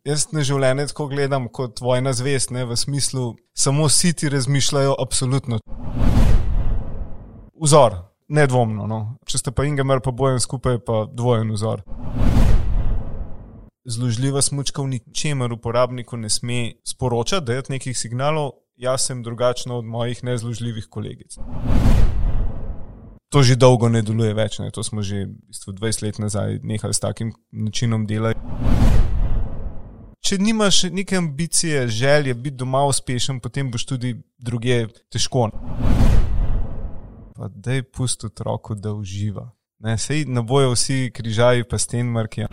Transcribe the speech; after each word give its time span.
Jaz 0.00 0.30
na 0.32 0.40
življenje 0.40 0.86
tako 0.94 1.10
gledam 1.10 1.50
kot 1.52 1.82
vojna 1.84 2.14
zvest, 2.16 2.48
ne 2.56 2.62
v 2.64 2.76
smislu, 2.76 3.34
samo 3.52 3.84
siti 3.92 4.30
razmišljajo 4.32 4.94
absolutno. 4.96 5.58
Vzor, 7.60 7.98
nedvomno. 8.32 8.86
No. 8.88 9.00
Če 9.28 9.42
ste 9.42 9.52
pa 9.52 9.66
Ingemer, 9.68 10.00
pa 10.00 10.14
bojem 10.16 10.40
skupaj, 10.40 10.80
pa 10.88 11.02
dvojen 11.12 11.52
vzor. 11.52 11.84
Zložljiva 13.84 14.40
smočka 14.40 14.80
v 14.80 14.94
ničemer 14.94 15.52
uporabniku 15.52 16.16
ne 16.16 16.32
sme 16.32 16.80
sporočati, 16.80 17.44
da 17.44 17.58
je 17.58 17.68
nekih 17.76 17.98
signalov, 17.98 18.54
jaz 18.80 19.04
sem 19.04 19.20
drugačen 19.20 19.76
od 19.76 19.84
mojih 19.84 20.24
nezložljivih 20.24 20.88
kolegic. 20.88 21.36
To 23.30 23.44
že 23.44 23.60
dolgo 23.60 23.92
ne 23.92 24.00
deluje 24.00 24.32
več, 24.32 24.62
ne. 24.64 24.72
to 24.72 24.80
smo 24.80 25.04
že 25.04 25.28
v 25.28 25.52
bistvu 25.52 25.76
20 25.76 26.06
let 26.08 26.24
nazaj 26.24 26.58
nehali 26.64 26.96
s 26.96 27.04
takim 27.04 27.36
načinom 27.52 28.08
dela. 28.08 28.32
Če 30.30 30.36
nimaš 30.38 30.84
neke 30.94 31.16
ambicije, 31.16 31.88
želje 31.88 32.34
biti 32.34 32.56
doma 32.56 32.84
uspešen, 32.86 33.40
potem 33.42 33.70
boš 33.70 33.82
tudi 33.84 34.12
druge 34.38 34.84
težko. 35.10 35.48
Pa 37.34 37.48
da 37.50 37.72
je 37.72 37.82
pusto 37.82 38.28
otroku, 38.30 38.76
da 38.78 38.92
uživa. 38.92 39.48
Ne, 39.82 39.96
sej 39.98 40.28
ne 40.30 40.44
bojo 40.46 40.70
vsi 40.76 41.10
križaji, 41.14 41.64
pa 41.66 41.78
stenmarki. 41.82 42.46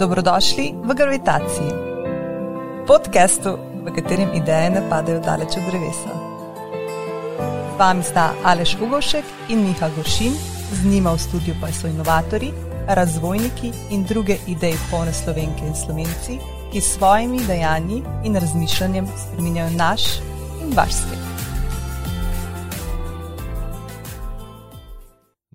Dobrodošli 0.00 0.70
v 0.80 0.96
Gravitaciji, 0.96 1.72
podkastu, 2.88 3.58
v 3.84 3.92
katerem 3.92 4.32
ideje 4.40 4.70
ne 4.70 4.86
padajo 4.88 5.20
daleč 5.20 5.58
od 5.60 5.68
drevesa. 5.68 6.14
Z 7.74 7.76
vami 7.82 8.08
sta 8.08 8.30
Aleš 8.44 8.78
Ugošek 8.80 9.52
in 9.52 9.68
Miha 9.68 9.92
Goršin, 9.98 10.32
z 10.72 10.88
njima 10.88 11.12
v 11.12 11.20
studiu 11.20 11.60
pa 11.60 11.68
so 11.68 11.92
inovatori, 11.92 12.54
razvojniki 12.88 13.72
in 13.90 14.04
druge 14.04 14.36
ideje 14.46 14.78
polne 14.90 15.12
slovenke 15.12 15.66
in 15.66 15.74
slovenci, 15.74 16.38
ki 16.72 16.80
s 16.80 16.94
svojimi 16.96 17.40
dejanji 17.46 18.02
in 18.24 18.36
razmišljanjem 18.36 19.06
spremenjajo 19.26 19.70
naš 19.70 20.02
in 20.62 20.76
vaš 20.76 20.92
svet. 20.92 21.36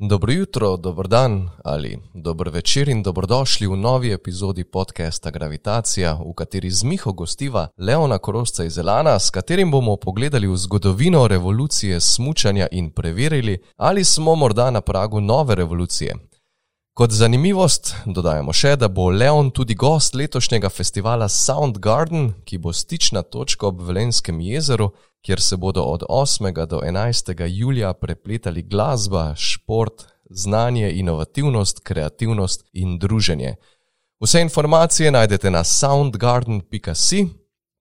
Dobro 0.09 0.31
jutro, 0.33 0.77
dober 0.77 1.07
dan 1.07 1.49
ali 1.63 1.99
dober 2.13 2.49
večer 2.49 2.89
in 2.89 3.03
dobrodošli 3.03 3.67
v 3.67 3.77
novi 3.77 4.11
epizodi 4.13 4.63
podcasta 4.63 5.31
Gravitacija, 5.31 6.13
v 6.13 6.33
kateri 6.33 6.71
z 6.71 6.83
Miho 6.83 7.13
gostiva 7.13 7.67
Leona 7.77 8.17
Korosca 8.17 8.63
iz 8.63 8.77
Elana, 8.77 9.19
s 9.19 9.29
katerim 9.29 9.71
bomo 9.71 9.95
pogledali 9.95 10.47
v 10.47 10.57
zgodovino 10.57 11.27
revolucije 11.27 11.99
smučanja 11.99 12.67
in 12.71 12.89
preverili, 12.89 13.61
ali 13.77 14.03
smo 14.03 14.35
morda 14.35 14.71
na 14.71 14.81
pragu 14.81 15.21
nove 15.21 15.55
revolucije. 15.55 16.30
Kot 16.91 17.13
zanimivost 17.15 17.93
dodajamo 18.03 18.51
še, 18.51 18.73
da 18.75 18.89
bo 18.91 19.05
Leon 19.15 19.47
tudi 19.55 19.77
gost 19.79 20.15
letošnjega 20.19 20.67
festivala 20.69 21.29
Soundgarden, 21.31 22.25
ki 22.43 22.57
bo 22.59 22.73
stična 22.75 23.21
točka 23.23 23.69
ob 23.69 23.79
Velenskem 23.87 24.41
jezeru, 24.43 24.89
kjer 25.23 25.39
se 25.39 25.55
bodo 25.55 25.85
od 25.87 26.03
8. 26.09 26.51
do 26.67 26.81
11. 26.83 27.45
julija 27.47 27.93
prepletali 27.93 28.63
glasba, 28.63 29.31
šport, 29.39 30.03
znanje, 30.29 30.91
inovativnost, 30.91 31.79
kreativnost 31.79 32.67
in 32.73 32.99
druženje. 32.99 33.55
Vse 34.19 34.41
informacije 34.41 35.11
najdete 35.11 35.51
na 35.51 35.63
soundgarden.com. 35.63 37.29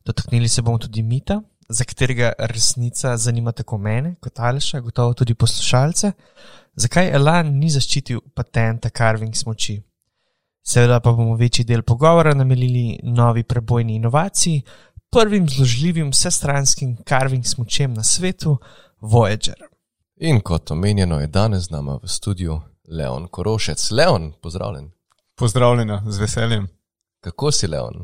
Dotaknili 0.09 0.49
se 0.49 0.63
bomo 0.63 0.79
tudi 0.79 1.03
mita, 1.03 1.43
za 1.69 1.85
katerega 1.85 2.33
resnica 2.39 3.17
zanima 3.17 3.53
tako 3.53 3.79
mene 3.79 4.15
kot 4.21 4.39
Aleša, 4.39 4.81
gotovo 4.81 5.15
tudi 5.15 5.35
poslušalce. 5.35 6.13
Zakaj 6.77 7.11
Elan 7.17 7.51
ni 7.59 7.69
zaščitil 7.71 8.21
patenta 8.35 8.89
carving 8.89 9.35
smoči? 9.37 9.75
Seveda 10.65 11.01
pa 11.01 11.13
bomo 11.13 11.37
večji 11.37 11.65
del 11.65 11.83
pogovora 11.83 12.33
namenili 12.35 12.99
novi 13.03 13.45
prebojni 13.45 13.97
inovaciji, 13.97 14.63
prvim 15.11 15.49
zložljivim 15.49 16.11
vsestranskim 16.11 16.97
carving 17.09 17.45
smočem 17.45 17.95
na 17.95 18.03
svetu, 18.03 18.57
Voyager. 19.01 19.61
In 20.17 20.41
kot 20.41 20.71
omenjeno, 20.71 21.21
je 21.21 21.27
danes 21.27 21.69
z 21.69 21.71
nami 21.71 21.99
v 22.03 22.09
studiu 22.09 22.61
Leon 22.89 23.29
Korošec. 23.29 23.91
Leon, 23.91 24.33
pozdravljen. 24.43 24.91
Pozdravljena, 25.37 26.03
z 26.09 26.19
veseljem. 26.19 26.69
Kako 27.21 27.53
si, 27.53 27.67
Leon? 27.67 28.03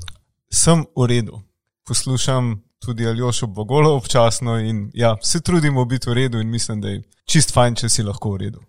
Sem 0.52 0.84
v 0.96 1.08
redu. 1.08 1.40
Poslušam 1.86 2.62
tudi 2.78 3.06
Aljošo 3.06 3.46
Bogolo 3.46 3.96
občasno 3.96 4.58
in 4.58 4.90
ja, 4.94 5.16
se 5.22 5.40
trudimo 5.40 5.84
biti 5.84 6.10
v 6.10 6.12
redu 6.12 6.40
in 6.40 6.50
mislim, 6.50 6.80
da 6.80 6.88
je 6.88 7.02
čist 7.24 7.52
fajn, 7.52 7.74
če 7.74 7.88
si 7.88 8.02
lahko 8.02 8.30
v 8.32 8.36
redu. 8.36 8.60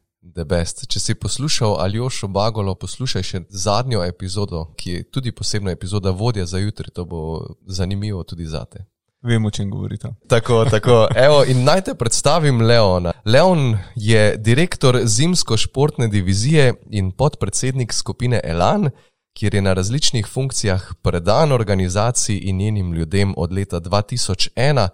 Če 0.90 1.00
si 1.00 1.16
poslušal 1.16 1.78
Aljošo 1.80 2.28
Bagolo, 2.28 2.74
poslušaj 2.76 3.24
še 3.24 3.42
zadnjo 3.50 4.04
epizodo, 4.04 4.66
ki 4.76 4.92
je 4.92 5.04
tudi 5.12 5.32
posebna 5.32 5.72
epizoda 5.72 6.12
vodja 6.12 6.46
za 6.46 6.60
jutri, 6.60 6.92
to 6.92 7.06
bo 7.06 7.40
zanimivo 7.68 8.24
tudi 8.24 8.46
za 8.46 8.66
te. 8.66 8.84
Vemo, 9.24 9.48
o 9.48 9.52
čem 9.52 9.70
govorite. 9.72 10.12
Tako, 10.28 10.66
tako. 10.70 11.08
Evo, 11.16 11.44
in 11.48 11.64
naj 11.64 11.82
te 11.88 11.96
predstavim 11.96 12.62
Leona. 12.62 13.14
Leon 13.26 13.78
je 13.96 14.36
direktor 14.38 15.00
zimsko-športne 15.06 16.08
divizije 16.08 16.74
in 16.92 17.12
podpredsednik 17.12 17.94
skupine 17.94 18.42
Elan, 18.44 18.90
kjer 19.36 19.56
je 19.56 19.62
na 19.62 19.74
različnih 19.74 20.28
funkcijah 20.28 20.94
predan 21.02 21.52
organizaciji 21.52 22.38
in 22.38 22.58
njenim 22.58 22.94
ljudem 22.94 23.34
od 23.38 23.52
leta 23.52 23.80
2001, 23.80 24.88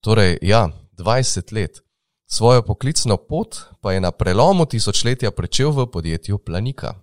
torej 0.00 0.38
ja, 0.42 0.68
20 0.98 1.52
let. 1.52 1.82
Svojo 2.26 2.62
poklicno 2.62 3.16
pot 3.16 3.56
pa 3.80 3.92
je 3.92 4.00
na 4.00 4.10
prelomu 4.10 4.66
tisočletja 4.66 5.30
začel 5.42 5.70
v 5.70 5.86
podjetju 5.86 6.38
Planika. 6.38 6.94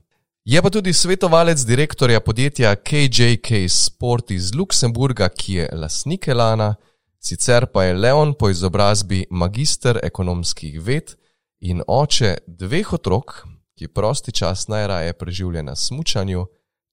Je 0.46 0.62
pa 0.62 0.70
tudi 0.70 0.94
svetovalec 0.94 1.60
direktorja 1.60 2.20
podjetja 2.20 2.76
KJK 2.76 3.48
Sport 3.70 4.32
iz 4.32 4.56
Luksemburga, 4.56 5.30
ki 5.30 5.54
je 5.54 5.70
lasnik 5.74 6.28
Elana, 6.28 6.76
sicer 7.20 7.66
pa 7.66 7.84
je 7.84 7.94
Leon 7.94 8.34
po 8.34 8.50
izobrazbi 8.50 9.26
magister 9.30 10.00
ekonomskih 10.04 10.82
ved 10.82 11.16
in 11.60 11.82
oče 11.88 12.38
dveh 12.48 12.94
otrok, 12.94 13.44
ki 13.76 13.88
prosti 13.88 14.32
čas 14.32 14.68
najraje 14.68 15.14
preživlja 15.14 15.62
na 15.62 15.76
smučanju, 15.76 16.46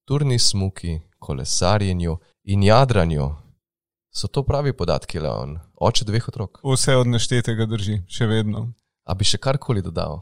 turni 0.05 0.39
smuki, 0.39 1.01
kolesarjenju 1.19 2.17
in 2.45 2.63
jadranju. 2.63 3.31
So 4.15 4.29
to 4.29 4.43
pravi 4.43 4.73
podatki, 4.73 5.19
Leon? 5.19 5.59
Oče 5.81 6.05
dveh 6.05 6.29
otrok. 6.29 6.61
Vse 6.65 6.97
od 6.97 7.09
neštetega 7.11 7.67
drži, 7.67 8.03
še 8.09 8.29
vedno. 8.31 8.69
A 9.05 9.15
bi 9.15 9.27
še 9.27 9.41
karkoli 9.43 9.83
dodal? 9.83 10.21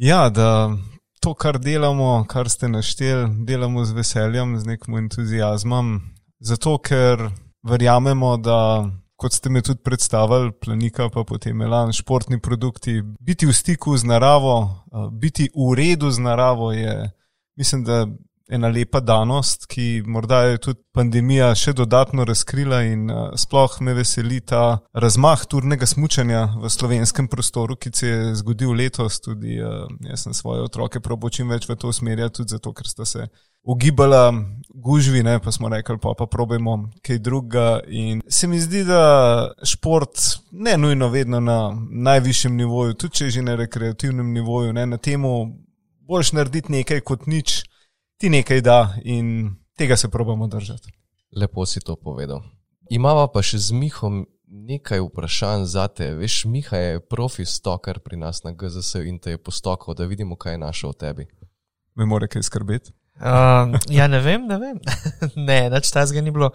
Ja, 0.00 0.30
da 0.30 0.72
to, 1.20 1.34
kar 1.34 1.58
delamo, 1.62 2.24
kar 2.28 2.48
ste 2.50 2.68
našteli, 2.68 3.44
delamo 3.46 3.84
z 3.84 3.94
veseljem, 3.98 4.56
z 4.58 4.72
nekim 4.72 4.96
entuzijazmom. 5.04 5.94
Zato, 6.40 6.78
ker 6.78 7.28
verjamemo, 7.64 8.36
da 8.36 8.58
kot 9.20 9.36
ste 9.36 9.50
me 9.50 9.62
tudi 9.62 9.82
predstavili, 9.84 10.52
planika 10.52 11.08
pa 11.12 11.24
potem 11.24 11.62
Elan, 11.62 11.92
športni 11.92 12.40
produkti, 12.42 12.98
biti 13.20 13.46
v 13.46 13.54
stiku 13.54 13.96
z 13.96 14.08
naravo, 14.10 14.56
biti 15.12 15.48
v 15.54 15.70
redu 15.76 16.10
z 16.10 16.24
naravo 16.24 16.72
je, 16.72 17.10
mislim, 17.56 17.84
da 17.84 18.04
ena 18.48 18.68
lepa 18.68 19.00
danost, 19.00 19.66
ki 19.66 20.02
morda 20.06 20.42
je 20.42 20.58
tudi 20.58 20.80
pandemija 20.92 21.48
še 21.56 21.72
dodatno 21.72 22.26
razkrila 22.28 22.82
in 22.84 23.08
uh, 23.10 23.30
sploh 23.40 23.78
me 23.80 23.94
veseli 23.96 24.40
ta 24.44 24.78
razmah 24.92 25.46
turnega 25.48 25.86
smučanja 25.88 26.44
v 26.60 26.70
slovenskem 26.70 27.28
prostoru, 27.28 27.76
ki 27.76 27.90
se 27.94 28.08
je 28.08 28.34
zgodil 28.42 28.76
letos. 28.76 29.20
Tudi 29.24 29.56
uh, 29.60 29.88
jaz 30.10 30.26
sem 30.26 30.36
svoje 30.36 30.62
otroke 30.66 31.00
probo 31.00 31.30
čim 31.32 31.48
več 31.48 31.68
v 31.68 31.78
to 31.80 31.88
usmerjati, 31.88 32.42
tudi 32.42 32.56
zato, 32.58 32.74
ker 32.76 32.88
sta 32.88 33.08
se 33.08 33.26
ugibala 33.64 34.28
gužvi, 34.68 35.22
ne, 35.24 35.38
pa 35.40 35.52
smo 35.52 35.72
rekli, 35.72 35.96
pa 36.02 36.12
pa 36.18 36.28
probajmo 36.28 36.78
kaj 37.02 37.18
drugega. 37.24 37.80
In 37.88 38.20
se 38.28 38.46
mi 38.46 38.60
zdi, 38.60 38.84
da 38.84 39.54
šport 39.64 40.20
ne 40.52 40.76
nujno 40.76 41.08
vedno 41.08 41.40
na 41.40 41.72
najvišjem 41.90 42.56
nivoju, 42.56 42.94
tudi 42.94 43.22
če 43.22 43.30
že 43.38 43.42
na 43.42 43.56
rekreativnem 43.56 44.32
nivoju, 44.36 44.72
ne, 44.76 44.86
na 44.86 45.00
temu 45.00 45.38
boljš 46.04 46.34
narediti 46.36 46.72
nekaj 46.72 47.00
kot 47.00 47.24
nič 47.26 47.62
ti 48.16 48.30
nekaj 48.30 48.60
da 48.60 48.94
in 49.04 49.54
tega 49.76 49.96
se 49.96 50.08
probamo 50.08 50.46
držati. 50.46 50.92
Lepo 51.36 51.66
si 51.66 51.80
to 51.80 51.96
povedal. 51.96 52.42
Imava 52.90 53.26
pa 53.32 53.42
še 53.42 53.58
z 53.58 53.72
Mihom 53.72 54.26
nekaj 54.54 55.00
vprašanj 55.00 55.64
za 55.64 55.88
te. 55.88 56.14
Veš, 56.14 56.44
Miha 56.44 56.76
je 56.76 57.00
profi 57.00 57.44
stalker 57.44 57.98
pri 57.98 58.16
nas 58.16 58.42
na 58.44 58.52
GZS 58.52 58.94
in 58.94 59.18
te 59.18 59.34
je 59.34 59.38
postokal, 59.38 59.94
da 59.94 60.04
vidimo, 60.04 60.36
kaj 60.36 60.54
je 60.54 60.58
našel 60.58 60.90
v 60.90 60.98
tebi. 60.98 61.26
Me 61.94 62.06
more 62.06 62.28
kaj 62.28 62.42
skrbeti. 62.42 62.92
Uh, 63.14 63.70
ja, 63.94 64.08
ne 64.10 64.18
vem, 64.18 64.42
ne 64.46 64.56
vem. 64.58 64.78
ne, 65.48 65.58
nič 65.70 65.90
tazga 65.94 66.18
ni 66.18 66.32
bilo. 66.34 66.48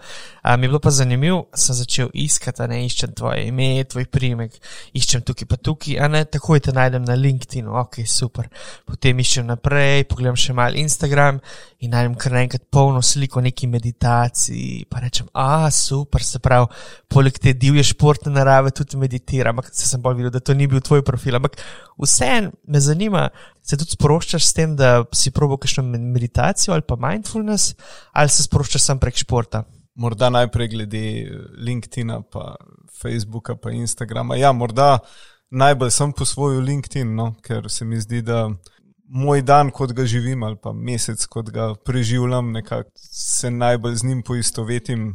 Uh, 0.44 0.58
mi 0.60 0.66
je 0.66 0.68
bilo 0.68 0.80
pa 0.84 0.90
zanimivo, 0.92 1.46
sem 1.56 1.72
začel 1.72 2.10
iskati, 2.12 2.66
ne 2.68 2.82
iščem 2.84 3.14
tvoje 3.16 3.46
ime, 3.48 3.80
tvoj 3.88 4.04
primek, 4.12 4.58
iščem 4.92 5.24
tukaj 5.24 5.48
pa 5.48 5.56
tukaj, 5.56 5.96
a 5.96 6.10
ne 6.12 6.20
takoj 6.28 6.60
te 6.60 6.74
najdem 6.76 7.06
na 7.08 7.16
LinkedIn, 7.16 7.70
ok, 7.80 8.02
super. 8.04 8.50
Potem 8.84 9.22
iščem 9.24 9.48
naprej, 9.48 10.04
pogledam 10.10 10.36
še 10.36 10.52
mal 10.58 10.76
Instagram 10.76 11.38
in 11.80 11.94
najdem 11.94 12.18
kar 12.20 12.36
naenkrat 12.36 12.68
polno 12.68 13.00
sliko 13.00 13.40
neki 13.40 13.70
meditaciji. 13.72 14.84
Pa 14.92 15.00
rečem, 15.00 15.32
a 15.32 15.64
super, 15.72 16.20
se 16.20 16.42
pravi, 16.44 16.68
poleg 17.08 17.40
te 17.40 17.56
divje 17.56 17.86
športne 17.94 18.34
narave 18.36 18.74
tudi 18.76 19.00
meditiram, 19.00 19.56
ampak 19.56 19.72
se 19.72 19.88
sem 19.88 20.04
bolj 20.04 20.20
videl, 20.20 20.36
da 20.36 20.44
to 20.44 20.52
ni 20.52 20.68
bil 20.68 20.84
tvoj 20.84 21.00
profil. 21.08 21.40
Ampak 21.40 21.56
vseeno 21.96 22.52
me 22.68 22.84
zanima, 22.84 23.30
se 23.70 23.78
tudi 23.78 23.94
sproščaš 23.94 24.46
s 24.46 24.56
tem, 24.56 24.74
da 24.76 25.04
si 25.14 25.32
probo 25.34 25.58
kakšno 25.60 25.84
meditacijo 25.86 26.74
ali 26.74 26.86
pa 26.86 26.98
mindfulness, 26.98 27.76
ali 28.12 28.32
se 28.32 28.46
sproščaš 28.46 28.88
sam 28.88 29.00
prek 29.02 29.22
športa? 29.22 29.64
Morda 30.00 30.30
najprej 30.32 30.68
glede 30.72 31.02
LinkedIn, 31.60 32.12
pa 32.32 32.54
Facebooka, 33.02 33.56
pa 33.56 33.72
Instagrama. 33.74 34.38
Ja, 34.40 34.52
morda 34.56 34.98
najbolj 35.50 35.90
sem 35.94 36.12
po 36.16 36.24
svoju 36.24 36.60
LinkedIn, 36.60 37.14
no, 37.14 37.32
ker 37.44 37.68
se 37.70 37.84
mi 37.84 38.00
zdi, 38.00 38.22
da 38.22 38.48
moj 39.10 39.42
dan, 39.42 39.72
kot 39.74 39.92
ga 39.92 40.06
živim, 40.06 40.42
ali 40.46 40.56
pa 40.62 40.72
mesec, 40.72 41.26
kot 41.26 41.50
ga 41.50 41.72
preživljam, 41.74 42.52
nekako 42.54 42.90
se 42.96 43.50
najbolj 43.50 43.96
z 44.02 44.06
njim 44.06 44.22
poistovetim, 44.22 45.10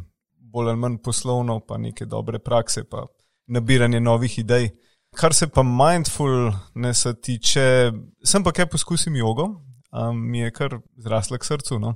bolj 0.52 0.72
ali 0.72 0.80
manj 0.80 0.98
poslovno, 1.04 1.60
pa 1.60 1.78
neke 1.78 2.06
dobre 2.06 2.38
prakse, 2.38 2.84
pa 2.84 3.06
nabiranje 3.46 4.00
novih 4.00 4.38
idej. 4.38 4.70
Kar 5.16 5.34
se 5.34 5.48
pa 5.48 5.62
mindfulnessa 5.64 7.14
tiče, 7.14 7.92
sem 8.24 8.44
pa 8.44 8.52
kaj 8.52 8.66
poskusim 8.68 9.16
jogo, 9.16 9.46
um, 9.92 10.18
mi 10.30 10.42
je 10.42 10.50
kar 10.52 10.78
zrasla 11.00 11.38
k 11.38 11.48
srcu. 11.48 11.78
No? 11.80 11.94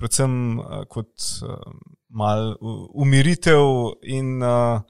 Predvsem 0.00 0.58
uh, 0.58 0.82
kot 0.90 1.08
uh, 1.42 1.54
mal 2.08 2.52
umiritev 2.92 3.64
in, 4.02 4.42
uh, 4.42 4.82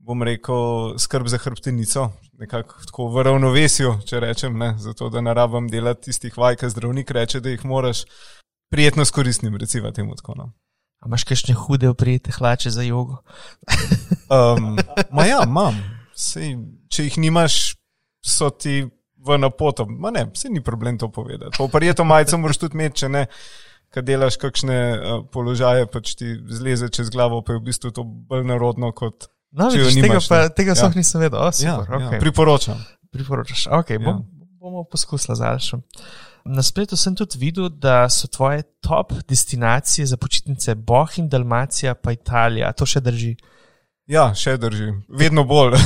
bom 0.00 0.24
rekel, 0.24 0.96
skrb 0.98 1.28
za 1.28 1.38
hrbtenico, 1.38 2.08
nekako 2.40 2.80
tako 2.88 3.08
v 3.12 3.26
ravnovesju, 3.28 3.94
če 4.08 4.24
rečem, 4.24 4.56
ne? 4.58 4.72
zato 4.80 5.10
da 5.12 5.20
ne 5.20 5.36
rabim 5.36 5.68
delati 5.68 6.08
tistih 6.08 6.38
vaj, 6.40 6.56
ki 6.56 6.72
zdravnik 6.72 7.12
reče, 7.12 7.44
da 7.44 7.52
jih 7.52 7.64
moraš 7.68 8.06
prijetno 8.72 9.04
s 9.04 9.12
koristnim, 9.12 9.56
recimo 9.60 9.92
temu 9.92 10.16
tako. 10.16 10.38
No? 10.38 10.52
A 11.00 11.08
imaš 11.08 11.28
kakšne 11.28 11.54
hude 11.54 11.88
oprijete 11.88 12.32
hlače 12.32 12.70
za 12.70 12.82
jogo? 12.82 13.20
um, 14.32 14.78
ma 15.12 15.28
ja, 15.28 15.44
imam. 15.44 15.99
Sej, 16.20 16.54
če 16.92 17.06
jih 17.06 17.18
nimaš, 17.24 17.58
so 18.20 18.50
ti 18.52 18.82
v 19.20 19.38
napoto. 19.40 19.86
Ma 19.88 20.12
ne, 20.12 20.26
se 20.36 20.50
ni 20.52 20.62
problem 20.64 20.98
to 20.98 21.08
povedati. 21.12 21.56
Pa 21.58 21.68
prijeto 21.72 22.04
majico 22.04 22.38
moraš 22.38 22.60
tudi 22.60 22.76
imeti, 22.76 23.02
če 23.04 23.08
ne, 23.08 23.26
kad 23.94 24.06
delaš 24.06 24.36
kakšne 24.40 24.78
uh, 24.78 25.20
položaje, 25.32 25.88
pač 25.90 26.14
ti 26.20 26.34
zleze 26.48 26.90
čez 26.92 27.10
glavo, 27.10 27.42
pa 27.42 27.56
je 27.56 27.60
v 27.60 27.66
bistvu 27.70 27.92
to 27.96 28.04
bolj 28.04 28.44
narodno 28.48 28.92
kot. 28.96 29.30
No, 29.50 29.66
vidiš, 29.72 29.96
nimaš, 29.98 30.28
tega 30.28 30.48
pa, 30.48 30.54
tega 30.54 30.74
ja. 30.76 30.78
sploh 30.78 30.98
nisem 31.00 31.24
vedel. 31.24 31.40
Oh, 31.42 31.54
ja, 31.58 31.80
okay. 31.82 32.04
ja, 32.06 32.20
priporočam. 32.22 32.82
Priporočaš, 33.10 33.66
ok, 33.80 33.96
bom, 33.98 34.20
ja. 34.22 34.50
bomo 34.62 34.84
poskusili 34.86 35.34
z 35.34 35.48
Alšom. 35.48 35.82
Na 36.44 36.62
spletu 36.62 36.96
sem 36.96 37.16
tudi 37.18 37.40
videl, 37.40 37.66
da 37.68 38.04
so 38.08 38.30
tvoje 38.30 38.62
top 38.80 39.12
destinacije 39.28 40.06
za 40.06 40.16
počitnice 40.16 40.74
Boh 40.74 41.18
in 41.18 41.28
Dalmacija, 41.28 41.96
pa 41.98 42.14
Italija. 42.14 42.70
To 42.78 42.86
še 42.86 43.02
drži. 43.04 43.34
Ja, 44.10 44.32
še 44.34 44.56
drži, 44.58 44.88
vedno 45.06 45.44
bolj. 45.46 45.76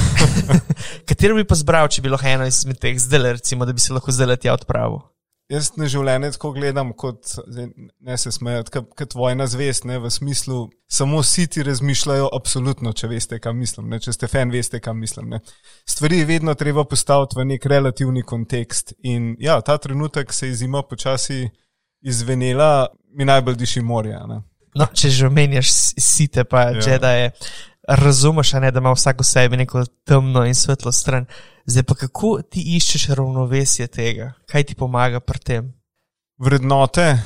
Katero 1.08 1.36
bi 1.36 1.44
pa 1.44 1.56
zbral, 1.60 1.90
če 1.92 2.00
bi 2.00 2.12
lahko 2.12 2.30
eno 2.30 2.46
izmed 2.48 2.78
teh 2.80 2.96
zdaj, 2.96 3.34
recimo, 3.36 3.66
da 3.68 3.74
bi 3.76 3.82
se 3.84 3.92
lahko 3.92 4.14
zdaj 4.16 4.38
tja 4.40 4.54
odpravil? 4.56 5.02
Jaz 5.52 5.74
na 5.76 5.84
življenje 5.92 6.30
tako 6.32 6.54
gledam, 6.56 6.94
kot 6.96 7.34
ne 7.44 8.14
se 8.16 8.30
smejati, 8.32 8.80
kot 8.96 9.12
vojna 9.12 9.44
zvest, 9.52 9.84
ne, 9.84 9.98
v 10.00 10.08
smislu, 10.08 10.62
samo 10.88 11.20
si 11.20 11.44
ti 11.52 11.66
razmišljajo, 11.68 12.30
absolutno, 12.32 12.94
če 12.96 13.10
veste, 13.12 13.40
kam 13.44 13.60
mislim, 13.60 13.92
ne, 13.92 13.98
če 14.00 14.14
ste 14.16 14.30
fan, 14.32 14.48
veste, 14.54 14.80
kam 14.80 15.04
mislim. 15.04 15.34
Ne. 15.36 15.42
Stvari 15.84 16.22
je 16.22 16.30
vedno 16.32 16.56
treba 16.56 16.86
postaviti 16.88 17.36
v 17.36 17.44
nek 17.50 17.68
relativni 17.68 18.24
kontekst. 18.24 18.96
In 19.04 19.34
ja, 19.36 19.58
ta 19.60 19.76
trenutek 19.76 20.32
se 20.32 20.48
je 20.48 20.56
zima 20.64 20.80
počasi 20.80 21.42
izvenela, 22.00 22.88
mi 23.12 23.28
najbolj 23.28 23.60
diši 23.60 23.84
morje. 23.84 24.16
No, 24.74 24.88
če 24.96 25.12
že 25.12 25.28
omenjaš 25.28 25.76
site, 26.00 26.48
pa 26.48 26.70
ja. 26.72 26.80
že 26.88 26.98
da 27.04 27.12
je 27.20 27.28
razumeš, 27.88 28.52
ne, 28.52 28.70
da 28.70 28.80
ima 28.80 28.92
vsak 28.92 29.20
v 29.20 29.24
sebi 29.24 29.56
neko 29.56 29.84
temno 30.04 30.44
in 30.44 30.54
svetlo 30.54 30.92
stran. 30.92 31.26
Zdaj 31.66 31.82
pa 31.82 31.94
kako 31.94 32.42
ti 32.42 32.62
iščeš 32.76 33.08
ravnovesje 33.16 33.86
tega, 33.86 34.32
kaj 34.46 34.64
ti 34.64 34.74
pomaga 34.74 35.20
pri 35.20 35.38
tem? 35.38 35.72
Vrednote, 36.38 37.18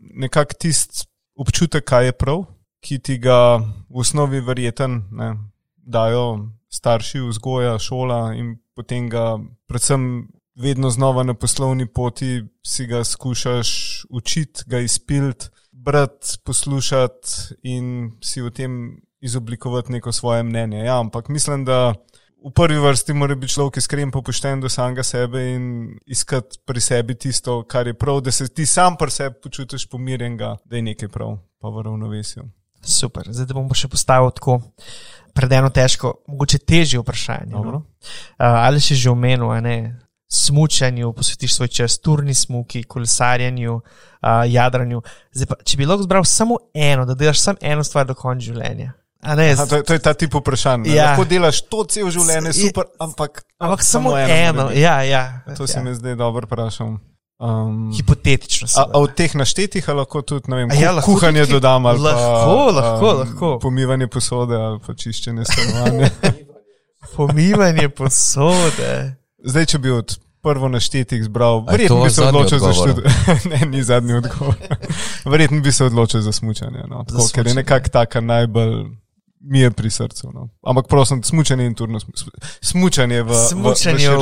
nekako 0.00 0.54
tisti 0.58 1.06
občutek, 1.36 1.84
kaj 1.84 2.06
je 2.06 2.12
prav, 2.12 2.44
ki 2.84 2.98
ti 2.98 3.18
ga 3.18 3.56
v 3.88 4.02
osnovi 4.02 4.40
verjeten 4.40 5.02
ne, 5.10 5.34
dajo 5.76 6.48
starši, 6.72 7.20
vzgoja, 7.28 7.78
šola 7.78 8.34
in 8.34 8.56
potem 8.76 9.08
ga, 9.08 9.36
predvsem, 9.68 10.28
vedno 10.56 10.90
znova 10.90 11.22
na 11.22 11.34
poslovni 11.34 11.86
poti 11.86 12.42
si 12.66 12.86
ga 12.86 13.04
skušaš 13.04 13.68
učiti, 14.10 14.64
ga 14.66 14.78
izpiliti, 14.78 15.48
brati, 15.72 16.38
poslušati 16.44 17.28
in 17.62 18.12
si 18.22 18.42
v 18.42 18.50
tem 18.50 18.72
izoblikovati 19.22 19.92
neko 19.92 20.12
svoje 20.12 20.42
mnenje. 20.42 20.84
Ja, 20.84 20.98
ampak 21.00 21.28
mislim, 21.28 21.64
da 21.64 21.94
v 22.44 22.50
prvi 22.50 22.78
vrsti 22.78 23.14
mora 23.14 23.34
biti 23.34 23.54
človek 23.54 23.76
iskren, 23.76 24.10
pošten 24.10 24.60
do 24.60 24.68
samega 24.68 25.02
sebe 25.02 25.44
in 25.54 25.98
iskati 26.06 26.58
pri 26.66 26.80
sebi 26.80 27.14
tisto, 27.14 27.62
kar 27.62 27.86
je 27.86 27.94
prav, 27.94 28.20
da 28.20 28.30
se 28.30 28.48
ti 28.48 28.66
sam 28.66 28.96
pri 28.96 29.10
sebi 29.10 29.36
počutiš 29.42 29.86
pomirjenega, 29.88 30.56
da 30.64 30.76
je 30.76 30.82
nekaj 30.82 31.08
prav, 31.08 31.38
pa 31.60 31.68
v 31.68 31.82
ravnovesju. 31.82 32.42
Super, 32.82 33.28
zdaj 33.30 33.54
bom 33.54 33.68
pa 33.70 33.78
še 33.78 33.88
postavil 33.88 34.32
tako 34.34 34.58
predeno 35.34 35.70
težko, 35.70 36.16
mogoče 36.28 36.58
težje 36.58 37.00
vprašanje. 37.00 37.52
No? 37.54 37.82
Uh, 37.82 37.84
ali 38.38 38.80
si 38.80 38.98
že 38.98 39.10
omenil, 39.10 39.52
ne? 39.62 39.98
Smučanju, 40.32 41.12
posvetiš 41.12 41.54
svoj 41.54 41.68
čas, 41.68 41.98
turni 42.00 42.34
smuki, 42.34 42.82
kolesarjenju, 42.88 43.74
uh, 43.76 44.42
jadranju. 44.48 45.02
Pa, 45.48 45.58
če 45.60 45.76
bi 45.76 45.86
lahko 45.86 46.06
zbral 46.06 46.24
samo 46.24 46.56
eno, 46.74 47.04
da 47.06 47.14
delaš 47.14 47.42
samo 47.44 47.60
eno 47.60 47.84
stvar 47.84 48.08
do 48.08 48.16
konca 48.16 48.48
življenja, 48.48 48.94
Ne, 49.22 49.52
Aha, 49.52 49.66
to, 49.66 49.76
je, 49.76 49.82
to 49.86 49.92
je 49.92 49.98
ta 50.02 50.14
tip 50.14 50.34
vprašanja. 50.34 50.94
Ja. 50.94 51.04
Lahko 51.12 51.24
delaš 51.30 51.60
to 51.70 51.84
cel 51.86 52.10
življenje, 52.10 52.52
super, 52.56 52.88
ampak, 52.98 53.44
ampak 53.62 53.84
samo, 53.86 54.10
samo 54.10 54.18
eno. 54.18 54.34
eno. 54.34 54.64
Ja, 54.74 55.02
ja, 55.06 55.22
to 55.56 55.66
se 55.66 55.78
ja. 55.78 55.82
mi 55.84 55.94
zdaj 55.94 56.16
dobro 56.18 56.46
vprašam. 56.50 56.98
Um, 57.42 57.92
Hipotetično. 57.94 58.68
A, 58.76 58.82
a 58.82 58.98
od 58.98 59.14
teh 59.18 59.34
naštetih 59.34 59.88
lahko 59.88 60.22
tudi 60.22 60.50
vem, 60.50 60.70
ja, 60.78 60.92
lahko 60.94 61.14
kuhanje 61.14 61.42
tudi, 61.46 61.52
dodam 61.52 61.86
ali 61.86 61.98
lahko, 61.98 62.18
pa, 62.18 62.80
lahko, 62.80 63.10
um, 63.10 63.18
lahko. 63.18 63.58
pomivanje 63.62 64.06
posode 64.06 64.56
ali 64.56 64.78
pa 64.86 64.94
čiščenje 64.94 65.44
stanovanja. 65.44 66.10
pomivanje 67.16 67.88
posode. 67.88 68.92
Zdaj, 69.42 69.66
če 69.66 69.78
bi 69.82 69.90
od 69.90 70.16
prvo 70.42 70.70
naštetih 70.70 71.22
zbral, 71.24 71.62
verjetno 71.70 72.02
bi 72.02 72.10
se 72.10 72.26
odločil 72.26 72.58
za 72.58 72.72
študij. 72.72 73.06
ne, 73.50 73.66
ni 73.66 73.82
zadnji 73.82 74.18
odgovor. 74.18 74.54
verjetno 75.24 75.60
bi 75.60 75.72
se 75.72 75.84
odločil 75.84 76.20
za 76.20 76.32
smutanje, 76.32 76.82
no. 76.90 77.04
ker 77.34 77.46
je 77.46 77.54
nekako 77.54 77.88
taka 77.88 78.20
najbolj 78.20 79.01
mi 79.42 79.60
je 79.60 79.70
pri 79.70 79.90
srcu. 79.90 80.30
No. 80.34 80.48
Ampak 80.62 80.86
prosim, 80.88 81.22
smučanje 81.22 81.66
in 81.66 81.74
turno 81.74 82.00
smučanje 82.60 83.22
v 83.22 83.34
smučanju. 83.34 84.18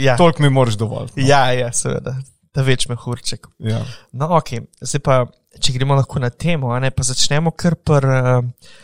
Ja. 0.00 0.16
Tolk 0.16 0.38
mi 0.38 0.50
moraš 0.50 0.74
dovolj. 0.80 1.12
No. 1.16 1.26
Ja, 1.26 1.52
ja, 1.52 1.72
seveda, 1.72 2.16
da 2.54 2.64
več 2.66 2.88
me 2.88 2.96
hurček. 2.96 3.46
Ja. 3.58 3.82
No, 4.12 4.32
ok, 4.38 4.56
zdaj 4.80 5.04
pa, 5.04 5.22
če 5.60 5.76
gremo 5.76 5.98
lahko 5.98 6.22
na 6.22 6.30
temo, 6.30 6.72
ne, 6.80 6.90
pa 6.90 7.06
začnemo 7.06 7.54
kar 7.56 7.78
pr. 7.78 8.08
Uh, 8.20 8.78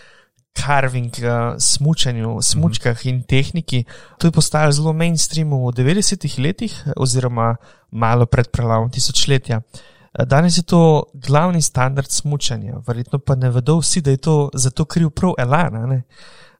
Carving, 0.57 1.13
uh, 1.21 1.59
smučanju, 1.61 2.39
smučkah 2.41 2.97
mm 2.97 3.01
-hmm. 3.03 3.09
in 3.09 3.23
tehniki. 3.23 3.85
To 4.19 4.27
je 4.27 4.33
postalo 4.33 4.73
zelo 4.73 4.93
mainstream 4.93 5.51
v 5.51 5.69
90-ih 5.69 6.39
letih, 6.39 6.73
oziroma 6.97 7.57
malo 7.91 8.27
pred 8.27 8.49
prelavom 8.49 8.91
tisočletja. 8.91 9.57
Uh, 9.57 9.81
Danes 10.25 10.57
je 10.59 10.63
to 10.63 11.05
glavni 11.15 11.63
standard 11.63 12.11
smutanja, 12.11 12.81
verjetno 12.87 13.19
pa 13.19 13.35
ne 13.35 13.51
vedo 13.51 13.79
vsi, 13.79 14.01
da 14.01 14.11
je 14.11 14.17
to 14.17 14.37
zato 14.55 14.85
kriv 14.85 15.11
prav 15.11 15.35
Elan. 15.39 15.93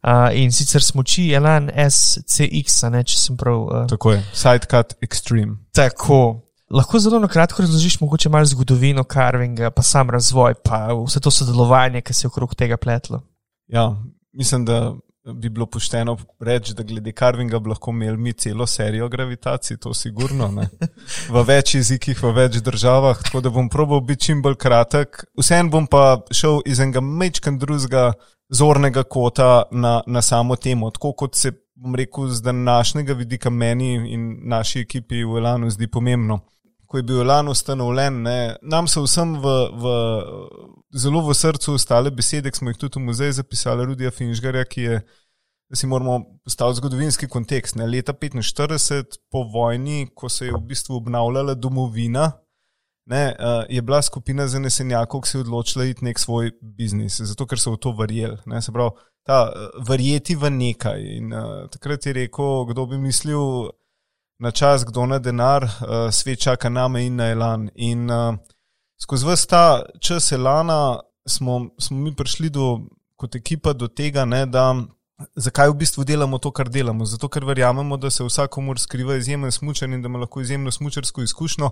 Uh, 0.07 0.29
in 0.33 0.53
sicer 0.53 0.83
smoči 0.83 1.31
Elan 1.35 1.71
SCX, 1.91 2.83
ne, 2.93 3.03
če 3.05 3.17
sem 3.19 3.37
prav. 3.37 3.63
Uh, 3.63 3.87
tako 3.91 4.13
je, 4.13 4.21
sidecut 4.35 4.95
extreme. 5.03 5.57
Tako. 5.75 6.43
Lahko 6.71 6.99
zelo 6.99 7.19
na 7.23 7.29
kratko 7.31 7.63
razložiš, 7.63 8.01
mogoče 8.01 8.29
malo 8.29 8.47
zgodovino 8.47 9.05
carvinga, 9.13 9.71
pa 9.71 9.83
sam 9.83 10.11
razvoj, 10.11 10.55
pa 10.65 10.89
vse 10.95 11.23
to 11.23 11.31
sodelovanje, 11.31 12.03
ki 12.03 12.15
se 12.15 12.27
je 12.27 12.31
okrog 12.31 12.55
tega 12.55 12.77
pletlo. 12.77 13.23
Ja, 13.67 13.95
mislim, 14.33 14.65
da 14.67 14.95
bi 15.33 15.49
bilo 15.49 15.67
pošteno 15.67 16.17
reči, 16.41 16.75
da 16.75 16.83
glede 16.83 17.13
Karvinga 17.13 17.59
bi 17.59 17.69
lahko 17.69 17.91
imeli 17.91 18.17
mi 18.17 18.33
celo 18.33 18.67
serijo 18.67 19.09
gravitacij, 19.09 19.77
to 19.77 19.95
sigurno. 19.95 20.49
Ne? 20.49 20.69
V 21.35 21.43
več 21.43 21.75
jezikih, 21.75 22.23
v 22.23 22.33
več 22.37 22.61
državah, 22.63 23.23
tako 23.23 23.41
da 23.41 23.51
bom 23.51 23.69
probal 23.69 24.01
biti 24.01 24.29
čim 24.29 24.43
bolj 24.43 24.57
kratek. 24.63 25.25
Vsem 25.39 25.71
bom 25.71 25.87
pa 25.87 26.21
šel 26.31 26.61
iz 26.67 26.81
enega 26.81 27.01
mečkan 27.01 27.59
drugega 27.59 28.13
zornega 28.49 29.03
kota 29.03 29.63
na, 29.71 30.01
na 30.07 30.23
samo 30.23 30.57
temo, 30.57 30.91
tako 30.91 31.13
kot 31.13 31.35
se, 31.35 31.53
bom 31.75 31.95
rekel, 31.95 32.29
z 32.29 32.43
današnjega 32.43 33.13
vidika 33.13 33.51
meni 33.51 33.95
in 34.13 34.29
naši 34.49 34.81
ekipi 34.87 35.25
v 35.25 35.41
Elanu 35.43 35.71
zdi 35.71 35.91
pomembno. 35.91 36.41
Ko 36.87 37.01
je 37.01 37.03
bil 37.03 37.21
Elan 37.21 37.49
ustanovljen, 37.49 38.23
ne, 38.23 38.57
nam 38.63 38.87
so 38.87 39.03
vsem 39.03 39.35
v, 39.43 39.55
v, 39.75 39.95
zelo 40.95 41.23
v 41.27 41.35
srcu 41.35 41.75
ostale 41.75 42.13
besede, 42.15 42.53
ki 42.53 42.61
smo 42.61 42.71
jih 42.71 42.79
tudi 42.79 43.01
v 43.01 43.09
muzeju 43.09 43.35
zapisali, 43.41 43.87
Rudija 43.89 44.13
Finžgarja, 44.15 44.63
ki 44.71 44.85
je, 44.85 45.01
da 45.67 45.79
si 45.79 45.91
moramo 45.91 46.21
postaviti 46.47 46.79
zgodovinski 46.79 47.29
kontekst. 47.29 47.75
Ne. 47.81 47.89
Leta 47.91 48.15
1945, 48.15 49.19
po 49.31 49.43
vojni, 49.51 50.07
ko 50.15 50.31
se 50.31 50.47
je 50.47 50.55
v 50.55 50.63
bistvu 50.69 51.01
obnavljala 51.01 51.57
domovina, 51.59 52.31
ne, 53.07 53.25
uh, 53.39 53.65
je 53.69 53.83
bila 53.83 54.03
skupina 54.03 54.47
zanesenjakov, 54.49 55.21
ki 55.23 55.29
se 55.29 55.39
je 55.39 55.43
odločila 55.43 55.85
iti 55.85 56.05
nek 56.05 56.19
svoj 56.19 56.53
biznis, 56.61 57.21
zato 57.21 57.47
ker 57.47 57.59
so 57.59 57.75
v 57.75 57.83
to 57.83 57.95
verjeli. 57.99 58.39
Se 58.63 58.75
pravi, 58.75 58.95
ta 59.27 59.43
uh, 59.51 59.83
verjeti 59.89 60.39
v 60.39 60.51
nekaj. 60.51 61.03
In 61.19 61.35
uh, 61.35 61.67
takrat 61.71 62.07
je 62.07 62.15
rekel, 62.15 62.65
kdo 62.71 62.87
bi 62.87 62.99
mislil 62.99 63.71
na 64.39 64.51
čas, 64.51 64.85
kdo 64.85 65.07
na 65.07 65.19
denar, 65.19 65.65
uh, 65.65 66.11
svet 66.13 66.41
čaka 66.41 66.69
name 66.69 67.07
in 67.07 67.17
na 67.17 67.31
elan. 67.31 67.71
In 67.75 68.11
uh, 68.11 68.37
skozi 69.01 69.27
vse 69.27 69.49
ta 69.49 69.83
čas 70.01 70.33
elana 70.33 71.01
smo, 71.29 71.71
smo 71.79 71.99
mi 71.99 72.15
prišli 72.15 72.51
do, 72.51 72.81
kot 73.17 73.35
ekipa 73.35 73.73
do 73.73 73.89
tega, 73.89 74.25
ne, 74.25 74.47
da. 74.47 74.75
Zakaj 75.37 75.71
v 75.71 75.79
bistvu 75.81 76.05
delamo 76.05 76.37
to, 76.39 76.51
kar 76.53 76.69
delamo? 76.69 77.07
Zato, 77.09 77.31
ker 77.33 77.45
verjamemo, 77.49 77.97
da 77.97 78.11
se 78.13 78.25
vsakomur 78.25 78.77
skriva 78.77 79.15
izjemen 79.17 79.53
smočar 79.53 79.89
in 79.89 80.03
da 80.05 80.11
ima 80.13 80.21
lahko 80.21 80.43
izjemno 80.45 80.69
smočarsko 80.71 81.23
izkušnjo 81.25 81.71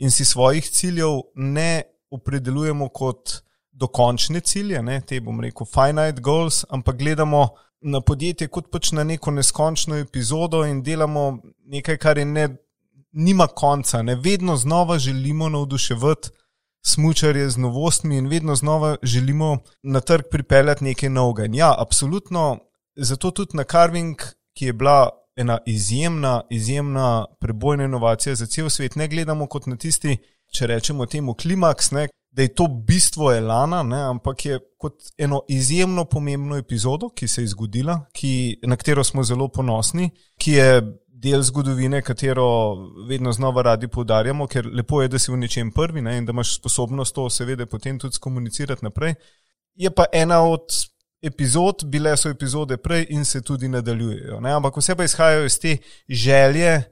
in 0.00 0.10
si 0.10 0.24
svojih 0.24 0.70
ciljev 0.70 1.20
ne 1.36 1.82
opredeljujemo 2.10 2.88
kot 2.88 3.42
dokončne 3.72 4.40
cilje, 4.40 4.82
ne, 4.82 5.00
te 5.00 5.20
bom 5.20 5.40
rekel, 5.40 5.66
finite 5.68 6.20
goals, 6.20 6.64
ampak 6.70 6.96
gledamo 6.96 7.48
na 7.82 8.00
podjetje 8.00 8.48
kot 8.48 8.70
pač 8.70 8.92
na 8.92 9.04
neko 9.04 9.30
neskončno 9.30 9.96
epizodo 9.96 10.64
in 10.66 10.82
delamo 10.82 11.38
nekaj, 11.66 11.96
kar 11.96 12.18
je 12.18 12.24
ne, 12.24 12.48
nima 13.12 13.46
konca. 13.46 14.02
Ne. 14.02 14.14
Vedno 14.16 14.56
znova 14.56 14.98
želimo 14.98 15.48
navduševati 15.48 16.30
smočarje 16.82 17.50
z 17.50 17.58
novostmi 17.58 18.16
in 18.16 18.28
vedno 18.28 18.54
znova 18.54 18.96
želimo 19.02 19.58
na 19.82 20.00
trg 20.00 20.24
pripeljati 20.30 20.84
nekaj 20.84 21.08
novega. 21.08 21.48
Ja, 21.56 21.74
absolutno, 21.78 22.58
zato 22.96 23.30
tudi 23.30 23.56
na 23.56 23.64
Carving, 23.64 24.16
ki 24.54 24.66
je 24.66 24.72
bila 24.72 25.08
ena 25.36 25.58
izjemna, 25.66 26.42
izjemna 26.50 27.24
prebojna 27.40 27.84
inovacija 27.84 28.34
za 28.34 28.46
cel 28.46 28.70
svet. 28.70 28.96
Ne 28.96 29.08
gledamo 29.08 29.46
kot 29.46 29.66
na 29.66 29.76
tisti, 29.76 30.16
če 30.52 30.66
rečemo 30.66 31.06
temu 31.06 31.34
klimaks, 31.34 31.90
ne, 31.90 32.08
da 32.32 32.42
je 32.42 32.54
to 32.54 32.66
bistvo 32.68 33.32
Elana, 33.32 33.82
ne, 33.82 34.02
ampak 34.02 34.44
je 34.44 34.58
kot 34.78 34.94
eno 35.18 35.42
izjemno 35.48 36.04
pomembno 36.04 36.56
epizodo, 36.56 37.08
ki 37.08 37.28
se 37.28 37.42
je 37.42 37.52
zgodila, 37.52 37.98
ki, 38.12 38.58
na 38.62 38.76
katero 38.76 39.04
smo 39.04 39.22
zelo 39.22 39.48
ponosni, 39.48 40.10
ki 40.40 40.52
je 40.52 40.80
del 41.22 41.42
zgodovine, 41.42 42.02
katero 42.02 42.74
vedno 43.08 43.32
znova 43.32 43.62
radi 43.62 43.88
poudarjamo, 43.88 44.46
ker 44.46 44.66
lepo 44.66 45.02
je, 45.02 45.08
da 45.12 45.18
si 45.18 45.30
v 45.30 45.38
nečem 45.44 45.70
prvi 45.70 46.02
ne, 46.02 46.16
in 46.18 46.26
da 46.26 46.32
imaš 46.32 46.56
sposobnost 46.56 47.14
to 47.14 47.28
seveda 47.30 47.66
potem 47.66 47.98
tudi 47.98 48.18
komunicirati 48.20 48.84
naprej. 48.84 49.14
Je 49.74 49.90
pa 49.90 50.08
ena 50.12 50.40
od 50.42 50.72
epizod, 51.22 51.84
bile 51.84 52.16
so 52.16 52.32
epizode 52.32 52.76
prej 52.76 53.06
in 53.10 53.24
se 53.24 53.42
tudi 53.42 53.68
nadaljujejo. 53.68 54.40
Ne? 54.40 54.56
Ampak 54.56 54.76
vse 54.76 54.96
pa 54.96 55.04
izhajajo 55.04 55.44
iz 55.46 55.58
te 55.60 55.76
želje, 56.08 56.82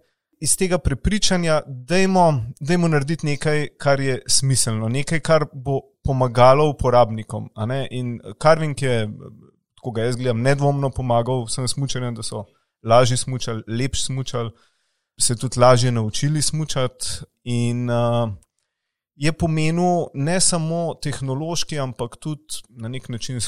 iz 0.40 0.56
tega 0.56 0.78
prepričanja, 0.78 1.61
da 1.66 1.97
jemo 1.97 2.88
narediti 2.88 3.26
nekaj, 3.26 3.66
kar 3.78 4.00
je 4.00 4.23
smiselno, 4.26 4.88
nekaj, 4.88 5.20
kar 5.20 5.44
bo 5.52 5.80
pomagalo 6.04 6.70
uporabnikom. 6.70 7.50
In 7.90 8.20
Karving 8.38 8.82
je, 8.82 9.09
ko 9.82 9.90
ga 9.90 10.02
jaz 10.02 10.16
gledam, 10.16 10.42
nedvomno 10.42 10.90
pomagal 10.90 11.44
vsem 11.44 11.68
smučarjem, 11.68 12.14
da 12.14 12.23
so 12.23 12.44
lažje 12.82 13.16
smučali, 13.16 13.62
lepši 13.66 14.04
smučali, 14.04 14.50
se 15.20 15.37
tudi 15.37 15.61
lažje 15.61 15.92
naučili 15.92 16.42
smučati. 16.42 17.06
In 17.44 17.90
uh, 17.90 18.32
je 19.14 19.32
pomenil 19.32 20.09
ne 20.14 20.40
samo 20.40 20.94
tehnološki, 21.02 21.78
ampak 21.78 22.16
tudi 22.16 22.62
na 22.68 22.88
nek 22.88 23.09
način 23.09 23.40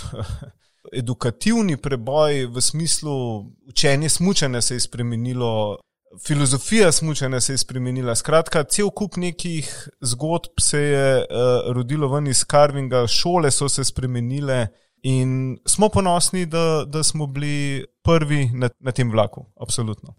edukativni 1.01 1.77
preboj 1.77 2.47
v 2.47 2.61
smislu 2.61 3.45
učenja 3.69 4.09
smučanja 4.09 4.61
se 4.61 4.75
je 4.75 4.81
spremenilo, 4.81 5.79
filozofija 6.27 6.93
smučanja 6.93 7.41
se 7.41 7.53
je 7.53 7.59
spremenila. 7.59 8.15
Skratka, 8.15 8.65
cel 8.65 8.91
kup 8.91 9.17
nekih 9.17 9.89
zgodb 10.01 10.61
se 10.61 10.79
je 10.79 11.17
uh, 11.19 11.73
rodilo 11.73 12.09
ven 12.09 12.27
iz 12.27 12.45
Karvinga, 12.45 13.07
šole 13.07 13.51
so 13.51 13.69
se 13.69 13.85
spremenile 13.85 14.67
in 15.03 15.59
smo 15.67 15.89
ponosni, 15.89 16.47
da, 16.47 16.85
da 16.87 17.03
smo 17.03 17.27
bili 17.27 17.87
prvi 18.03 18.51
na, 18.55 18.69
na 18.81 18.93
tem 18.93 19.11
vlaku. 19.11 19.47
Absolutno. 19.61 20.15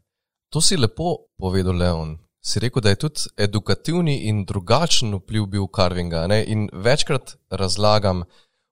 To 0.49 0.61
si 0.61 0.77
lepo 0.77 1.17
povedal, 1.37 1.77
Leon. 1.77 2.17
Si 2.45 2.59
rekel, 2.59 2.81
da 2.81 2.89
je 2.89 2.95
tudi 2.95 3.29
edukativni 3.37 4.17
in 4.27 4.45
drugačen 4.45 5.15
vpliv 5.15 5.45
bil 5.45 5.67
Karvinga. 5.67 6.27
Ne? 6.27 6.43
In 6.47 6.69
večkrat 6.73 7.37
razlagam, 7.49 8.23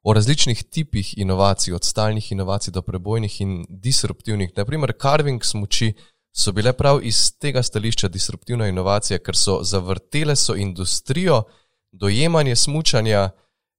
o 0.04 0.14
različnih 0.14 0.64
tipih 0.64 1.18
inovacij, 1.18 1.74
od 1.74 1.84
stalnih 1.84 2.32
inovacij 2.32 2.72
do 2.72 2.82
prebojnih 2.82 3.42
in 3.42 3.66
disruptivnih. 3.70 4.52
Naprimer, 4.58 4.94
carving 5.02 5.44
smoči 5.44 5.94
so 6.32 6.52
bile 6.52 6.74
prav 6.74 7.00
iz 7.04 7.32
tega 7.40 7.64
stališča 7.64 8.08
disruptivna 8.08 8.68
inovacija, 8.68 9.20
ker 9.20 9.36
so 9.36 9.60
zavrtele 9.64 10.36
so 10.36 10.56
industrijo, 10.56 11.44
dojemanje 11.92 12.56
smučanja 12.56 13.30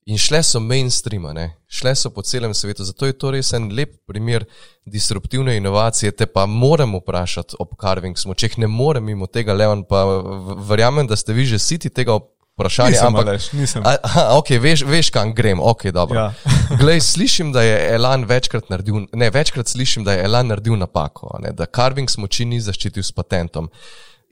in 0.07 0.19
šle 0.19 0.43
so 0.43 0.61
mainstream, 0.61 1.23
ne? 1.35 1.57
šle 1.69 1.95
so 1.95 2.11
po 2.11 2.23
celem 2.23 2.55
svetu. 2.55 2.85
Zato 2.85 3.07
je 3.07 3.13
to 3.19 3.31
res 3.31 3.53
en 3.53 3.71
lep 3.73 3.95
primer 4.07 4.45
disruptivne 4.85 5.57
inovacije. 5.57 6.13
Te 6.13 6.27
pa 6.27 6.47
moram 6.47 6.97
vprašati 6.97 7.57
ob 7.59 7.77
carving 7.81 8.19
smočeh, 8.19 8.59
ne 8.59 8.67
morem 8.67 9.05
mimo 9.05 9.27
tega, 9.27 9.55
Leon, 9.55 9.85
pa 9.89 10.05
verjamem, 10.69 11.07
da 11.07 11.17
ste 11.17 11.33
vi 11.33 11.47
že 11.47 11.59
siti 11.59 11.91
tega 11.91 12.19
vprašanje. 12.55 12.91
Nisem, 12.91 13.07
ampak, 13.07 13.27
Aleš, 13.27 13.53
nisem. 13.53 13.83
A, 13.85 13.97
a, 14.03 14.25
okay, 14.39 14.61
veš, 14.61 14.85
veš, 14.89 15.11
kam 15.11 15.35
grem. 15.35 15.61
Okay, 15.61 15.93
ja. 16.15 16.33
Glej, 16.81 17.01
slišim, 17.01 17.53
da 17.53 17.63
je 17.63 17.95
Elan 17.95 18.25
večkrat 18.25 18.71
naredil, 18.71 19.07
ne, 19.13 19.31
večkrat 19.31 19.69
slišim, 19.69 20.05
da 20.05 20.13
je 20.13 20.25
Elan 20.25 20.47
naredil 20.47 20.77
napako, 20.77 21.39
ne, 21.43 21.53
da 21.53 21.67
Carving 21.67 22.11
smoči 22.11 22.45
ni 22.45 22.61
zaščitil 22.61 23.03
s 23.03 23.13
patentom. 23.13 23.71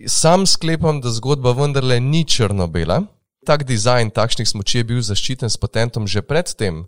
Sam 0.06 0.46
sklepam, 0.46 1.00
da 1.00 1.10
zgodba 1.12 1.52
vendarle 1.52 2.00
ni 2.00 2.24
črno-bela. 2.24 3.02
Tak 3.46 3.64
dizajn 3.64 4.10
takšnih 4.12 4.48
smoči 4.48 4.80
je 4.80 4.84
bil 4.84 5.00
zaščiten 5.04 5.48
s 5.48 5.56
patentom 5.56 6.06
že 6.08 6.22
predtem. 6.22 6.84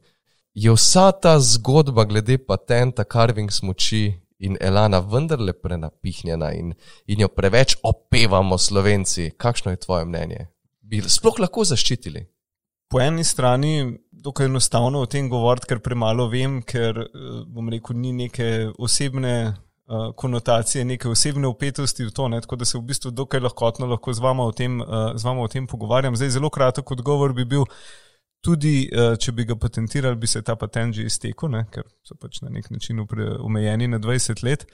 Je 0.52 0.72
vsa 0.72 1.12
ta 1.16 1.38
zgodba 1.40 2.04
glede 2.04 2.36
patenta 2.38 3.04
Carving 3.04 3.52
smoči 3.52 4.12
in 4.42 4.58
Elana 4.60 5.00
vendarle 5.00 5.52
prenapihnjena 5.52 6.52
in, 6.52 6.74
in 7.06 7.24
jo 7.24 7.28
preveč 7.28 7.76
opevamo 7.82 8.58
slovenci? 8.58 9.30
Kakšno 9.36 9.72
je 9.72 9.80
tvoje 9.80 10.04
mnenje? 10.04 10.48
Bi 10.92 11.00
sploh 11.08 11.40
lahko 11.40 11.64
zaščitili? 11.64 12.26
Po 12.92 13.00
eni 13.00 13.24
strani 13.24 13.74
dokaj 14.22 14.46
enostavno 14.46 15.00
o 15.00 15.08
tem 15.10 15.28
govoriti, 15.32 15.70
ker 15.70 15.80
premalo 15.80 16.28
vem, 16.30 16.60
ker 16.62 17.00
eh, 17.06 17.42
bom 17.48 17.70
rekel, 17.72 17.96
ni 17.98 18.12
neke 18.12 18.48
osebne 18.78 19.34
uh, 19.48 20.10
konotacije, 20.16 20.84
neke 20.84 21.08
osebne 21.10 21.48
upetosti 21.50 22.06
v 22.06 22.14
to, 22.14 22.28
ne? 22.28 22.40
tako 22.44 22.60
da 22.60 22.68
se 22.68 22.78
v 22.78 22.84
bistvu 22.92 23.10
dokaj 23.10 23.42
lahkotno 23.42 23.88
lahko 23.90 24.12
z 24.12 24.22
vama 24.22 24.46
o 24.46 24.52
tem, 24.52 24.80
uh, 24.80 25.10
z 25.16 25.26
vama 25.26 25.42
o 25.42 25.50
tem 25.50 25.66
pogovarjam. 25.66 26.16
Zdaj, 26.16 26.36
zelo 26.36 26.50
kratek 26.50 26.90
odgovor 26.98 27.34
bi 27.36 27.48
bil. 27.48 27.68
Tudi, 28.42 28.88
če 29.22 29.30
bi 29.38 29.44
ga 29.46 29.54
patentirali, 29.54 30.18
bi 30.18 30.26
se 30.26 30.40
ta 30.42 30.56
patent 30.58 30.96
že 30.96 31.04
iztekel, 31.06 31.46
ne? 31.52 31.60
ker 31.70 31.84
so 32.02 32.16
pač 32.18 32.40
na 32.42 32.48
nek 32.50 32.72
način 32.74 32.98
omejeni 33.38 33.86
na 33.86 34.00
20 34.02 34.42
let. 34.42 34.64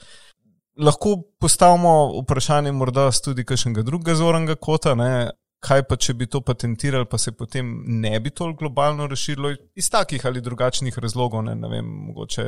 Lahko 0.80 1.18
postavimo 1.36 2.22
vprašanje, 2.22 2.72
morda 2.72 3.10
tudi 3.12 3.44
kakšnega 3.44 3.84
drugega 3.84 4.14
zornega 4.16 4.56
kota, 4.56 4.94
ne? 4.96 5.10
Kaj 5.64 5.82
pa 5.88 5.96
če 5.96 6.14
bi 6.14 6.26
to 6.30 6.40
patentirali, 6.40 7.06
pa 7.10 7.18
se 7.18 7.32
potem 7.32 7.70
ne 8.00 8.20
bi 8.20 8.30
toliko 8.30 8.64
globalno 8.64 9.06
razširilo 9.10 9.54
iz 9.74 9.90
takih 9.90 10.26
ali 10.26 10.40
drugačnih 10.40 10.98
razlogov, 10.98 11.42
ne, 11.44 11.54
ne 11.54 11.68
vem, 11.68 11.88
mogoče 12.10 12.44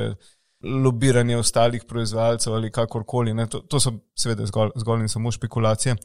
lobiranje 0.63 1.37
ostalih 1.37 1.83
proizvajalcev 1.87 2.53
ali 2.53 2.71
kakorkoli. 2.71 3.33
To, 3.49 3.59
to 3.59 3.79
so 3.79 3.93
seveda 4.15 4.45
zgolj, 4.45 4.71
zgolj 4.79 5.01
in 5.01 5.09
samo 5.09 5.31
špekulacije. 5.31 5.95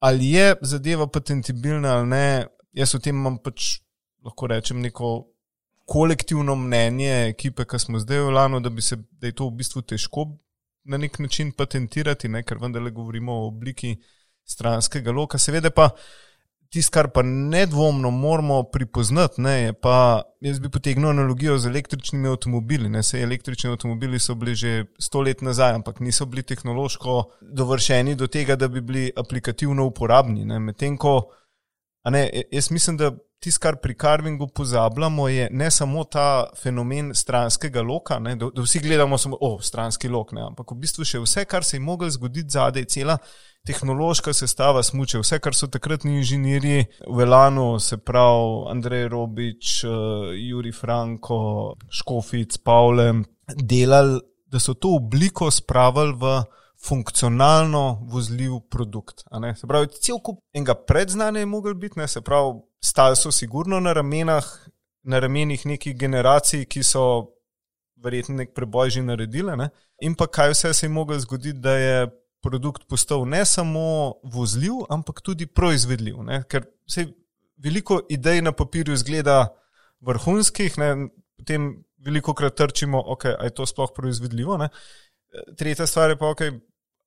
Ali 0.00 0.30
je 0.30 0.54
zadeva 0.62 1.06
patentibilna 1.06 1.96
ali 1.96 2.08
ne, 2.08 2.46
jaz 2.72 2.94
o 2.94 3.00
tem 3.02 3.16
imam 3.16 3.38
pač 3.38 3.80
lahko 4.24 4.46
rečem 4.46 4.80
neko 4.80 5.10
kolektivno 5.90 6.54
mnenje 6.56 7.10
ekipe, 7.32 7.64
ki 7.66 7.78
smo 7.78 7.98
zdaj 7.98 8.20
v 8.22 8.30
Lano, 8.30 8.60
da, 8.60 8.70
se, 8.80 8.96
da 9.10 9.26
je 9.26 9.34
to 9.34 9.48
v 9.48 9.58
bistvu 9.58 9.82
težko 9.82 10.28
na 10.84 10.96
nek 10.96 11.18
način 11.18 11.50
patentirati, 11.52 12.28
ne, 12.28 12.44
ker 12.46 12.60
vendarle 12.62 12.92
govorimo 12.94 13.32
o 13.32 13.48
obliki 13.48 13.96
stranskega 14.44 15.12
loka. 15.12 15.38
Seveda 15.38 15.70
pa 15.70 15.90
tisto, 16.70 16.94
kar 16.94 17.08
pa 17.10 17.22
nedvomno 17.22 18.10
moramo 18.10 18.62
pripoznati, 18.62 19.40
ne, 19.40 19.54
je 19.62 19.72
pa, 19.72 20.22
jaz 20.40 20.60
bi 20.60 20.70
potegnil 20.70 21.10
analogijo 21.10 21.58
z 21.58 21.66
električnimi 21.66 22.28
avtomobili. 22.28 22.88
Ne, 22.88 23.02
sej 23.02 23.22
električni 23.22 23.70
avtomobili 23.70 24.18
so 24.18 24.34
bili 24.34 24.54
že 24.54 24.84
sto 24.98 25.20
let 25.20 25.42
nazaj, 25.42 25.74
ampak 25.80 26.00
niso 26.00 26.26
bili 26.26 26.42
tehnološko 26.42 27.22
dovršeni 27.40 28.14
do 28.14 28.26
tega, 28.26 28.56
da 28.56 28.68
bi 28.68 28.80
bili 28.80 29.10
aplikativno 29.16 29.86
uporabni. 29.86 30.44
Medtem 30.58 30.96
ko, 30.96 31.32
ne, 32.08 32.30
jaz 32.50 32.70
mislim, 32.70 32.96
da 32.96 33.10
tisto, 33.40 33.60
kar 33.60 33.76
pri 33.76 33.94
karvingu 33.94 34.48
pozabljamo, 34.48 35.28
je 35.28 35.48
ne 35.50 35.70
samo 35.70 36.04
ta 36.04 36.46
fenomen 36.62 37.14
stranskega 37.14 37.82
loka, 37.82 38.18
ne, 38.18 38.36
da, 38.36 38.48
da 38.54 38.62
vsi 38.62 38.78
gledamo 38.78 39.18
samo, 39.18 39.36
o, 39.40 39.58
stranski 39.62 40.08
lok, 40.08 40.32
ne, 40.32 40.44
ampak 40.46 40.72
v 40.72 40.80
bistvu 40.80 41.04
še 41.04 41.20
vse, 41.24 41.44
kar 41.48 41.64
se 41.64 41.76
je 41.76 41.80
moglo 41.84 42.10
zgoditi 42.10 42.56
zadaj, 42.56 42.84
cela 42.84 43.16
tehnološka 43.66 44.32
sestava 44.36 44.82
smuče, 44.82 45.20
vse, 45.20 45.40
kar 45.40 45.56
so 45.56 45.68
takratni 45.72 46.18
inženirji 46.20 46.86
v 47.08 47.24
Elanu, 47.24 47.78
se 47.80 47.96
pravi 47.96 48.70
Andrej 48.72 49.08
Robič, 49.12 49.74
uh, 49.84 50.32
Juri 50.36 50.72
Franko, 50.72 51.76
Škofic, 51.92 52.56
Pavle, 52.64 53.12
delali, 53.56 54.20
da 54.50 54.58
so 54.58 54.74
to 54.74 54.96
obliko 54.96 55.50
spravili 55.50 56.16
v 56.18 56.40
funkcionalno 56.88 57.98
vozljiv 58.02 58.52
produkt. 58.70 59.24
Se 59.60 59.66
pravi, 59.66 59.88
cel 60.00 60.18
kup 60.24 60.40
enega 60.52 60.74
predznanja 60.74 61.40
je 61.40 61.46
mogel 61.46 61.74
biti, 61.74 61.98
ne? 61.98 62.08
se 62.08 62.20
pravi, 62.20 62.60
stali 62.84 63.16
so 63.16 63.32
sigurno 63.32 63.80
na 63.80 63.92
ramenah, 63.92 64.46
na 65.02 65.18
ramenih 65.20 65.66
nekih 65.66 65.96
generacij, 65.96 66.64
ki 66.64 66.82
so 66.82 67.04
verjetno 68.00 68.36
nek 68.40 68.54
preboj 68.54 68.90
že 68.90 69.02
naredile. 69.02 69.56
Ne? 69.56 69.68
In 70.00 70.16
pa 70.16 70.26
kaj 70.26 70.54
vse 70.54 70.74
se 70.74 70.86
je 70.86 70.90
moglo 70.90 71.18
zgoditi, 71.20 71.58
da 71.58 71.76
je 71.76 72.08
produkt 72.42 72.88
postal 72.88 73.26
ne 73.28 73.44
samo 73.44 74.14
vozljiv, 74.24 74.72
ampak 74.88 75.20
tudi 75.20 75.46
proizvedljiv. 75.46 76.22
Ne? 76.24 76.42
Ker 76.48 76.64
se 76.88 77.06
veliko 77.56 78.00
idej 78.08 78.40
na 78.42 78.52
papirju 78.52 78.96
zgleda 78.96 79.48
vrhunskih, 80.00 80.78
ne? 80.78 81.08
potem 81.36 81.70
veliko 81.98 82.34
krat 82.34 82.56
trčimo, 82.56 83.04
ali 83.06 83.34
je 83.44 83.54
to 83.54 83.66
sploh 83.66 83.92
proizvedljivo. 83.96 84.56
Ne? 84.56 84.68
Tretja 85.56 85.86
stvar 85.86 86.10
je 86.10 86.16
pa, 86.18 86.32
okay, 86.32 86.56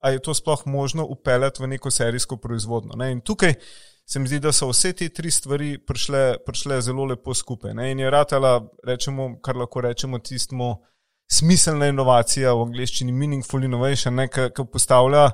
ali 0.03 0.15
je 0.15 0.19
to 0.19 0.33
sploh 0.33 0.61
možno 0.65 1.05
upeljati 1.05 1.63
v 1.63 1.67
neko 1.67 1.91
serijsko 1.91 2.37
proizvodno. 2.37 2.95
Ne? 2.95 3.11
In 3.11 3.21
tukaj 3.21 3.53
se 4.05 4.19
mi 4.19 4.27
zdi, 4.27 4.39
da 4.39 4.51
so 4.51 4.67
vse 4.67 4.91
te 4.93 5.07
tri 5.09 5.31
stvari 5.31 5.77
prišle, 5.77 6.43
prišle 6.45 6.81
zelo 6.81 7.05
lepo 7.05 7.33
skupaj. 7.33 7.73
Ne? 7.73 7.91
In 7.91 7.99
je 7.99 8.09
ratala, 8.11 8.57
rečemo, 8.83 9.37
kar 9.41 9.55
lahko 9.55 9.81
rečemo, 9.81 10.19
tistmu 10.19 10.75
smiselna 11.31 11.87
inovacija 11.87 12.51
v 12.53 12.67
angleščini, 12.67 13.15
meaningful 13.15 13.63
innovation, 13.63 14.19
ki 14.27 14.67
postavlja, 14.71 15.29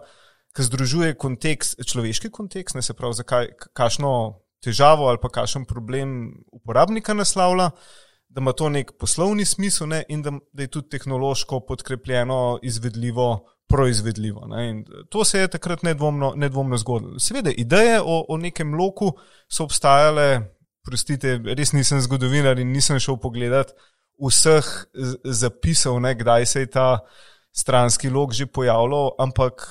ki 0.54 0.70
združuje 0.70 1.18
kontekst, 1.18 1.82
človeški 1.82 2.30
kontekst, 2.30 2.78
ne 2.78 2.86
se 2.86 2.94
pravi, 2.94 3.18
zakaj, 3.24 3.50
kakšno 3.74 4.14
težavo 4.64 5.10
ali 5.10 5.18
pa 5.22 5.34
kakšen 5.34 5.66
problem 5.66 6.44
uporabnika 6.54 7.18
naslavlja. 7.18 7.72
Da 8.30 8.44
ima 8.44 8.54
to 8.54 8.70
nek 8.70 8.92
poslovni 9.02 9.46
smisel, 9.50 9.88
ne, 9.90 10.04
in 10.14 10.22
da, 10.22 10.36
da 10.54 10.62
je 10.62 10.70
tudi 10.70 10.94
tehnološko 10.94 11.64
podkrepljeno, 11.66 12.60
izvedljivo, 12.62 13.32
proizvedljivo. 13.70 14.48
To 15.10 15.24
se 15.26 15.40
je 15.40 15.48
takrat 15.48 15.84
nedvomno, 15.84 16.34
nedvomno 16.36 16.78
zgodilo. 16.78 17.20
Seveda, 17.20 17.52
ideje 17.52 18.00
o, 18.02 18.26
o 18.30 18.38
nekem 18.38 18.74
loku 18.74 19.12
so 19.48 19.64
obstajale, 19.64 20.42
prostite, 20.86 21.38
res 21.58 21.74
nisem 21.78 22.02
zgodovinar 22.02 22.60
in 22.60 22.74
nisem 22.74 23.00
šel 23.00 23.20
pogledat 23.22 23.76
vseh 24.20 24.66
zapisov, 25.24 26.00
ne, 26.02 26.16
kdaj 26.18 26.46
se 26.46 26.66
je 26.66 26.72
ta 26.74 26.88
stranski 27.56 28.10
lok 28.10 28.34
že 28.34 28.46
pojavljal, 28.46 29.14
ampak 29.20 29.68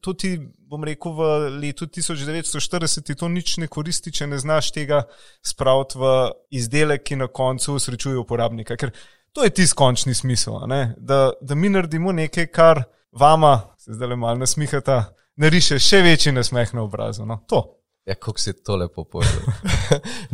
tudi, 0.00 0.38
bom 0.58 0.84
rekel, 0.84 1.12
v 1.12 1.50
letu 1.60 1.86
1940 1.86 3.14
to 3.14 3.28
nič 3.28 3.56
ne 3.60 3.68
koristi, 3.68 4.12
če 4.12 4.26
ne 4.30 4.38
znaš 4.40 4.72
tega 4.72 5.04
spraviti 5.44 6.00
v 6.00 6.12
izdelek, 6.56 7.04
ki 7.04 7.20
na 7.20 7.28
koncu 7.28 7.76
srečuje 7.78 8.18
uporabnika. 8.18 8.76
Ker 8.80 8.94
to 9.36 9.44
je 9.44 9.52
tisti 9.52 9.76
končni 9.76 10.14
smisel, 10.16 10.62
da, 10.96 11.30
da 11.40 11.54
mi 11.54 11.68
naredimo 11.68 12.12
nekaj, 12.16 12.48
kar 12.48 12.86
vama, 13.18 13.60
se 13.78 13.92
zdaj 13.92 14.08
le 14.08 14.16
malo 14.16 14.38
nasmihata, 14.38 15.04
nariše 15.36 15.78
še 15.78 16.02
večji 16.02 16.32
nasmeh 16.32 16.74
na 16.74 16.82
obrazu. 16.82 17.26
No, 17.26 17.40
to. 17.48 17.64
Ja, 18.06 18.14
kako 18.14 18.38
si 18.38 18.52
to 18.62 18.76
lepo 18.76 19.04
povedal. 19.04 19.42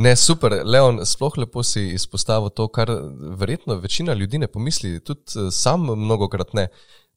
ne, 0.04 0.16
super, 0.16 0.58
Leon, 0.64 1.00
sploh 1.06 1.38
lepo 1.40 1.62
si 1.64 1.86
izpostavil 1.96 2.50
to, 2.52 2.68
kar 2.68 2.90
verjetno 3.38 3.78
večina 3.80 4.12
ljudi 4.14 4.38
ne 4.38 4.46
pomisli, 4.46 5.00
tudi 5.00 5.20
eh, 5.36 5.50
sam 5.50 5.88
mnogo 5.96 6.28
krat 6.28 6.52
ne, 6.52 6.66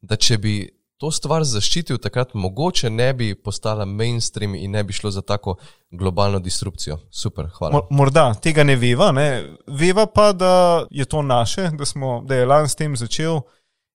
da 0.00 0.16
če 0.16 0.38
bi 0.38 0.54
to 0.96 1.10
stvar 1.12 1.44
zaščitil, 1.44 1.98
takrat 2.00 2.32
mogoče 2.34 2.88
ne 2.90 3.10
bi 3.14 3.34
postala 3.34 3.84
mainstream 3.84 4.54
in 4.56 4.72
ne 4.72 4.84
bi 4.84 4.96
šlo 4.96 5.10
za 5.12 5.20
tako 5.22 5.58
globalno 5.90 6.40
disrupcijo. 6.40 6.96
Super, 7.10 7.50
hvala. 7.58 7.82
Morda 7.90 8.30
tega 8.40 8.64
ne 8.64 8.78
veva, 8.80 9.10
ne. 9.12 9.28
veva 9.66 10.06
pa, 10.06 10.30
da 10.32 10.86
je 10.90 11.04
to 11.04 11.22
naše, 11.22 11.68
da, 11.76 11.84
smo, 11.84 12.22
da 12.24 12.40
je 12.40 12.46
Lan 12.46 12.68
s 12.68 12.80
tem 12.80 12.96
začel 12.96 13.42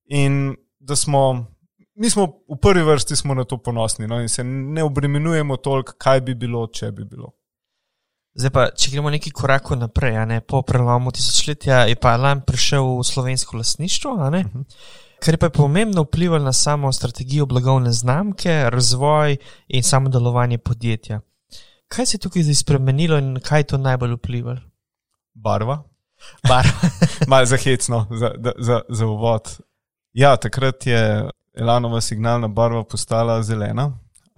in 0.06 0.54
da 0.80 0.96
smo 0.96 1.46
mi 1.96 2.10
smo 2.10 2.26
v 2.50 2.58
prvi 2.62 2.84
vrsti 2.84 3.28
na 3.36 3.44
to 3.44 3.58
ponosni 3.58 4.08
no, 4.08 4.22
in 4.22 4.30
se 4.30 4.44
ne 4.44 4.84
obremenjujemo 4.84 5.58
toliko, 5.58 5.94
kaj 5.98 6.22
bi 6.22 6.36
bilo, 6.36 6.68
če 6.68 6.92
bi 6.92 7.06
bilo. 7.06 7.32
Zdaj 8.34 8.52
pa, 8.56 8.66
če 8.72 8.94
gremo 8.94 9.12
neki 9.12 9.32
korak 9.36 9.74
naprej, 9.76 10.16
ne, 10.26 10.40
po 10.42 10.62
prelomu 10.64 11.12
tisočletja, 11.12 11.84
je 11.90 11.98
pa 12.00 12.14
Alan 12.16 12.42
prišel 12.48 12.86
v 13.00 13.04
slovensko 13.04 13.58
lasništvo, 13.58 14.14
uh 14.14 14.30
mhm. 14.32 14.48
-huh. 14.48 14.64
kar 15.20 15.34
je 15.34 15.38
pa 15.38 15.50
pomembno 15.50 16.04
vplivalo 16.04 16.44
na 16.44 16.54
samo 16.54 16.92
strategijo 16.92 17.46
blagovne 17.46 17.92
znamke, 17.92 18.70
razvoj 18.70 19.38
in 19.68 19.84
samo 19.84 20.10
delovanje 20.10 20.58
podjetja. 20.58 21.22
Kaj 21.88 22.06
se 22.06 22.16
je 22.16 22.20
tukaj 22.20 22.44
zdaj 22.44 22.56
spremenilo 22.56 23.18
in 23.18 23.40
kaj 23.44 23.60
je 23.60 23.64
to 23.64 23.78
najbolj 23.78 24.14
vplivalo? 24.14 24.62
Barva. 25.34 25.84
Barva. 26.48 26.72
Malo 27.28 27.46
zahecno 27.46 28.08
za, 28.12 28.32
za, 28.58 28.82
za 28.90 29.06
uvod. 29.06 29.58
Ja, 30.14 30.38
takrat 30.38 30.88
je 30.88 31.30
Elanova 31.54 32.02
signalna 32.02 32.48
barva 32.48 32.84
postala 32.84 33.42
zelena. 33.44 33.92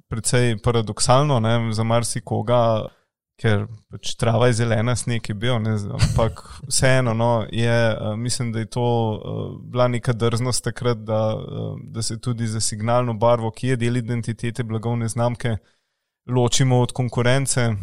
Predvsej 0.10 0.58
paradoksalno 0.64 1.40
ne, 1.40 1.74
za 1.74 1.84
marsikoga, 1.84 2.60
ker 3.42 3.66
pač 3.92 4.14
trava 4.20 4.48
je 4.50 4.58
zelena, 4.62 4.96
sneg 4.96 5.30
je 5.30 5.36
bil, 5.38 5.58
ne, 5.62 5.76
ampak 5.98 6.42
vseeno, 6.72 7.14
no, 7.18 7.46
je, 7.52 7.78
eh, 7.92 8.16
mislim, 8.18 8.52
da 8.54 8.60
je 8.60 8.70
to 8.78 8.86
uh, 8.86 9.62
bila 9.62 9.88
neka 9.88 10.14
drznost 10.14 10.64
takrat, 10.64 10.98
da, 10.98 11.36
uh, 11.36 11.78
da 11.84 12.02
se 12.02 12.20
tudi 12.22 12.48
za 12.48 12.62
signalno 12.62 13.14
barvo, 13.14 13.52
ki 13.52 13.74
je 13.74 13.80
del 13.86 13.98
identitete 13.98 14.64
blagovne 14.64 15.08
znamke, 15.08 15.58
ločimo 16.30 16.80
od 16.80 16.92
konkurence, 16.92 17.74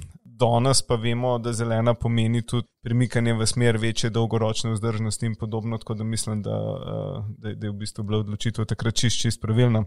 danes 0.41 0.83
pa 0.83 0.97
vemo, 0.97 1.39
da 1.39 1.53
zelena 1.53 1.95
pomeni 1.95 2.43
tudi 2.43 2.69
premikanje 2.85 3.35
v 3.37 3.47
smer 3.47 3.79
večje 3.79 4.11
dolgoročne 4.11 4.73
vzdržnosti 4.73 5.27
in 5.27 5.35
podobno, 5.41 5.79
tako 5.79 5.95
da 5.95 6.05
mislim, 6.05 6.43
da, 6.43 6.57
eh, 6.57 7.23
da, 7.39 7.55
da 7.55 7.67
je 7.67 7.73
v 7.73 7.77
bistvu 7.83 8.05
bila 8.05 8.25
odločitev 8.25 8.65
takrat 8.65 8.97
čist, 8.97 9.21
čist 9.21 9.43
pravilna. 9.43 9.85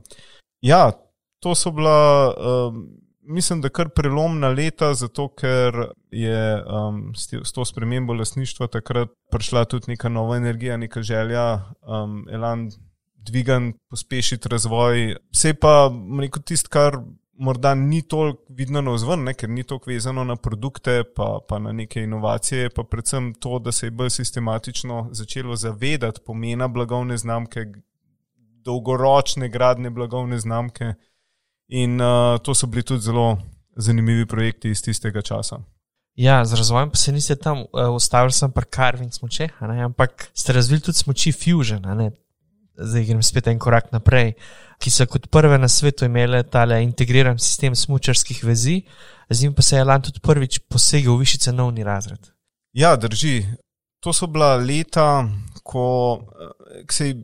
Ja, 0.61 0.91
to 1.43 1.55
so 1.55 1.71
bila, 1.71 2.33
um, 2.37 2.85
mislim, 3.21 3.61
da 3.61 3.69
kar 3.69 3.89
prelomna 3.89 4.47
leta, 4.53 4.93
zato 4.93 5.27
ker 5.35 5.89
je 6.11 6.63
um, 6.63 7.11
s 7.15 7.51
to 7.51 7.65
spremembo 7.65 8.13
lasništva 8.13 8.67
takrat 8.67 9.11
prišla 9.31 9.65
tudi 9.65 9.91
neka 9.91 10.09
nova 10.09 10.37
energija, 10.37 10.77
neka 10.77 11.01
želja, 11.01 11.61
um, 11.81 12.25
elan. 12.31 12.69
Dvigan, 13.23 13.69
pospešiti 13.87 14.49
razvoj, 14.51 15.13
vse 15.31 15.53
pa, 15.55 15.87
rekel, 16.19 16.41
tisto, 16.43 16.67
kar 16.67 16.97
morda 17.33 17.75
ni 17.75 18.01
toliko 18.01 18.43
vidno 18.49 18.81
na 18.81 18.91
vzven, 18.91 19.33
ker 19.33 19.49
ni 19.49 19.63
toliko 19.63 19.89
vezano 19.89 20.23
na 20.23 20.35
produkte, 20.35 21.03
pa, 21.15 21.39
pa 21.47 21.59
na 21.59 21.71
neke 21.71 22.03
inovacije, 22.03 22.69
pa 22.69 22.83
predvsem 22.83 23.33
to, 23.33 23.59
da 23.59 23.71
se 23.71 23.87
je 23.87 23.91
bolj 23.91 24.09
sistematično 24.09 25.07
začelo 25.11 25.55
zavedati 25.55 26.21
pomena 26.25 26.67
blagovne 26.67 27.17
znamke, 27.17 27.65
dolgoročne 28.63 29.49
gradne 29.49 29.89
blagovne 29.89 30.39
znamke. 30.39 30.93
In 31.67 32.01
uh, 32.01 32.39
to 32.43 32.53
so 32.53 32.67
bili 32.67 32.83
tudi 32.83 33.01
zelo 33.01 33.37
zanimivi 33.75 34.25
projekti 34.25 34.69
iz 34.69 34.81
tistega 34.81 35.21
časa. 35.21 35.57
Ja, 36.15 36.45
z 36.45 36.53
razvojem 36.53 36.89
pa 36.89 36.95
se 36.95 37.11
niste 37.11 37.35
tam 37.35 37.59
uh, 37.59 37.95
ustavili, 37.95 38.31
sem 38.31 38.51
pa 38.51 38.61
Carving 38.61 39.13
smoče, 39.13 39.47
ampak 39.59 40.29
ste 40.33 40.53
razvili 40.53 40.81
tudi 40.81 40.97
smoči 40.97 41.31
Fusion, 41.31 41.85
zdaj 42.77 43.05
grem 43.05 43.23
spet 43.23 43.47
en 43.47 43.59
korak 43.59 43.91
naprej, 43.91 44.33
ki 44.81 44.91
so 44.91 45.05
kot 45.07 45.29
prve 45.31 45.57
na 45.57 45.69
svetu 45.69 46.05
imele 46.05 46.43
tale 46.43 46.81
integriran 46.83 47.39
sistem 47.39 47.75
smočarskih 47.75 48.43
vezi, 48.43 48.81
z 49.29 49.41
njim 49.43 49.53
pa 49.53 49.61
se 49.61 49.77
je 49.77 49.83
Lan 49.83 50.01
tudi 50.01 50.19
prvič 50.19 50.59
posegel 50.69 51.15
v 51.15 51.23
višji 51.23 51.39
cenovni 51.47 51.83
razred. 51.83 52.31
Ja, 52.73 52.95
drži. 52.95 53.43
To 54.03 54.13
so 54.13 54.27
bila 54.27 54.55
leta, 54.55 55.23
ko 55.63 56.19
se 56.91 57.07
je 57.07 57.15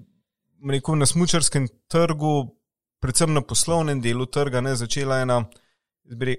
rekel, 0.70 0.96
na 0.96 1.06
smočarskem 1.06 1.68
trgu, 1.92 2.56
predvsem 3.02 3.34
na 3.34 3.42
poslovnem 3.42 4.02
delu 4.02 4.26
trga, 4.26 4.62
ne, 4.62 4.76
začela 4.76 5.22
ena 5.22 5.44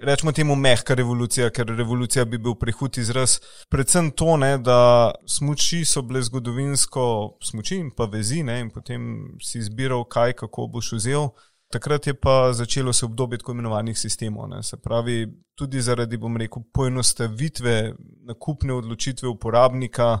rečemo 0.01 0.31
temu 0.31 0.55
mehka 0.55 0.93
revolucija, 0.93 1.49
ker 1.49 1.67
revolucija 1.67 2.25
bi 2.25 2.37
bil 2.37 2.55
prehud 2.59 2.97
izraz. 2.97 3.39
Predvsem 3.69 4.11
to, 4.11 4.37
ne, 4.37 4.57
da 4.57 5.11
smoči 5.27 5.85
so 5.85 6.01
bile 6.01 6.21
zgodovinsko 6.21 7.37
smoči 7.43 7.77
in 7.77 7.91
pa 7.95 8.05
vezi, 8.05 8.43
ne, 8.43 8.59
in 8.59 8.69
potem 8.69 9.37
si 9.41 9.59
izbiral, 9.59 10.03
kaj, 10.03 10.33
kako 10.43 10.67
boš 10.67 10.91
vzel. 10.99 11.29
Takrat 11.71 12.07
je 12.07 12.13
pa 12.13 12.51
začelo 12.53 12.93
se 12.93 13.05
obdobje 13.05 13.39
tako 13.39 13.51
imenovanih 13.51 13.99
sistemov. 13.99 14.49
Ne. 14.49 14.63
Se 14.63 14.77
pravi, 14.77 15.27
tudi 15.55 15.81
zaradi, 15.81 16.17
bom 16.17 16.37
rekel, 16.37 16.63
poenostavitve 16.73 17.93
nakupne 18.27 18.73
odločitve 18.73 19.29
uporabnika, 19.29 20.19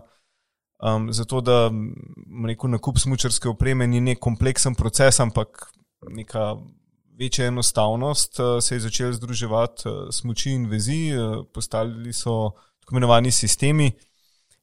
um, 0.79 1.11
zato 1.13 1.41
da 1.41 1.71
rekel, 2.47 2.69
nakup 2.69 2.99
smočarske 2.99 3.49
opreme 3.49 3.87
ni 3.87 3.99
nek 4.01 4.19
kompleksen 4.19 4.75
proces, 4.75 5.19
ampak 5.19 5.67
neka 6.09 6.55
večja 7.19 7.47
enostavnost, 7.47 8.39
uh, 8.39 8.59
se 8.61 8.75
je 8.75 8.79
začel 8.79 9.13
združevati 9.13 9.89
uh, 9.89 10.09
smoči 10.11 10.51
in 10.51 10.69
vezi, 10.69 11.11
uh, 11.13 11.45
postali 11.53 12.13
so 12.13 12.51
tako 12.79 12.95
imenovani 12.95 13.31
sistemi. 13.31 13.91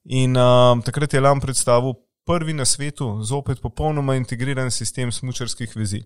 In 0.04 0.37
um, 0.37 0.82
takrat 0.82 1.14
je 1.14 1.20
Lam 1.20 1.40
predstavil 1.40 1.92
prvi 2.26 2.52
na 2.52 2.64
svetu, 2.64 3.18
zopet 3.22 3.61
popolnoma 3.61 4.16
integriran 4.16 4.70
sistem 4.70 5.12
smočarskih 5.12 5.76
vezi. 5.76 6.02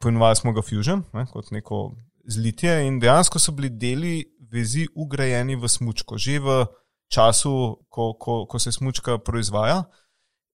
Poimenovali 0.00 0.36
smo 0.36 0.52
ga 0.52 0.62
Fusion, 0.62 1.02
ne, 1.12 1.26
kot 1.26 1.50
neko 1.50 1.92
zlitje, 2.26 2.86
in 2.86 3.00
dejansko 3.00 3.38
so 3.38 3.52
bili 3.52 3.70
deli 3.70 4.24
vezi 4.52 4.86
ugrajeni 4.94 5.56
v 5.56 5.68
smočko, 5.68 6.18
že 6.18 6.38
v 6.38 6.66
času, 7.10 7.52
ko, 7.88 8.12
ko, 8.20 8.44
ko 8.46 8.58
se 8.58 8.72
smočka 8.72 9.18
proizvaja. 9.18 9.82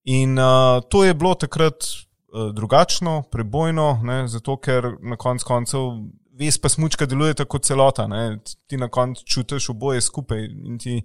In 0.04 0.38
uh, 0.38 0.80
to 0.88 1.04
je 1.04 1.14
bilo 1.14 1.34
takrat 1.34 1.84
drugačno, 2.53 3.23
prebojno, 3.31 4.01
ne, 4.03 4.25
zato 4.29 4.57
ker 4.57 4.97
na 5.03 5.16
konc 5.16 5.42
koncev 5.47 5.90
ves 6.38 6.59
pa 6.59 6.68
smočka 6.68 7.07
deluje 7.07 7.35
tako 7.35 7.59
celota. 7.59 8.07
Ne, 8.07 8.38
ti 8.66 8.77
na 8.77 8.88
koncu 8.88 9.25
čutiš 9.27 9.70
oboje 9.70 10.01
skupaj 10.01 10.44
in 10.44 10.79
ti 10.79 11.03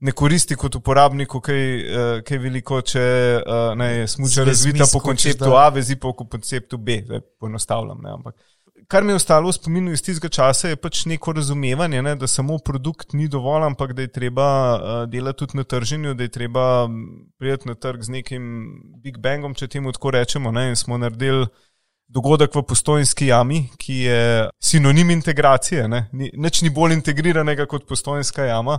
ne 0.00 0.12
koristi 0.12 0.56
kot 0.56 0.74
uporabniku, 0.76 1.40
kaj, 1.40 1.62
uh, 1.76 2.10
kaj 2.26 2.38
veliko, 2.38 2.80
če 2.84 3.04
uh, 3.40 3.70
ne, 3.78 3.92
je 4.00 4.08
smočka 4.12 4.44
razvita 4.44 4.88
po 4.92 5.00
konceptu 5.00 5.54
A, 5.56 5.68
vezi 5.72 5.96
pa 5.96 6.12
po 6.12 6.26
konceptu 6.26 6.78
B. 6.78 7.00
Zdaj, 7.06 7.22
poenostavljam. 7.40 8.02
Ne, 8.04 8.12
ampak 8.18 8.36
kar 8.88 9.04
mi 9.04 9.12
je 9.12 9.16
ostalo 9.16 9.48
v 9.48 9.52
spominu 9.52 9.92
iz 9.92 10.02
tistega 10.02 10.28
časa, 10.32 10.68
je 10.68 10.76
pač 10.76 11.04
neko 11.10 11.32
razumevanje, 11.36 12.02
ne, 12.02 12.14
da 12.16 12.26
samo 12.26 12.58
produkt 12.58 13.12
ni 13.12 13.28
dovolj, 13.28 13.66
ampak 13.66 13.92
da 13.92 14.02
je 14.02 14.12
treba 14.12 14.48
uh, 14.74 14.98
delati 15.10 15.38
tudi 15.38 15.56
na 15.56 15.64
trženju, 15.64 16.14
da 16.14 16.22
je 16.22 16.34
treba 16.34 16.88
prijeti 17.38 17.68
na 17.68 17.74
trg 17.74 18.02
z 18.02 18.18
nekim 18.18 18.42
Big 19.02 19.18
Bangom, 19.18 19.54
če 19.54 19.68
temu 19.68 19.92
tako 19.92 20.10
rečemo. 20.10 20.52
Ne, 20.52 20.68
in 20.70 20.76
smo 20.76 20.98
naredili 20.98 21.46
dogodek 22.08 22.54
v 22.54 22.62
postojnski 22.62 23.26
jami, 23.32 23.64
ki 23.78 23.96
je 24.06 24.20
sinonim 24.62 25.10
integracije. 25.10 25.88
Ne, 25.88 26.06
nič 26.12 26.62
ni 26.62 26.70
bolj 26.70 26.94
integriranega 27.00 27.66
kot 27.66 27.88
postojnska 27.88 28.46
jama. 28.46 28.78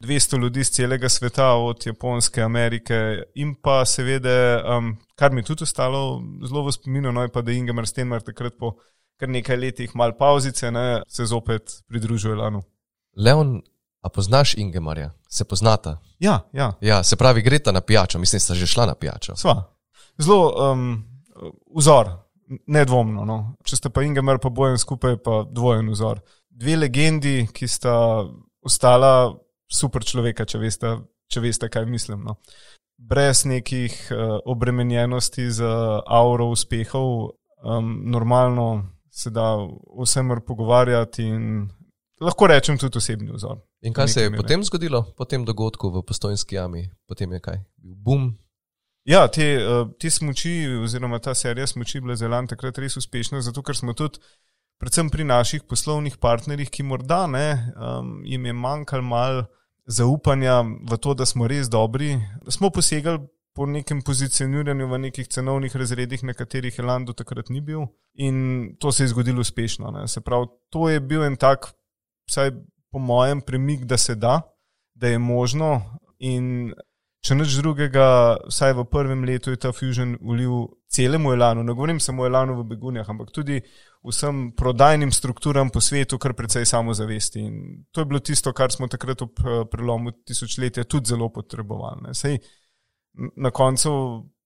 200 0.00 0.38
ljudi 0.40 0.64
z 0.64 0.70
celega 0.70 1.08
sveta, 1.08 1.50
od 1.60 1.82
Japonske, 1.86 2.40
Amerike 2.42 3.22
in 3.34 3.52
pa 3.54 3.82
seveda, 3.84 4.62
um, 4.76 4.94
kar 5.14 5.32
mi 5.32 5.42
je 5.42 5.50
tudi 5.50 5.66
ostalo 5.68 6.22
zelo 6.46 6.62
v 6.64 6.72
spominu, 6.72 7.12
no 7.12 7.22
je 7.22 7.28
pa, 7.28 7.42
da 7.42 7.52
je 7.52 7.58
Ingemar 7.58 7.86
Stenmar 7.86 8.24
takrat 8.24 8.56
po 8.58 8.78
kar 9.20 9.28
nekaj 9.28 9.56
letih, 9.56 9.92
malo 9.94 10.16
pauzice, 10.18 10.70
ne, 10.72 11.02
se 11.08 11.26
zopet 11.28 11.82
pridružuje 11.88 12.36
Lanu. 12.36 12.62
Leon, 13.16 13.60
a 14.00 14.08
poznaš 14.08 14.54
Ingemarja, 14.58 15.10
se 15.28 15.44
poznata? 15.44 15.98
Ja, 16.18 16.40
ja. 16.52 16.72
ja 16.80 17.02
se 17.02 17.16
pravi, 17.16 17.42
gre 17.42 17.58
ta 17.58 17.72
na 17.72 17.80
pijačo, 17.80 18.18
mislim, 18.18 18.40
sta 18.40 18.54
že 18.54 18.66
šla 18.66 18.86
na 18.86 18.94
pijačo. 18.94 19.36
Sva. 19.36 19.62
Zelo 20.18 20.72
um, 20.72 21.04
vzor, 21.76 22.10
nedvomno. 22.66 23.24
No. 23.24 23.38
Če 23.64 23.78
sta 23.78 23.92
pa 23.92 24.04
Ingemar 24.04 24.40
pa 24.42 24.50
bojen 24.52 24.78
skupaj, 24.80 25.20
pa 25.24 25.42
dvojen 25.48 25.90
vzor. 25.92 26.20
Dve 26.50 26.76
legendi, 26.76 27.44
ki 27.52 27.68
sta 27.68 27.94
ostala 28.66 29.32
super 29.70 30.04
človeka, 30.04 30.44
če 30.44 30.60
veste, 30.60 30.94
če 31.30 31.44
veste 31.44 31.70
kaj 31.72 31.86
mislim. 31.88 32.24
No. 32.26 32.36
Brez 33.00 33.46
nekih 33.48 33.94
uh, 34.12 34.38
obremenjenosti 34.44 35.48
z 35.56 35.68
auro 36.04 36.50
uspehov, 36.52 37.12
um, 37.64 37.94
normalno 38.12 38.66
se 39.10 39.30
da 39.30 39.56
vsem 40.02 40.30
pogovarjati 40.46 41.24
in 41.24 41.68
lahko 42.20 42.46
rečem 42.46 42.78
tudi 42.78 42.98
osebni 42.98 43.32
vzor. 43.32 43.58
In 43.82 43.92
kaj 43.96 44.08
se 44.08 44.22
je 44.22 44.30
mere. 44.30 44.42
potem 44.42 44.64
zgodilo, 44.64 45.02
po 45.16 45.24
tem 45.24 45.44
dogodku 45.44 45.90
v 45.90 46.02
postojnski 46.06 46.54
jami, 46.54 46.90
potem 47.08 47.32
je 47.32 47.40
kaj, 47.40 47.58
bil 47.76 47.94
boom. 47.96 48.30
Ja, 49.08 49.26
te, 49.28 49.44
eh, 49.56 49.84
te 49.98 50.10
smoči, 50.10 50.68
oziroma 50.84 51.18
ta 51.18 51.34
serija 51.34 51.66
smoči, 51.66 52.00
bila 52.00 52.16
zelo 52.16 52.42
takrat 52.46 52.78
res 52.78 52.96
uspešna, 52.96 53.40
zato 53.40 53.62
ker 53.62 53.76
smo 53.76 53.94
tudi, 53.96 54.20
predvsem 54.80 55.10
pri 55.10 55.24
naših 55.24 55.64
poslovnih 55.68 56.16
partnerjih, 56.20 56.70
ki 56.70 56.82
morda 56.82 57.26
ne, 57.26 57.72
um, 57.76 58.20
jim 58.24 58.46
je 58.46 58.52
manjkalo 58.52 59.02
malo 59.02 59.44
zaupanja 59.86 60.60
v 60.62 60.96
to, 60.96 61.14
da 61.14 61.26
smo 61.26 61.48
res 61.48 61.68
dobri, 61.68 62.20
smo 62.48 62.70
posegali 62.70 63.24
po 63.60 63.66
nekem 63.68 63.98
pozicioniranju 64.00 64.86
v 64.88 64.98
nekih 64.98 65.26
cenovnih 65.28 65.74
razredih, 65.76 66.22
na 66.24 66.32
katerih 66.32 66.78
je 66.78 66.84
Lando 66.84 67.12
takrat 67.12 67.50
ni 67.52 67.60
bil. 67.60 67.82
In 68.16 68.76
to 68.80 68.88
se 68.92 69.04
je 69.04 69.08
zgodilo 69.12 69.44
uspešno. 69.44 69.90
Ne. 69.90 70.08
Se 70.08 70.20
pravi, 70.24 70.46
to 70.72 70.88
je 70.88 71.00
bil 71.00 71.24
en 71.24 71.36
tak, 71.36 71.68
vsaj 72.24 72.54
po 72.90 72.98
mojem, 72.98 73.42
premik, 73.44 73.84
da 73.84 73.98
se 74.00 74.14
da, 74.14 74.40
da 74.94 75.12
je 75.12 75.18
možno. 75.18 75.82
In 76.24 76.72
če 77.20 77.36
nič 77.36 77.58
drugega, 77.60 78.38
vsaj 78.48 78.72
v 78.78 78.86
prvem 78.88 79.28
letu 79.28 79.52
je 79.52 79.60
ta 79.60 79.74
Fusion 79.76 80.16
ulil 80.24 80.64
celemu 80.88 81.36
Elanu, 81.36 81.60
ne 81.60 81.76
govorim 81.76 82.00
samo 82.00 82.24
o 82.24 82.30
Elanu 82.32 82.56
v 82.62 82.64
begunjah, 82.72 83.12
ampak 83.12 83.28
tudi 83.28 83.60
vsem 84.08 84.54
prodajnim 84.56 85.12
strukturam 85.12 85.68
po 85.68 85.84
svetu, 85.84 86.16
kar 86.16 86.32
precej 86.32 86.64
samozavesti. 86.64 87.44
In 87.44 87.84
to 87.92 88.00
je 88.00 88.08
bilo 88.08 88.24
tisto, 88.24 88.56
kar 88.56 88.72
smo 88.72 88.88
takrat 88.88 89.20
ob 89.20 89.44
eh, 89.44 89.62
prelomu 89.68 90.16
tisočletja 90.24 90.88
tudi 90.88 91.12
zelo 91.12 91.28
potrebovali 91.28 92.08
na 93.36 93.50
koncu 93.50 93.90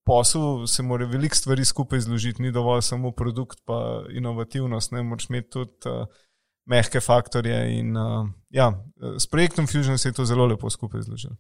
poslu 0.05 0.67
se 0.67 0.83
mora 0.83 1.07
veliko 1.07 1.37
stvari 1.37 1.65
skupaj 1.65 2.01
zložiti, 2.01 2.43
ni 2.43 2.53
dovolj 2.53 2.83
samo 2.83 3.13
produkt, 3.13 3.59
pa 3.65 4.05
inovativnost, 4.11 4.93
ne 4.93 5.03
moreš 5.03 5.31
imeti 5.31 5.51
tudi 5.51 5.89
uh, 5.89 6.07
mehke 6.67 7.01
faktorje. 7.01 7.79
In, 7.79 7.97
uh, 7.97 8.29
ja, 8.51 8.73
s 9.19 9.27
projektom 9.27 9.67
Fusion 9.67 9.99
se 9.99 10.09
je 10.09 10.13
to 10.13 10.25
zelo 10.25 10.47
lepo 10.47 10.71
skupaj 10.71 11.03
zložilo. 11.03 11.37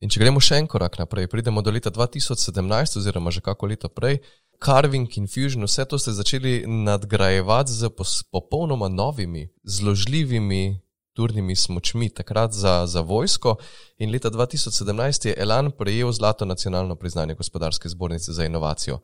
In 0.00 0.10
če 0.10 0.20
gremo 0.22 0.38
še 0.42 0.60
en 0.60 0.68
korak 0.70 0.98
naprej, 1.00 1.26
pridemo 1.26 1.62
do 1.62 1.72
leta 1.74 1.90
2017, 1.90 3.00
oziroma 3.00 3.32
že 3.34 3.42
kako 3.42 3.66
leto 3.66 3.88
prej, 3.90 4.20
Carving 4.62 5.10
in 5.18 5.26
Fusion, 5.30 5.66
vse 5.66 5.86
to 5.86 5.98
ste 5.98 6.14
začeli 6.14 6.62
nadgrajevati 6.66 7.72
z 7.72 7.90
popolnoma 8.30 8.88
novimi, 8.88 9.48
zložljivimi 9.62 10.78
turnimi 11.18 11.56
smočmi, 11.56 12.10
takrat 12.14 12.52
za, 12.54 12.86
za 12.86 13.00
vojsko. 13.02 13.56
In 13.98 14.12
leta 14.14 14.30
2017 14.30 15.26
je 15.28 15.34
Elan 15.36 15.72
prejel 15.74 16.12
zlato 16.14 16.46
nacionalno 16.46 16.94
priznanje 16.94 17.34
gospodarske 17.34 17.88
zbornice 17.88 18.32
za 18.32 18.46
inovacijo. 18.46 19.00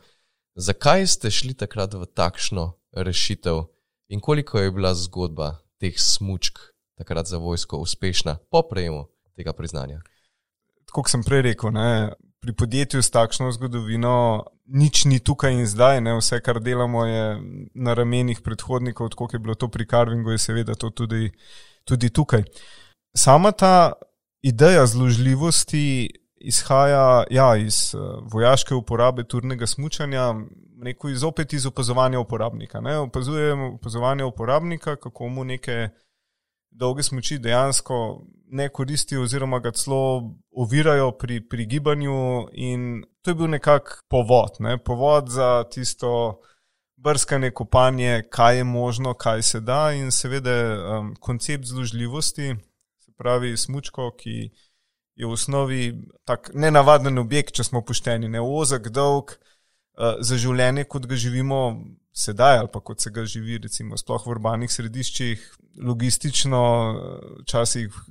Zakaj 0.54 1.06
ste 1.06 1.30
šli 1.30 1.56
takrat 1.58 1.94
v 1.98 2.06
takšno 2.06 2.72
rešitev 2.92 3.64
in 4.08 4.20
koliko 4.20 4.62
je 4.62 4.70
bila 4.70 4.94
zgodba 4.94 5.56
teh 5.82 5.98
smočk 5.98 6.58
takrat 6.94 7.26
za 7.26 7.42
vojsko 7.42 7.82
uspešna 7.82 8.36
po 8.50 8.62
prejemu 8.70 9.08
tega 9.34 9.52
priznanja? 9.52 9.98
Kot 10.94 11.10
sem 11.10 11.26
prej 11.26 11.42
rekel, 11.50 11.74
ne, 11.74 12.14
pri 12.38 12.54
podjetju 12.54 13.02
s 13.02 13.10
takšno 13.10 13.50
zgodovino 13.56 14.44
nič 14.70 15.04
ni 15.10 15.18
tukaj 15.18 15.52
in 15.52 15.66
zdaj, 15.66 16.00
ne, 16.00 16.14
vse, 16.20 16.38
kar 16.44 16.60
delamo, 16.62 17.02
je 17.06 17.24
na 17.74 17.94
ramenih 17.98 18.40
predhodnikov, 18.44 19.10
kot 19.18 19.34
je 19.34 19.42
bilo 19.42 19.58
to 19.58 19.68
pri 19.68 19.88
Carvingu, 19.90 20.30
je 20.30 20.38
seveda 20.38 20.78
to 20.78 20.90
tudi 20.90 21.32
tudi 21.84 22.10
tukaj. 22.10 22.42
Sama 23.16 23.52
ta 23.52 23.92
ideja 24.42 24.86
zložljivosti 24.86 26.10
izhaja 26.36 27.24
ja, 27.30 27.56
iz 27.56 27.94
uh, 27.94 28.00
vojaške 28.32 28.74
uporabe 28.74 29.24
turnega 29.24 29.66
smutanja, 29.66 30.34
neko 30.76 31.08
iz 31.08 31.24
opet 31.24 31.52
iz 31.52 31.66
opazovanja 31.66 32.20
uporabnika. 32.20 32.80
Ne? 32.80 32.98
Opazujemo 32.98 33.74
opazovanje 33.74 34.24
uporabnika, 34.24 34.96
kako 34.96 35.28
mu 35.28 35.44
neke 35.44 35.88
dolge 36.70 37.02
smoči 37.02 37.38
dejansko 37.38 38.24
ne 38.46 38.68
koristijo, 38.68 39.22
oziroma 39.22 39.58
ga 39.58 39.72
celo 39.72 40.34
ovirajo 40.50 41.12
pri, 41.18 41.40
pri 41.48 41.66
gibanju. 41.66 42.46
In 42.52 43.04
to 43.22 43.30
je 43.30 43.34
bil 43.34 43.50
nekak 43.50 44.04
povod, 44.08 44.60
ne? 44.60 44.78
povod 44.78 45.28
za 45.28 45.64
tisto 45.70 46.40
brskanje, 47.04 47.50
kopanje, 47.50 48.22
kaj 48.30 48.56
je 48.56 48.64
možno, 48.64 49.14
kaj 49.14 49.42
se 49.42 49.60
da, 49.60 49.92
in 49.92 50.10
seveda 50.10 50.54
um, 50.74 51.14
koncept 51.20 51.66
zložljivosti, 51.68 52.54
se 53.04 53.12
pravi, 53.18 53.56
smočko, 53.56 54.10
ki 54.18 54.36
je 55.14 55.26
v 55.26 55.32
osnovi 55.32 55.82
tak 56.24 56.50
nenavaden 56.54 57.18
objekt, 57.18 57.54
če 57.54 57.68
smo 57.68 57.84
pošteni, 57.84 58.28
ne 58.28 58.40
ozek, 58.40 58.88
dolg 58.88 59.36
uh, 59.36 60.16
za 60.20 60.38
življenje, 60.40 60.88
kot 60.90 61.06
ga 61.10 61.18
živimo 61.20 61.60
sedaj, 62.14 62.58
ali 62.62 62.70
pa 62.72 62.80
kot 62.80 63.02
se 63.02 63.10
ga 63.10 63.26
živi, 63.26 63.58
recimo, 63.66 63.98
sploh 64.00 64.24
v 64.26 64.36
urbanih 64.36 64.72
središčih, 64.72 65.48
logistično, 65.82 66.62
včasih. 67.42 68.04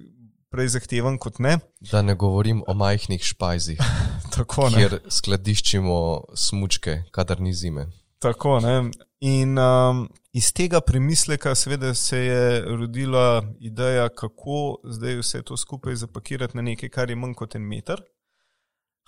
Prej 0.54 0.68
zahteven 0.76 1.16
kot 1.18 1.40
ne. 1.42 1.56
Da 1.90 2.04
ne 2.06 2.14
govorim 2.14 2.60
o 2.70 2.76
majhnih 2.78 3.24
špajzih, 3.26 3.80
Tako, 4.36 4.68
kjer 4.70 5.00
skladiščimo 5.10 5.96
smočke, 6.38 7.00
kadar 7.10 7.42
ni 7.42 7.56
zime. 7.58 7.88
Tako, 8.24 8.60
ne. 8.64 8.92
In 9.28 9.58
um, 9.60 10.06
iz 10.32 10.50
tega 10.56 10.82
premisleka, 10.82 11.56
seveda, 11.56 11.94
se 11.94 12.20
je 12.20 12.62
rodila 12.62 13.44
ideja, 13.60 14.10
kako 14.10 14.78
zdaj 14.84 15.20
vse 15.20 15.42
to 15.44 15.58
skupaj 15.58 15.96
zapakirati 15.96 16.58
na 16.58 16.64
nekaj, 16.64 16.90
kar 16.90 17.10
je 17.10 17.16
manj 17.20 17.36
kot 17.36 17.56
en 17.56 17.68
meter. 17.68 18.02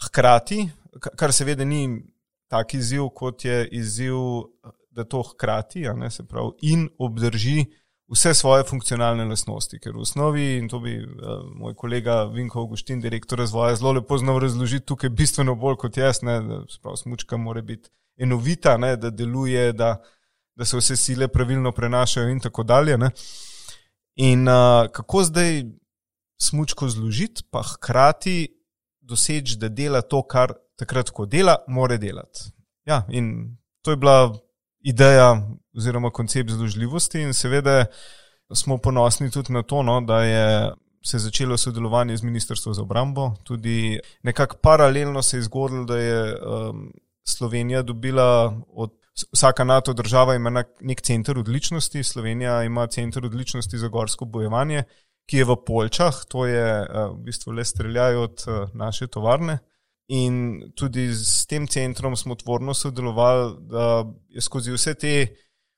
Hkrati, 0.06 0.66
kar 1.16 1.34
seveda 1.34 1.66
ni 1.66 1.88
tak 2.52 2.74
izziv, 2.76 3.08
kot 3.16 3.46
je 3.46 3.64
izziv 3.72 4.20
da 4.96 5.04
to 5.04 5.24
hkrati 5.24 5.82
ne, 5.96 6.10
pravi, 6.30 6.52
in 6.62 6.90
obdrži 6.98 7.66
vse 8.12 8.34
svoje 8.34 8.64
funkcionalne 8.64 9.26
lastnosti. 9.26 9.80
Ker 9.80 9.96
v 9.96 10.04
osnovi, 10.06 10.46
in 10.60 10.70
to 10.70 10.80
bi 10.80 10.98
uh, 11.02 11.44
moj 11.56 11.76
kolega 11.76 12.24
Vinko 12.32 12.60
Augustin, 12.60 13.02
direktor 13.02 13.40
razvoja, 13.40 13.76
zelo 13.76 13.92
lepo 13.98 14.18
znal 14.18 14.40
razložiti 14.40 14.86
tukaj, 14.86 15.10
bistveno 15.10 15.56
bolj 15.56 15.80
kot 15.84 15.98
jaz, 15.98 16.22
ne, 16.24 16.40
da 16.42 16.62
pravi, 16.82 17.02
smučka 17.04 17.38
mora 17.38 17.62
biti 17.62 17.90
enovita, 18.18 18.78
ne, 18.78 18.96
da 18.96 19.10
deluje, 19.10 19.74
da, 19.74 19.96
da 20.56 20.66
se 20.66 20.78
vse 20.78 20.96
sile 20.96 21.28
pravilno 21.28 21.72
prenašajo 21.72 22.30
in 22.30 22.40
tako 22.40 22.64
dalje. 22.64 22.98
Ne. 22.98 23.10
In 24.16 24.48
uh, 24.48 24.88
kako 24.92 25.24
zdaj 25.24 25.64
smučko 26.42 26.90
zložiti, 26.90 27.44
pa 27.52 27.64
hkrati 27.64 28.48
doseči, 29.02 29.58
da 29.58 29.70
dela 29.70 30.02
to, 30.02 30.24
kar 30.24 30.54
takrat, 30.80 31.10
ko 31.10 31.26
dela, 31.26 31.58
more 31.68 31.98
delati. 31.98 32.52
Ja, 32.86 33.04
in 33.10 33.58
to 33.82 33.92
je 33.92 33.98
bila 33.98 34.34
ideja 34.80 35.42
oziroma 35.78 36.10
koncept 36.10 36.50
združljivosti, 36.50 37.22
in 37.22 37.34
seveda 37.34 37.86
smo 38.54 38.78
ponosni 38.78 39.32
tudi 39.32 39.54
na 39.54 39.64
to, 39.64 39.84
no, 39.84 40.02
da 40.02 40.24
je 40.24 40.72
se 41.06 41.20
začelo 41.20 41.58
sodelovanje 41.58 42.18
z 42.18 42.24
Ministrstvom 42.24 42.74
za 42.74 42.82
obrambo. 42.82 43.32
Tudi 43.44 44.00
nekako 44.24 44.58
paralelno 44.58 45.22
se 45.22 45.38
je 45.38 45.42
zgodilo, 45.42 45.86
da 45.86 45.98
je 45.98 46.36
um, 46.36 46.92
Slovenija 47.28 47.82
dobila 47.82 48.62
od. 48.74 48.94
Vsaka 49.32 49.64
NATO 49.64 49.94
država 49.94 50.36
ima 50.36 50.64
nek 50.82 51.02
center 51.02 51.38
odličnosti, 51.40 52.04
Slovenija 52.04 52.64
ima 52.64 52.88
center 52.88 53.26
odličnosti 53.26 53.78
za 53.78 53.88
gorsko 53.88 54.26
bojevanje, 54.26 54.84
ki 55.30 55.38
je 55.38 55.46
v 55.46 55.56
Polčah, 55.66 56.18
to 56.28 56.46
je 56.46 56.82
uh, 56.82 57.14
v 57.14 57.24
bistvu 57.24 57.54
le 57.56 57.64
streljajo 57.66 58.24
od 58.24 58.44
uh, 58.48 58.70
naše 58.74 59.08
tovarne. 59.08 59.58
In 60.08 60.60
tudi 60.76 61.08
s 61.16 61.48
tem 61.48 61.68
centrom 61.68 62.16
smo 62.16 62.36
tvorno 62.36 62.74
sodelovali, 62.74 63.56
da 63.72 64.04
je 64.30 64.42
skozi 64.42 64.76
vse 64.76 64.94
te 64.94 65.16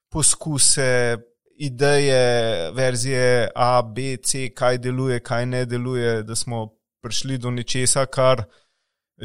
poskuse, 0.09 1.17
ideje, 1.57 2.71
verzije 2.71 3.49
A, 3.55 3.81
B, 3.81 4.17
C, 4.17 4.49
kaj 4.49 4.77
deluje, 4.77 5.19
kaj 5.19 5.45
ne 5.45 5.65
deluje, 5.65 6.23
da 6.23 6.35
smo 6.35 6.67
prišli 7.01 7.37
do 7.37 7.51
nečesa, 7.51 8.05
kar, 8.05 8.43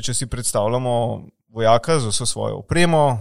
če 0.03 0.15
si 0.15 0.27
predstavljamo 0.27 0.95
vojaka 1.53 1.99
z 2.01 2.09
vso 2.09 2.27
svojo 2.27 2.57
opremo, 2.57 3.19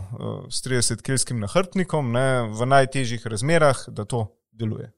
s 0.49 0.63
30-kilskim 0.63 1.39
nahrbtnikom, 1.43 2.11
ne, 2.11 2.47
v 2.49 2.65
najtežjih 2.65 3.27
razmerah, 3.27 3.83
da 3.87 4.05
to 4.05 4.27
deluje. 4.51 4.91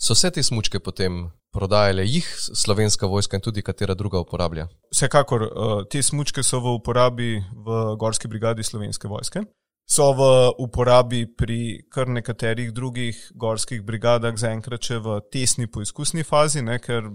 So 0.00 0.14
vse 0.14 0.30
te 0.30 0.42
smočke 0.42 0.80
potem 0.80 1.26
prodajale, 1.52 2.06
jih 2.06 2.26
slovenska 2.38 3.06
vojska 3.06 3.36
in 3.36 3.42
tudi 3.44 3.62
katera 3.62 3.94
druga 3.94 4.20
uporablja? 4.20 4.68
Vsekakor, 4.92 5.42
eh, 5.42 5.84
te 5.90 6.02
smočke 6.02 6.42
so 6.42 6.60
v 6.60 6.74
uporabi 6.78 7.42
v 7.66 7.96
Gorski 7.98 8.28
brigadi 8.28 8.62
slovenske 8.62 9.08
vojske. 9.08 9.44
So 9.90 10.12
v 10.12 10.54
uporabi 10.58 11.26
pri 11.26 11.82
kar 11.90 12.08
nekaterih 12.08 12.72
drugih 12.72 13.32
gorskih 13.34 13.82
brigadah, 13.82 14.36
zaenkrat 14.38 14.82
še 14.86 14.98
v 15.02 15.20
tesni 15.32 15.66
poizkusni 15.66 16.22
fazi, 16.22 16.62
ne, 16.62 16.78
ker 16.78 17.10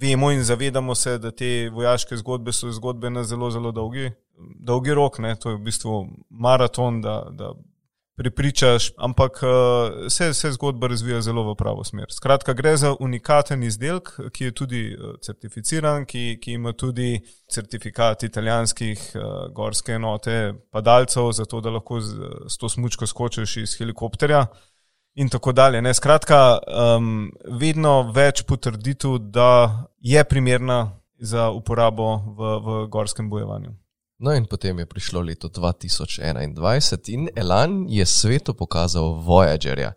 vemo 0.00 0.32
in 0.34 0.42
zavedamo 0.44 0.94
se, 0.94 1.18
da 1.18 1.30
te 1.30 1.70
vojaške 1.70 2.16
zgodbe 2.16 2.52
so 2.52 2.70
zgodbe 2.70 3.10
na 3.10 3.22
zelo, 3.24 3.50
zelo 3.50 3.70
dolgi, 3.72 4.10
dolgi 4.38 4.94
rok. 4.94 5.18
Ne, 5.18 5.36
to 5.36 5.50
je 5.50 5.56
v 5.56 5.64
bistvu 5.68 6.06
maraton, 6.30 7.00
da, 7.00 7.22
da 7.30 7.52
pripričaš, 8.16 8.92
ampak 8.96 9.40
uh, 9.42 10.08
se, 10.08 10.34
se 10.34 10.50
zgodba 10.52 10.86
razvija 10.86 11.20
zelo 11.20 11.52
v 11.52 11.54
pravo 11.54 11.84
smer. 11.84 12.06
Skratka, 12.10 12.52
gre 12.52 12.76
za 12.76 12.94
unikaten 13.00 13.62
izdelek, 13.62 14.08
ki 14.32 14.44
je 14.44 14.52
tudi 14.52 14.82
uh, 14.94 15.18
certificiran, 15.20 16.04
ki, 16.04 16.38
ki 16.42 16.52
ima 16.52 16.72
tudi 16.72 17.20
certifikat 17.52 18.22
italijanskih 18.22 19.10
uh, 19.14 19.22
gorske 19.52 19.92
enote 19.92 20.54
padalcev, 20.72 21.32
zato 21.32 21.60
da 21.60 21.70
lahko 21.70 22.00
z, 22.00 22.16
z 22.48 22.58
to 22.58 22.68
smučko 22.68 23.06
skočiš 23.06 23.56
iz 23.56 23.76
helikopterja. 23.78 24.46
In 25.16 25.28
tako 25.28 25.52
dalje. 25.52 25.80
Ne? 25.82 25.94
Skratka, 25.94 26.58
um, 26.96 27.30
vedno 27.60 28.12
več 28.12 28.42
potrditev, 28.44 29.18
da 29.18 29.86
je 30.00 30.24
primerna 30.24 31.00
za 31.18 31.50
uporabo 31.50 32.16
v, 32.36 32.56
v 32.64 32.86
gorskem 32.92 33.30
bojevanju. 33.30 33.72
No, 34.18 34.32
in 34.32 34.46
potem 34.48 34.78
je 34.78 34.86
prišlo 34.86 35.20
leto 35.20 35.48
2021 35.48 37.12
in 37.12 37.28
Elan 37.36 37.84
je 37.88 38.06
svetu 38.06 38.54
pokazal 38.54 39.20
Voyagerja, 39.20 39.92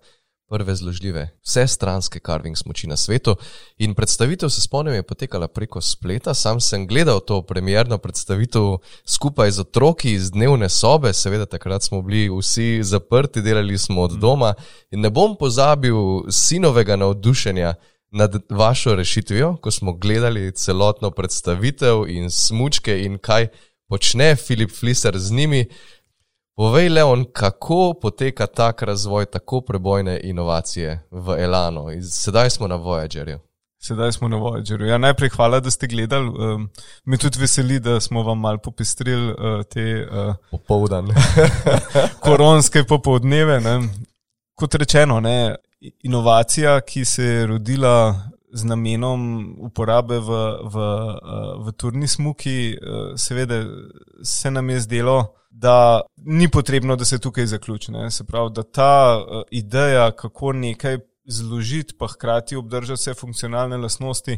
prve 0.50 0.76
zložljive, 0.76 1.30
vse 1.40 1.68
stranske 1.68 2.20
carving 2.20 2.58
smoči 2.58 2.88
na 2.88 2.98
svetu. 2.98 3.36
In 3.78 3.96
predstavitev, 3.96 4.50
se 4.50 4.62
spomnim, 4.62 4.94
je 4.94 5.04
potekala 5.04 5.48
preko 5.48 5.82
spleta. 5.82 6.34
Sam 6.34 6.60
sem 6.60 6.88
gledal 6.88 7.20
to 7.20 7.42
premjerno 7.42 7.98
predstavitev 7.98 8.78
skupaj 9.06 9.52
z 9.52 9.60
otroki 9.60 10.14
iz 10.14 10.32
dnevne 10.32 10.70
sobe, 10.70 11.14
seveda 11.14 11.46
takrat 11.46 11.84
smo 11.84 12.02
bili 12.02 12.28
vsi 12.28 12.84
zaprti, 12.84 13.42
delali 13.42 13.78
smo 13.78 14.02
od 14.02 14.20
doma. 14.20 14.54
In 14.92 15.00
ne 15.00 15.10
bom 15.10 15.38
pozabil 15.40 16.28
sinovega 16.30 16.96
navdušenja. 16.96 17.74
Nad 18.12 18.36
vašo 18.50 18.96
rešitvijo, 18.96 19.58
ko 19.62 19.72
smo 19.72 19.94
gledali 19.94 20.52
celotno 20.52 21.12
predstavitev 21.12 22.08
in 22.10 22.32
smočke, 22.32 23.04
in 23.06 23.18
kaj 23.18 23.48
počne 23.90 24.36
Filip 24.36 24.72
Fliser 24.72 25.20
z 25.20 25.32
njimi. 25.32 25.66
Povej, 26.56 26.90
Leon, 26.90 27.26
kako 27.34 27.94
poteka 28.02 28.48
tak 28.48 28.82
razvoj, 28.82 29.26
tako 29.26 29.62
prebojne 29.62 30.20
inovacije 30.24 31.08
v 31.12 31.44
Elano. 31.44 31.86
Sedaj 32.12 32.50
smo 32.50 32.68
na 32.68 32.76
Voyagerju. 32.76 33.40
Sedaj 33.80 34.12
smo 34.12 34.28
na 34.28 34.38
Voyagerju. 34.38 34.86
Ja, 34.86 34.98
najprej 34.98 35.30
hvala, 35.30 35.60
da 35.60 35.72
ste 35.72 35.88
gledali. 35.88 36.28
Um, 36.28 36.70
me 37.06 37.18
tudi 37.18 37.40
veseli, 37.40 37.80
da 37.80 38.00
smo 38.00 38.24
vam 38.24 38.40
malo 38.40 38.58
popestrili 38.58 39.32
uh, 39.32 39.64
te 39.70 40.08
uh, 40.12 40.36
popoldne. 40.52 41.16
koronske 42.26 42.84
popoldneve. 42.84 43.62
Kot 44.56 44.76
rečeno, 44.76 45.20
ne, 45.20 45.56
inovacija, 46.04 46.82
ki 46.82 47.06
se 47.06 47.24
je 47.24 47.48
rodila 47.48 48.16
z 48.52 48.64
namenom 48.64 49.56
uporabe 49.60 50.20
v, 50.20 50.30
v, 50.64 50.76
eh, 50.76 51.54
v 51.66 51.72
turni 51.72 52.08
smuki, 52.08 52.74
eh, 52.74 53.18
seveda 53.18 53.64
se 54.24 54.52
nam 54.52 54.70
je 54.70 54.80
zdelo, 54.80 55.34
da 55.52 56.02
ni 56.18 56.48
potrebno, 56.48 56.96
da 56.96 57.06
se 57.06 57.20
tukaj 57.20 57.46
zaključi. 57.46 57.92
Ne? 57.92 58.12
Se 58.12 58.24
pravi, 58.24 58.52
da 58.54 58.64
ta 58.64 59.20
eh, 59.20 59.42
ideja, 59.52 60.12
kako 60.12 60.54
nekaj 60.54 60.98
zložiti, 61.26 61.94
pa 62.00 62.08
hkrati 62.08 62.56
obdržati 62.56 63.00
vse 63.00 63.14
funkcionalne 63.14 63.78
lastnosti, 63.78 64.38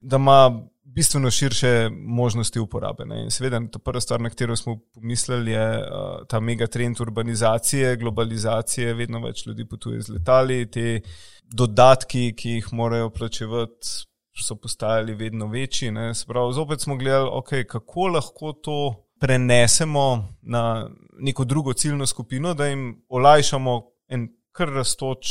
da 0.00 0.16
ima 0.16 0.60
bistveno 0.94 1.30
širše 1.30 1.90
možnosti 1.92 2.60
uporabe. 2.60 3.04
Ne? 3.04 3.22
In 3.24 3.30
seveda, 3.30 3.60
ta 3.72 3.78
prva 3.78 4.00
stvar, 4.00 4.20
na 4.20 4.30
katero 4.30 4.56
smo 4.56 4.78
pomislili, 4.94 5.52
je 5.52 5.68
uh, 5.78 6.26
ta 6.28 6.40
megatrend 6.40 7.00
urbanizacije, 7.00 7.96
globalizacije, 7.96 8.94
vedno 8.94 9.20
več 9.24 9.46
ljudi 9.46 9.68
potuje 9.68 10.02
z 10.02 10.14
letali, 10.14 10.64
te 10.70 11.00
dodatki, 11.44 12.32
ki 12.36 12.58
jih 12.58 12.72
morajo 12.72 13.10
plačevati, 13.10 14.04
so 14.34 14.56
postajali 14.56 15.14
vedno 15.14 15.46
večji. 15.46 15.92
Pravi, 16.26 16.54
zopet 16.54 16.80
smo 16.80 16.96
gledali, 16.96 17.30
okay, 17.30 17.66
kako 17.66 18.08
lahko 18.08 18.52
to 18.52 18.78
prenesemo 19.20 20.28
na 20.42 20.90
neko 21.18 21.44
drugo 21.44 21.72
ciljno 21.72 22.06
skupino, 22.06 22.54
da 22.54 22.66
jim 22.66 23.04
olajšamo 23.08 23.82
en 24.08 24.28
kar 24.52 24.68
raztoč 24.68 25.26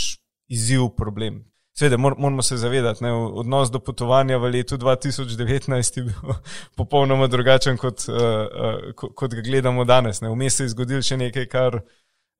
izziv, 0.48 0.88
problem. 0.98 1.53
Sveda, 1.78 1.98
mor, 1.98 2.16
moramo 2.18 2.42
se 2.42 2.58
zavedati, 2.58 3.04
da 3.04 3.14
odnos 3.14 3.72
do 3.72 3.80
potovanja 3.80 4.38
v 4.38 4.52
letu 4.54 4.78
2019 4.78 5.98
je 5.98 6.04
bil 6.04 6.34
popolnoma 6.78 7.28
drugačen, 7.28 7.78
kot, 7.78 8.06
uh, 8.10 8.16
uh, 8.16 9.10
kot 9.16 9.34
ga 9.34 9.42
gledamo 9.42 9.86
danes. 9.86 10.22
Vmes 10.22 10.56
se 10.56 10.68
je 10.68 10.74
zgodilo 10.76 11.02
še 11.02 11.18
nekaj, 11.18 11.48
kar 11.50 11.80
uh, 11.82 11.92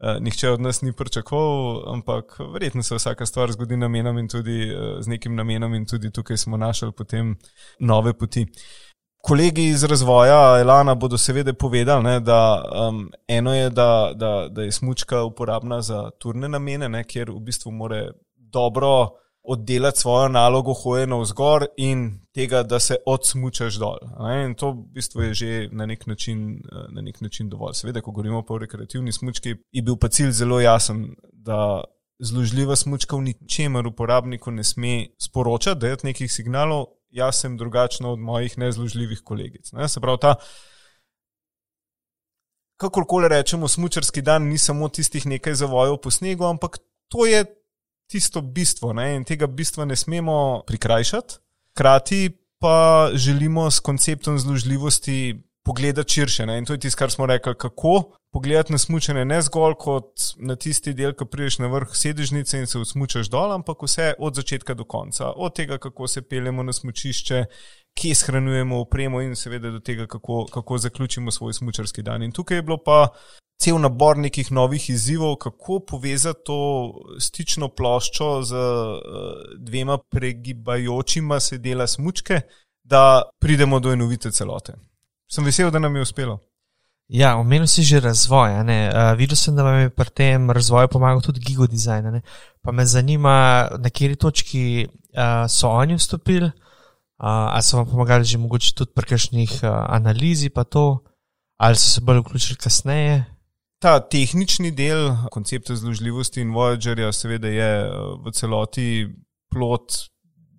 Eh, 0.04 0.20
nihče 0.20 0.50
od 0.50 0.62
nas 0.62 0.82
ni 0.82 0.94
pričakoval, 0.94 1.94
ampak 1.94 2.40
verjetno 2.54 2.84
se 2.84 2.96
vsaka 2.96 3.26
stvar 3.26 3.52
zgodi 3.52 3.78
namenom 3.78 4.18
in 4.18 4.28
tudi 4.28 4.76
uh, 4.76 5.00
z 5.00 5.08
nekim 5.08 5.36
namenom, 5.36 5.74
in 5.74 5.86
tudi 5.86 6.12
tukaj 6.12 6.38
smo 6.38 6.58
našli 6.58 6.92
potem 6.92 7.38
nove 7.80 8.14
poti. 8.14 8.46
Kolegi 9.24 9.64
iz 9.68 9.84
razvoja 9.84 10.60
Elana 10.60 10.96
bodo 10.96 11.18
seveda 11.18 11.54
povedali, 11.54 12.04
ne, 12.04 12.20
da 12.20 12.64
um, 12.90 13.12
eno 13.28 13.54
je, 13.56 13.70
da, 13.70 14.12
da, 14.16 14.48
da 14.50 14.62
je 14.62 14.72
smočka 14.72 15.24
uporabna 15.24 15.82
za 15.82 16.10
turne 16.20 16.50
namene, 16.50 16.90
ne, 16.90 17.04
kjer 17.04 17.32
v 17.32 17.40
bistvu 17.40 17.72
more 17.72 18.10
dobro 18.36 19.10
oddelati 19.44 20.00
svojo 20.00 20.28
nalogo 20.28 20.74
hoje 20.74 21.08
na 21.08 21.18
vzgor 21.18 21.66
in 21.78 22.20
tega, 22.34 22.64
da 22.64 22.80
se 22.80 22.96
odsmučaš 23.06 23.76
dol. 23.76 23.98
In 24.46 24.56
to 24.56 24.72
v 24.72 24.86
bistvu 24.96 25.22
je 25.22 25.34
že 25.34 25.70
na 25.72 25.86
nek 25.86 26.08
način, 26.08 26.62
na 26.90 27.02
nek 27.02 27.22
način 27.22 27.50
dovolj. 27.50 27.74
Seveda, 27.74 28.02
ko 28.02 28.12
govorimo 28.12 28.44
o 28.48 28.58
rekreativni 28.58 29.12
smučki, 29.12 29.56
je 29.72 29.82
bil 29.82 29.98
pa 29.98 30.08
cilj 30.08 30.32
zelo 30.32 30.60
jasen, 30.62 31.16
da 31.34 31.84
zložljiva 32.20 32.76
smučka 32.76 33.16
v 33.16 33.22
ničemer 33.22 33.88
uporabniku 33.88 34.52
ne 34.52 34.64
sme 34.64 35.08
sporočati, 35.20 35.80
da 35.80 35.88
je 35.88 35.98
nekih 36.04 36.32
signalov, 36.32 36.86
jaz 37.10 37.42
sem 37.42 37.58
drugačen 37.58 38.06
od 38.06 38.20
mojih 38.20 38.58
nezložljivih 38.58 39.22
kolegic. 39.24 39.72
Ne? 39.72 39.90
Se 39.90 40.00
pravi, 40.00 40.18
ta. 40.22 40.36
Kakorkoli 42.80 43.28
rečemo, 43.28 43.68
smočarski 43.68 44.22
dan 44.22 44.48
ni 44.48 44.58
samo 44.58 44.90
tistih 44.90 45.26
nekaj 45.26 45.54
zavojev 45.54 45.98
po 45.98 46.12
snegu, 46.12 46.46
ampak 46.46 46.80
to 47.08 47.26
je 47.26 47.46
tisto 48.12 48.42
bistvo 48.42 48.94
ne? 48.94 49.16
in 49.16 49.24
tega 49.24 49.48
bistva 49.48 49.86
ne 49.86 49.96
smemo 49.96 50.64
prikrajšati. 50.68 51.36
Hkrati 51.76 52.30
pa 52.60 53.10
želimo 53.14 53.72
s 53.72 53.80
konceptom 53.80 54.40
zložljivosti 54.40 55.44
pogledati 55.64 56.14
širše. 56.14 56.46
Ne? 56.46 56.58
In 56.58 56.66
to 56.66 56.74
je 56.74 56.80
tisto, 56.80 56.98
kar 56.98 57.12
smo 57.12 57.26
rekli, 57.26 57.56
kako 57.58 58.12
pogledati 58.34 58.72
na 58.72 58.78
smutne, 58.78 59.26
ne 59.26 59.42
zgolj 59.42 59.74
kot 59.80 60.22
na 60.38 60.56
tisti 60.56 60.94
del, 60.94 61.14
ko 61.14 61.26
prideš 61.26 61.60
na 61.60 61.68
vrh 61.68 61.94
sedežnice 61.96 62.60
in 62.60 62.68
se 62.68 62.80
usmučaš 62.80 63.30
dol, 63.30 63.54
ampak 63.54 63.84
vse 63.86 64.14
od 64.20 64.36
začetka 64.36 64.74
do 64.74 64.86
konca. 64.86 65.32
Od 65.36 65.56
tega, 65.56 65.78
kako 65.78 66.08
se 66.08 66.22
peljemo 66.22 66.64
na 66.64 66.74
smučišče, 66.74 67.46
kje 67.94 68.16
shranjujemo 68.16 68.80
opremo 68.82 69.22
in 69.22 69.36
seveda 69.36 69.72
do 69.72 69.80
tega, 69.80 70.08
kako, 70.08 70.46
kako 70.54 70.78
zaključimo 70.78 71.32
svoj 71.32 71.54
smučarski 71.54 72.02
dan. 72.02 72.24
In 72.24 72.32
tukaj 72.32 72.58
je 72.58 72.62
bilo 72.62 72.78
pa. 72.78 73.08
Cel 73.62 73.78
nabor 73.80 74.18
nekih 74.18 74.52
novih 74.52 74.90
izzivov, 74.90 75.36
kako 75.36 75.80
povezati 75.88 76.40
to 76.46 76.58
stično 77.20 77.70
ploščo 77.70 78.42
z 78.44 78.64
dvema 79.58 79.98
pregibajočima 79.98 81.40
se 81.40 81.58
dela 81.58 81.88
smočke, 81.88 82.42
da 82.84 83.22
pridemo 83.40 83.80
do 83.80 83.94
enovite 83.94 84.32
celote 84.32 84.74
sem 85.34 85.46
vesel, 85.46 85.72
da 85.72 85.80
nam 85.80 85.96
je 85.96 86.02
uspelo. 86.02 86.40
Ja, 87.08 87.36
omenil 87.38 87.68
si 87.68 87.84
že 87.84 88.00
razvoj. 88.00 88.54
Uh, 88.62 89.18
videl 89.18 89.38
sem, 89.38 89.56
da 89.56 89.64
vam 89.64 89.80
je 89.82 89.90
pri 89.90 90.10
tem 90.16 90.52
razvoju 90.52 90.88
pomagal 90.88 91.22
tudi 91.22 91.42
Gigo 91.44 91.68
Design. 91.68 92.22
Pa 92.62 92.72
me 92.72 92.86
zanima, 92.86 93.68
na 93.78 93.90
kateri 93.90 94.16
točki 94.16 94.88
uh, 94.88 95.46
so 95.50 95.70
oni 95.70 95.98
vstopili, 95.98 96.52
uh, 97.24 97.56
ali 97.56 97.64
so 97.64 97.80
vam 97.80 97.88
pomagali 97.88 98.28
že 98.28 98.38
mogoče 98.38 98.74
tudi 98.76 98.92
pri 98.92 99.16
kakšnih 99.16 99.52
uh, 99.64 99.70
analizi, 99.88 100.50
pa 100.50 100.64
to, 100.64 101.00
ali 101.58 101.80
so 101.80 101.88
se 101.96 102.02
bolj 102.02 102.20
vključili 102.20 102.60
kasneje. 102.60 103.24
Ta 103.80 104.00
tehnični 104.00 104.72
del 104.72 105.12
koncepta 105.32 105.76
zložljivosti 105.76 106.42
in 106.42 106.52
Voyagerja, 106.56 107.12
seveda, 107.12 107.48
je 107.48 107.72
v 108.24 108.32
celoti 108.32 109.08
plot 109.52 110.08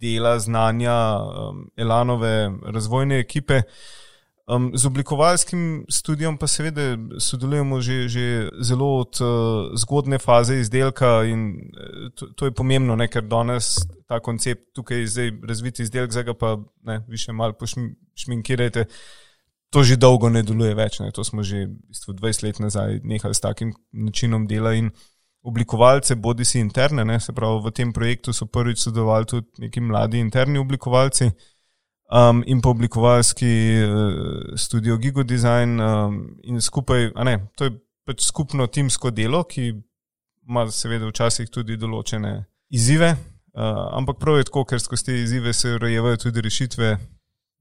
dela 0.00 0.38
znanja 0.38 0.96
um, 1.20 1.66
Elanove 1.77 2.50
razvojne 2.64 3.18
ekipe. 3.18 3.62
Um, 4.46 4.76
z 4.76 4.87
oblikovalskim 4.87 5.87
studijem 5.88 6.37
pa 6.37 6.44
seveda 6.46 6.98
sodelujemo 7.16 7.80
že, 7.80 8.09
že 8.12 8.24
zelo 8.61 9.00
od 9.00 9.16
uh, 9.24 9.72
zgodne 9.72 10.18
faze 10.20 10.59
izdelka 10.61 11.24
in 11.24 11.57
eh, 11.72 12.11
to, 12.12 12.26
to 12.37 12.44
je 12.44 12.52
pomembno, 12.52 12.92
ne, 12.96 13.09
ker 13.09 13.24
danes 13.24 13.78
ta 14.04 14.20
koncept 14.20 14.74
tukaj 14.76 15.07
zdaj 15.07 15.30
razviti 15.48 15.83
izdelek, 15.83 16.12
zdaj 16.12 16.24
ga 16.24 16.35
pa 16.35 16.59
ne, 16.85 17.00
više 17.09 17.33
malo 17.33 17.57
pošminkirajte. 17.57 18.85
To 19.72 19.83
že 19.83 19.96
dolgo 19.96 20.28
ne 20.28 20.42
deluje 20.42 20.74
več, 20.74 21.00
ne. 21.00 21.09
to 21.11 21.24
smo 21.24 21.42
že 21.42 21.64
v 21.64 21.80
bistvu 21.88 22.12
20 22.12 22.44
let 22.44 22.61
nazaj 22.61 23.00
nehali 23.00 23.35
s 23.35 23.40
takim 23.40 23.72
načinom 23.92 24.44
dela 24.46 24.74
in 24.76 24.92
oblikovalce, 25.40 26.20
bodi 26.20 26.44
si 26.44 26.61
interne, 26.61 27.04
ne, 27.04 27.16
se 27.20 27.33
pravi 27.33 27.64
v 27.64 27.72
tem 27.72 27.92
projektu 27.92 28.33
so 28.33 28.44
prvič 28.44 28.85
sodelovali 28.85 29.24
tudi 29.24 29.64
neki 29.64 29.80
mladi 29.80 30.20
interni 30.20 30.61
oblikovalci 30.61 31.33
um, 32.10 32.42
in 32.46 32.60
pa 32.60 32.68
oblikovalski 32.68 33.52
uh, 33.84 34.56
studio 34.56 34.96
Gigo 34.96 35.22
Design 35.22 35.80
um, 35.80 36.36
in 36.42 36.60
skupaj, 36.60 37.10
a 37.14 37.24
ne, 37.24 37.38
to 37.56 37.64
je 37.64 37.76
pač 38.04 38.26
skupno 38.26 38.66
timsko 38.66 39.10
delo, 39.10 39.44
ki 39.44 39.72
ima 40.48 40.66
seveda 40.70 41.08
včasih 41.08 41.48
tudi 41.50 41.78
določene 41.80 42.36
izzive, 42.74 43.14
uh, 43.14 43.96
ampak 43.96 44.20
prav 44.20 44.40
je 44.40 44.48
tako, 44.50 44.64
ker 44.68 44.82
skozi 44.82 45.08
te 45.08 45.18
izzive 45.22 45.52
se 45.56 45.78
rojevajo 45.78 46.26
tudi 46.26 46.44
rešitve, 46.44 46.96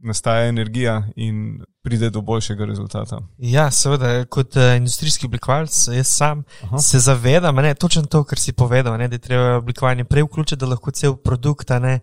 nastaja 0.03 0.49
energija 0.51 0.97
in 1.15 1.61
pride 1.83 2.09
do 2.09 2.21
boljšega 2.21 2.65
rezultata. 2.65 3.21
Ja, 3.37 3.69
seveda, 3.71 4.25
kot 4.25 4.55
uh, 4.59 4.75
industrijski 4.77 5.29
oblikovalec, 5.29 5.77
jaz 5.95 6.07
sam 6.11 6.43
Aha. 6.63 6.77
se 6.77 6.99
zavedam, 6.99 7.55
da 7.55 7.67
je 7.67 7.79
točno 7.79 8.03
to, 8.03 8.23
kar 8.23 8.39
si 8.39 8.51
povedal, 8.51 8.97
ne, 8.97 9.07
da 9.07 9.15
je 9.15 9.19
treba 9.19 9.57
oblikovanje 9.57 10.03
prej 10.03 10.23
vključiti, 10.27 10.59
da 10.59 10.73
lahko 10.75 10.91
cel 10.91 11.15
produkt 11.15 11.69
ne, 11.69 11.99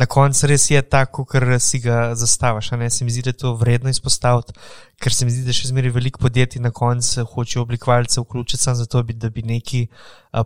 na 0.00 0.06
koncu 0.08 0.48
res 0.48 0.64
je 0.70 0.80
tako, 0.82 1.26
ker 1.28 1.44
si 1.60 1.78
ga 1.84 2.14
zastaviš. 2.16 2.70
Se 2.88 3.04
mi 3.04 3.12
zdi, 3.12 3.24
da 3.26 3.34
je 3.34 3.40
to 3.42 3.52
vredno 3.60 3.90
izpostaviti, 3.92 4.54
ker 5.00 5.12
se 5.12 5.26
mi 5.28 5.34
zdi, 5.34 5.44
da 5.44 5.52
še 5.52 5.68
zmeraj 5.68 5.92
veliko 5.92 6.22
podjetij 6.22 6.62
na 6.64 6.70
koncu 6.72 7.24
hoče 7.34 7.60
oblikovalce 7.60 8.22
vključiti 8.22 8.62
samo 8.62 8.80
zato, 8.80 9.02
da 9.02 9.30
bi 9.30 9.44
neki 9.44 9.82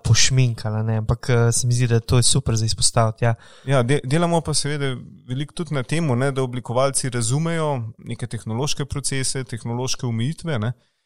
pošminkali. 0.08 0.82
Ne. 0.88 0.96
Ampak 1.04 1.30
se 1.52 1.66
mi 1.70 1.78
zdi, 1.78 1.86
da 1.92 2.00
to 2.00 2.18
je 2.18 2.26
super 2.26 2.58
za 2.58 2.66
izpostaviti. 2.66 3.28
Ja, 3.28 3.34
ja 3.66 3.82
de 3.86 4.00
delamo 4.04 4.40
pa 4.42 4.56
seveda 4.58 4.96
veliko 5.28 5.54
tudi 5.62 5.74
na 5.74 5.84
tem, 5.86 6.10
da 6.34 6.42
oblikovalci 6.42 7.12
razumejo 7.14 7.70
neke 7.98 8.26
tehnološke 8.26 8.88
procese, 8.90 9.44
tehnološke 9.44 10.06
omejitve. 10.06 10.58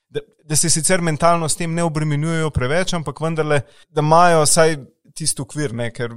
Da, 0.09 0.25
da 0.49 0.57
se 0.57 0.71
sicer 0.73 1.05
mentalno 1.05 1.49
s 1.49 1.57
tem 1.61 1.75
ne 1.75 1.85
obremenjujejo 1.85 2.51
preveč, 2.51 2.97
ampak 2.97 3.21
vendarle, 3.21 3.61
da 3.93 4.01
imajo 4.01 4.47
vsaj 4.47 4.79
tisto 5.13 5.45
okvir, 5.45 5.75
ne? 5.77 5.91
ker 5.93 6.15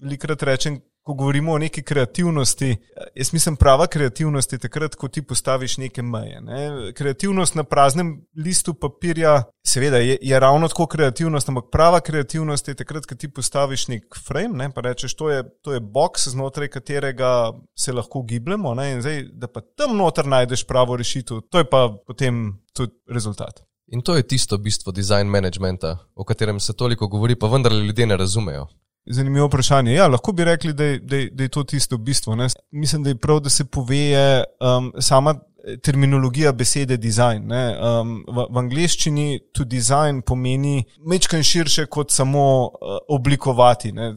velikrat 0.00 0.42
rečem, 0.48 0.80
ko 1.02 1.14
govorimo 1.14 1.52
o 1.52 1.58
neki 1.58 1.82
kreativnosti, 1.82 2.76
jaz 3.14 3.32
mislim, 3.32 3.56
prava 3.56 3.86
kreativnost 3.86 4.52
je 4.52 4.58
takrat, 4.58 4.94
ko 4.94 5.08
ti 5.08 5.22
postaviš 5.22 5.78
neke 5.78 6.02
meje. 6.02 6.40
Ne? 6.40 6.92
Kreativnost 6.94 7.54
na 7.54 7.64
praznem 7.64 8.12
listu 8.36 8.74
papirja, 8.74 9.42
seveda 9.66 9.96
je, 9.96 10.18
je 10.22 10.40
ravno 10.40 10.68
tako 10.68 10.86
kreativnost, 10.86 11.48
ampak 11.48 11.70
prava 11.72 12.00
kreativnost 12.00 12.68
je 12.68 12.74
takrat, 12.74 13.06
ko 13.06 13.14
ti 13.14 13.28
postaviš 13.32 13.88
nek 13.88 14.18
frame, 14.26 14.58
ne? 14.58 14.70
pa 14.74 14.80
rečeš, 14.80 15.14
to 15.14 15.30
je, 15.30 15.42
to 15.62 15.72
je 15.72 15.80
box, 15.80 16.28
znotraj 16.28 16.68
katerega 16.68 17.52
se 17.78 17.92
lahko 17.92 18.22
gibljemo 18.22 18.74
in 18.84 19.00
zdaj, 19.02 19.24
da 19.32 19.48
pa 19.48 19.60
tam 19.60 19.96
noter 19.96 20.26
najdeš 20.26 20.66
pravo 20.66 20.96
rešitev, 20.96 21.40
to 21.50 21.58
je 21.58 21.64
pa 21.64 21.88
potem 22.06 22.60
tudi 22.72 22.92
rezultat. 23.08 23.64
In 23.90 24.02
to 24.02 24.14
je 24.16 24.22
tisto 24.22 24.58
bistvo 24.58 24.92
design 24.92 25.26
managementa, 25.26 25.98
o 26.14 26.24
katerem 26.24 26.60
se 26.60 26.72
toliko 26.72 27.08
govori, 27.08 27.34
pa 27.34 27.46
vendarle 27.46 27.82
ljudje 27.82 28.06
ne 28.06 28.16
razumejo. 28.16 28.68
Zanimivo 29.06 29.46
vprašanje. 29.46 29.94
Ja, 29.94 30.08
lahko 30.08 30.32
bi 30.32 30.44
rekli, 30.44 30.72
da 30.72 30.84
je, 30.84 30.98
da 30.98 31.16
je, 31.16 31.30
da 31.30 31.42
je 31.42 31.48
to 31.48 31.64
tisto 31.64 31.98
bistvo. 31.98 32.36
Ne? 32.36 32.46
Mislim, 32.70 33.02
da 33.02 33.10
je 33.10 33.18
prav, 33.18 33.40
da 33.40 33.50
se 33.50 33.64
pove 33.64 34.44
um, 34.60 34.92
sama 34.98 35.34
terminologija 35.82 36.52
besede 36.52 36.96
design. 36.96 37.50
Um, 37.52 38.20
v, 38.28 38.46
v 38.50 38.58
angleščini 38.58 39.40
tu 39.52 39.64
design 39.64 40.22
pomeni 40.26 40.84
mečkaj 41.06 41.42
širše 41.42 41.86
kot 41.86 42.12
samo 42.12 42.44
uh, 42.66 42.96
oblikovati. 43.08 43.92
Ne? 43.92 44.12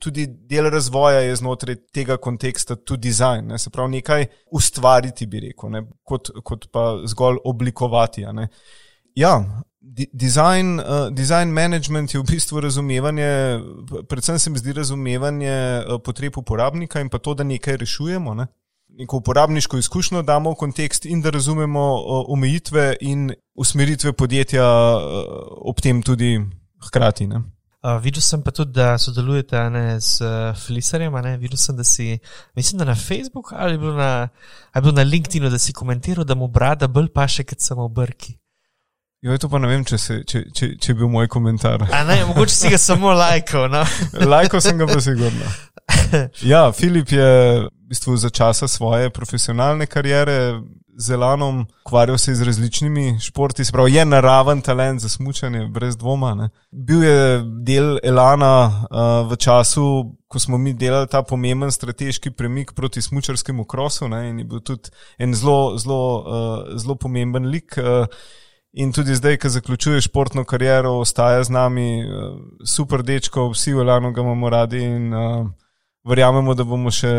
Tudi 0.00 0.26
del 0.26 0.70
razvoja 0.70 1.20
je 1.26 1.36
znotraj 1.36 1.76
tega 1.94 2.16
konteksta 2.16 2.76
tudi 2.76 3.08
design, 3.08 3.50
ne? 3.52 3.58
se 3.58 3.70
pravi 3.70 3.98
nekaj 3.98 4.26
ustvariti, 4.50 5.26
bi 5.26 5.48
rekel, 5.48 5.82
kot, 6.04 6.30
kot 6.44 6.68
pa 6.72 6.94
zgolj 7.06 7.42
oblikovati. 7.44 8.24
Ja, 9.14 9.36
Design, 10.12 10.78
uh, 10.78 11.10
design 11.10 11.50
management 11.50 12.14
je 12.14 12.20
v 12.20 12.24
bistvu 12.24 12.60
razumevanje, 12.60 13.60
predvsem 14.08 14.38
se 14.38 14.50
mi 14.50 14.58
zdi 14.58 14.72
razumevanje 14.72 15.82
uh, 15.82 16.00
potreb 16.04 16.38
uporabnika 16.38 17.00
in 17.00 17.08
pa 17.08 17.18
to, 17.18 17.34
da 17.34 17.44
nekaj 17.44 17.76
rešujemo. 17.76 18.34
Ne? 18.34 18.46
Neko 18.88 19.16
uporabniško 19.16 19.78
izkušnjo 19.78 20.22
damo 20.22 20.50
v 20.50 20.54
kontekst 20.54 21.06
in 21.06 21.22
da 21.22 21.30
razumemo 21.30 21.82
uh, 21.94 22.24
omejitve 22.28 22.96
in 23.00 23.32
usmeritve 23.54 24.12
podjetja 24.12 24.64
uh, 24.64 25.02
ob 25.66 25.80
tem 25.80 26.02
tudi 26.02 26.38
hkrati. 26.86 27.26
Ne? 27.26 27.42
Uh, 27.82 27.98
videl 27.98 28.22
sem 28.22 28.42
pa 28.42 28.50
tudi, 28.54 28.72
da 28.72 28.98
sodelujete 28.98 29.64
ne, 29.70 30.00
z 30.00 30.22
uh, 30.22 30.58
Fliserjem. 30.66 31.14
Videl 31.40 31.58
sem, 31.58 31.76
da 31.76 31.84
si, 31.84 32.18
mislim, 32.54 32.78
da 32.78 32.84
na 32.84 32.94
Facebooku 32.94 33.56
ali 33.58 33.78
na, 33.78 34.28
ali 34.72 34.92
na 34.92 35.02
LinkedIn, 35.02 35.50
da 35.50 35.58
si 35.58 35.72
komentiral, 35.72 36.24
da 36.24 36.34
mu 36.34 36.48
brada 36.48 36.86
bolj 36.86 37.10
paše 37.10 37.44
kot 37.44 37.58
samo 37.60 37.88
brki. 37.88 38.38
Jo, 39.22 39.38
to 39.38 39.46
pa 39.48 39.60
ne 39.62 39.68
vem, 39.70 39.84
če, 39.86 39.98
se, 40.02 40.14
če, 40.26 40.40
če, 40.50 40.68
če 40.82 40.90
je 40.90 40.98
bil 40.98 41.10
moj 41.10 41.28
komentar. 41.30 41.84
Ne, 42.08 42.16
mogoče 42.26 42.54
si 42.56 42.72
ga 42.72 42.78
samo 42.82 43.12
lajkal. 43.14 43.68
No? 43.70 43.84
lajkal 44.34 44.62
sem 44.64 44.80
ga 44.80 44.90
pa 44.90 45.00
sigurno. 45.00 45.52
Ja, 46.44 46.66
Filip 46.76 47.08
je 47.14 47.28
v 47.62 47.68
bistvu 47.88 48.16
za 48.20 48.28
časa 48.28 48.68
svoje 48.68 49.08
profesionalne 49.14 49.86
kariere 49.88 50.58
z 50.96 51.14
Elanom 51.14 51.62
ukvarjal 51.86 52.18
se 52.18 52.34
z 52.34 52.42
različnimi 52.42 53.18
športi, 53.20 53.64
sprav 53.64 53.88
je 53.88 54.04
naraven 54.04 54.60
talent 54.60 55.00
za 55.00 55.08
smutanje, 55.08 55.66
brez 55.66 55.96
dvoma. 55.96 56.34
Ne. 56.34 56.48
Bil 56.70 57.02
je 57.04 57.42
del 57.64 57.98
Elana 58.02 58.66
uh, 58.66 59.30
v 59.30 59.36
času, 59.36 59.86
ko 60.28 60.38
smo 60.38 60.58
mi 60.58 60.74
delali 60.74 61.08
ta 61.08 61.22
pomemben 61.22 61.72
strateški 61.72 62.30
premik 62.30 62.72
proti 62.72 63.02
smučarskemu 63.02 63.64
krosu 63.64 64.08
ne, 64.08 64.28
in 64.28 64.38
je 64.38 64.44
bil 64.44 64.60
tudi 64.60 64.90
en 65.18 65.34
zelo, 65.34 65.78
zelo, 65.78 66.04
uh, 66.20 66.78
zelo 66.78 66.94
pomemben 66.94 67.48
lik. 67.48 67.78
Uh, 67.78 68.06
In 68.72 68.92
tudi 68.92 69.14
zdaj, 69.14 69.36
ko 69.36 69.48
zaključuje 69.48 70.00
športno 70.00 70.44
kariero, 70.44 70.92
ostaja 70.98 71.44
z 71.44 71.50
nami, 71.50 72.00
eh, 72.00 72.06
super 72.66 73.02
dečko, 73.02 73.50
vsi 73.52 73.74
v 73.74 73.84
Lano 73.84 74.12
ga 74.12 74.20
imamo 74.20 74.48
radi 74.50 74.80
in 74.84 75.14
uh, 75.14 75.46
verjamemo, 76.08 76.54
da 76.54 76.64
bomo 76.64 76.90
še 76.90 77.10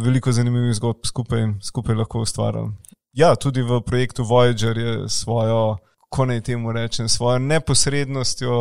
veliko 0.00 0.32
zanimivih 0.32 0.74
zgodb 0.74 1.04
skupaj, 1.04 1.46
skupaj 1.62 1.98
lahko 2.00 2.24
ustvarjali. 2.24 2.72
Ja, 3.12 3.34
tudi 3.36 3.62
v 3.62 3.82
projektu 3.84 4.24
Voyager 4.24 4.78
je 4.78 5.08
svojo, 5.08 5.76
ko 6.08 6.24
naj 6.24 6.40
temu 6.48 6.72
rečem, 6.72 7.08
svojo 7.08 7.38
neposrednostjo, 7.38 8.60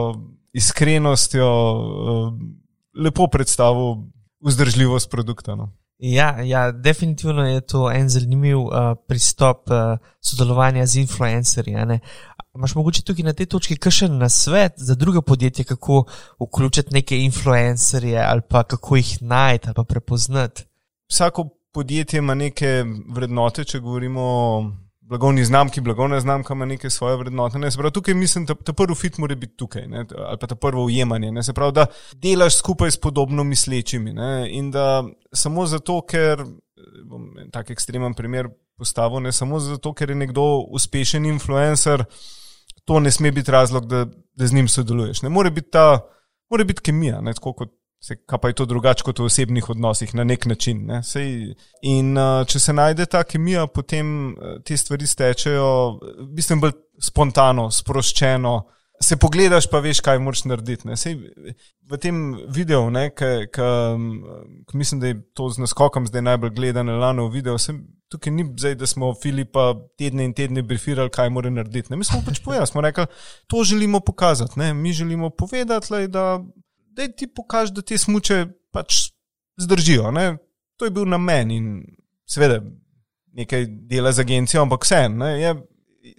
iskrenostjo 0.54 1.48
uh, 1.48 2.34
lepo 3.00 3.28
predstavil 3.32 4.10
vzdržljivost 4.44 5.12
produkta. 5.12 5.56
No. 5.56 5.72
Ja, 6.04 6.42
ja, 6.42 6.72
definitivno 6.72 7.46
je 7.48 7.62
to 7.62 7.92
en 7.92 8.10
zanimiv 8.10 8.60
uh, 8.60 8.72
pristop 9.08 9.70
uh, 9.70 9.98
sodelovanja 10.20 10.86
z 10.86 10.96
influencerji. 10.96 11.76
Imáš 12.56 12.76
mogoče 12.76 13.02
tukaj 13.08 13.24
na 13.24 13.34
tej 13.34 13.46
točki 13.46 13.78
kakšen 13.80 14.18
nasvet 14.20 14.74
za 14.76 14.96
druga 14.96 15.22
podjetja, 15.22 15.66
kako 15.66 16.04
vključiti 16.40 16.94
neke 16.94 17.18
influencerje 17.18 18.20
ali 18.20 18.42
pa 18.50 18.64
kako 18.64 18.96
jih 18.96 19.22
najti 19.22 19.70
ali 19.76 19.86
prepoznati? 19.88 20.64
Vsako 21.10 21.50
podjetje 21.74 22.18
ima 22.18 22.36
neke 22.36 22.86
vrednote, 23.10 23.64
če 23.64 23.80
govorimo 23.80 24.24
blagovni 25.00 25.46
znamki, 25.46 25.82
blagovna 25.82 26.20
znamka 26.20 26.54
ima 26.54 26.66
neke 26.66 26.90
svoje 26.90 27.18
vrednote. 27.18 27.60
Ne? 27.60 27.72
Se 27.72 27.78
pravi, 27.78 27.92
tukaj 27.92 28.14
mislim, 28.14 28.46
da 28.46 28.56
ta 28.56 28.74
prvi 28.74 28.96
fit 28.96 29.18
mora 29.18 29.36
biti 29.36 29.56
tukaj, 29.58 29.88
ne? 29.88 30.06
ali 30.18 30.38
pa 30.40 30.48
ta 30.48 30.56
prvo 30.56 30.86
ujemanje. 30.86 31.32
Ne? 31.32 31.44
Se 31.44 31.54
pravi, 31.54 31.72
da 31.72 31.86
delaš 32.14 32.58
skupaj 32.58 32.92
s 32.92 32.98
podobno 32.98 33.44
mislečimi 33.44 34.14
ne? 34.14 34.48
in 34.52 34.72
da 34.72 35.04
samo 35.34 35.66
zato, 35.66 36.02
ker 36.02 36.44
bom 37.06 37.32
tak 37.52 37.70
ekstremen 37.70 38.14
primer 38.14 38.50
postavil, 38.78 39.22
ne 39.22 39.32
samo 39.32 39.60
zato, 39.60 39.94
ker 39.94 40.10
je 40.10 40.16
nekdo 40.16 40.44
uspešen 40.68 41.26
influencer, 41.26 42.04
to 42.92 43.00
ne 43.00 43.12
sme 43.12 43.32
biti 43.32 43.52
razlog, 43.52 43.86
da, 43.88 44.06
da 44.36 44.48
z 44.48 44.54
njim 44.54 44.68
sodeluješ. 44.68 45.22
Ne 45.22 45.30
more 45.30 45.52
biti 45.52 45.72
ta, 45.72 46.00
more 46.52 46.66
biti 46.68 46.82
kemija, 46.82 47.22
ne? 47.22 47.34
tako 47.34 47.54
kot 47.54 47.78
Se, 48.02 48.16
kaj 48.26 48.40
pa 48.42 48.50
je 48.50 48.56
to 48.58 48.66
drugače 48.66 49.04
kot 49.06 49.20
v 49.22 49.28
osebnih 49.30 49.68
odnosih 49.70 50.16
na 50.18 50.24
nek 50.26 50.48
način. 50.50 50.80
Ne? 50.90 51.04
Sej, 51.06 51.52
in 51.86 52.16
uh, 52.18 52.40
če 52.50 52.60
se 52.60 52.74
najde 52.74 53.06
ta 53.06 53.22
kemija, 53.22 53.68
potem 53.70 54.32
uh, 54.32 54.56
te 54.66 54.74
stvari 54.78 55.06
stečejo, 55.06 55.68
mislim, 56.34 56.64
bolj 56.64 56.74
spontano, 56.98 57.68
sproščeno. 57.70 58.56
Se 59.02 59.18
pogledaš, 59.18 59.66
pa 59.72 59.80
veš, 59.82 60.00
kaj 60.06 60.20
moraš 60.22 60.44
narediti. 60.46 60.86
Sej, 60.96 61.16
v 61.90 61.98
tem 61.98 62.20
videu, 62.54 62.86
ki 62.86 64.78
mislim, 64.78 65.02
da 65.02 65.10
je 65.10 65.18
to 65.34 65.50
z 65.50 65.64
naskokom 65.64 66.06
zdaj 66.08 66.22
najbolj 66.22 66.54
gledan, 66.54 66.92
lano 67.02 67.26
video, 67.34 67.58
sem, 67.58 67.82
tukaj 68.14 68.34
ni 68.34 68.46
zdaj, 68.54 68.76
da 68.78 68.88
smo 68.88 69.14
Filipa 69.18 69.72
tedne 69.98 70.28
in 70.30 70.36
tedne 70.38 70.62
briefirali, 70.62 71.10
kaj 71.10 71.34
mora 71.34 71.50
narediti. 71.50 71.90
Ne? 71.90 71.98
Mi 71.98 72.06
smo 72.06 72.22
pač 72.26 72.44
povedali, 72.46 72.70
smo 72.70 72.86
rekli, 72.86 73.08
to 73.50 73.64
želimo 73.66 74.00
pokazati. 74.06 74.60
Ne? 74.60 74.74
Mi 74.74 74.94
želimo 74.94 75.30
povedati, 75.30 75.94
lej, 75.94 76.08
da 76.08 76.38
da 76.92 77.08
ti 77.08 77.28
pokažeš, 77.28 77.74
da 77.74 77.82
te 77.82 77.98
smuče 77.98 78.46
pač 78.72 79.12
zdržijo. 79.58 80.12
Ne? 80.12 80.38
To 80.78 80.86
je 80.86 80.92
bil 80.92 81.06
namen 81.06 81.52
in 81.52 81.68
seveda 82.26 82.62
nekaj 83.34 83.66
dela 83.88 84.12
z 84.12 84.20
agencijo, 84.26 84.62
ampak 84.62 84.86
vse 84.86 85.04
en. 85.06 85.22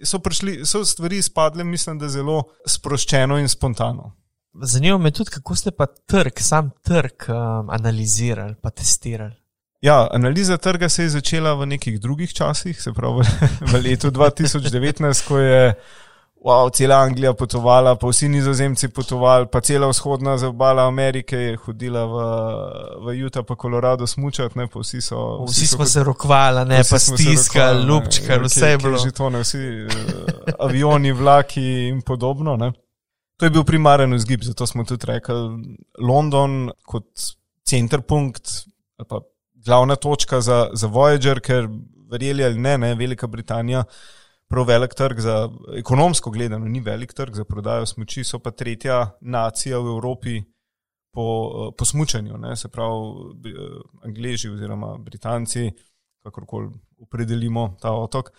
So, 0.03 0.19
so 0.65 0.85
stvari 0.85 1.17
izpadle, 1.17 1.63
mislim, 1.63 1.99
da 1.99 2.09
zelo 2.09 2.43
sproščeno 2.67 3.37
in 3.39 3.49
spontano. 3.49 4.13
Zanima 4.53 4.97
me 4.97 5.11
tudi, 5.11 5.31
kako 5.33 5.55
ste 5.55 5.71
pa 5.71 5.85
trg, 5.85 6.39
sam 6.39 6.69
trg 6.83 7.27
um, 7.29 7.69
analizirali, 7.69 8.55
pa 8.61 8.69
testirali. 8.69 9.35
Ja, 9.81 10.07
analiza 10.11 10.57
trga 10.57 10.89
se 10.89 11.03
je 11.03 11.09
začela 11.09 11.53
v 11.53 11.65
nekih 11.65 11.99
drugih 11.99 12.33
časih, 12.33 12.81
se 12.81 12.93
pravi 12.93 13.25
v 13.71 13.81
letu 13.83 14.11
2019, 14.11 15.27
ko 15.27 15.39
je 15.39 15.73
wow, 16.43 16.69
cela 16.69 16.95
Anglija 16.95 17.33
potovala, 17.33 17.95
pa 17.95 18.07
vsi 18.07 18.27
nizozemci 18.29 18.89
potovali, 18.89 19.47
pa 19.51 19.61
cela 19.61 19.87
vzhodna 19.87 20.37
zabala 20.37 20.87
Amerike 20.87 21.37
je 21.37 21.55
hodila 21.55 22.05
v, 22.05 22.15
v 23.05 23.25
Utah, 23.25 23.45
pa 23.47 23.55
Kolorado 23.55 24.07
smučati, 24.07 24.59
ne, 24.59 24.67
pa 24.67 24.79
vsi 24.79 25.01
so. 25.01 25.45
Vsi, 25.47 25.61
vsi 25.61 25.67
smo 25.67 25.85
se 25.85 26.03
rokvali, 26.03 26.65
ne, 26.69 26.81
pa 26.89 26.99
stiskali, 26.99 27.85
lupčkali, 27.85 28.51
vse 28.51 28.69
je 28.69 28.77
bilo. 28.77 28.97
Že 28.97 29.11
to 29.11 29.29
ne, 29.29 29.43
vsi 29.43 29.57
uh, 29.57 30.55
avioni, 30.59 31.11
vlaki 31.11 31.87
in 31.87 32.01
podobno. 32.01 32.57
Ne. 32.57 32.73
To 33.39 33.45
je 33.45 33.49
bil 33.49 33.63
primaren 33.63 34.13
vzgib, 34.13 34.43
zato 34.43 34.67
smo 34.67 34.83
tudi 34.83 35.07
rekli 35.09 35.35
London 35.99 36.69
kot 36.85 37.07
centerpunkt 37.63 38.51
ali 38.99 39.07
pa 39.09 39.19
glavna 39.65 39.95
točka 39.95 40.41
za, 40.41 40.67
za 40.73 40.87
Voyager, 40.87 41.39
ker 41.41 41.65
verjeli 42.11 42.43
ali 42.45 42.59
ne, 42.59 42.77
ne, 42.77 42.95
Velika 42.95 43.27
Britanija 43.27 43.83
prav 44.53 44.67
velik 44.67 44.93
trg 44.93 45.19
za 45.19 45.49
ekonomsko 45.77 46.29
gledano, 46.31 46.67
ni 46.69 46.79
velik 46.79 47.13
trg 47.13 47.35
za 47.35 47.43
prodajo 47.43 47.85
smoči, 47.85 48.23
so 48.23 48.37
pa 48.39 48.51
tretja 48.51 49.15
nacija 49.21 49.79
v 49.79 49.95
Evropi 49.95 50.41
po, 51.13 51.71
po 51.77 51.85
smučanju. 51.85 52.37
Ne? 52.37 52.55
Se 52.55 52.69
pravi, 52.69 53.53
Angliji 54.05 54.51
oziroma 54.53 54.97
Britanci, 54.97 55.71
kakorkoli 56.23 56.69
opredelimo 57.01 57.75
ta 57.81 57.91
otok. 57.91 58.29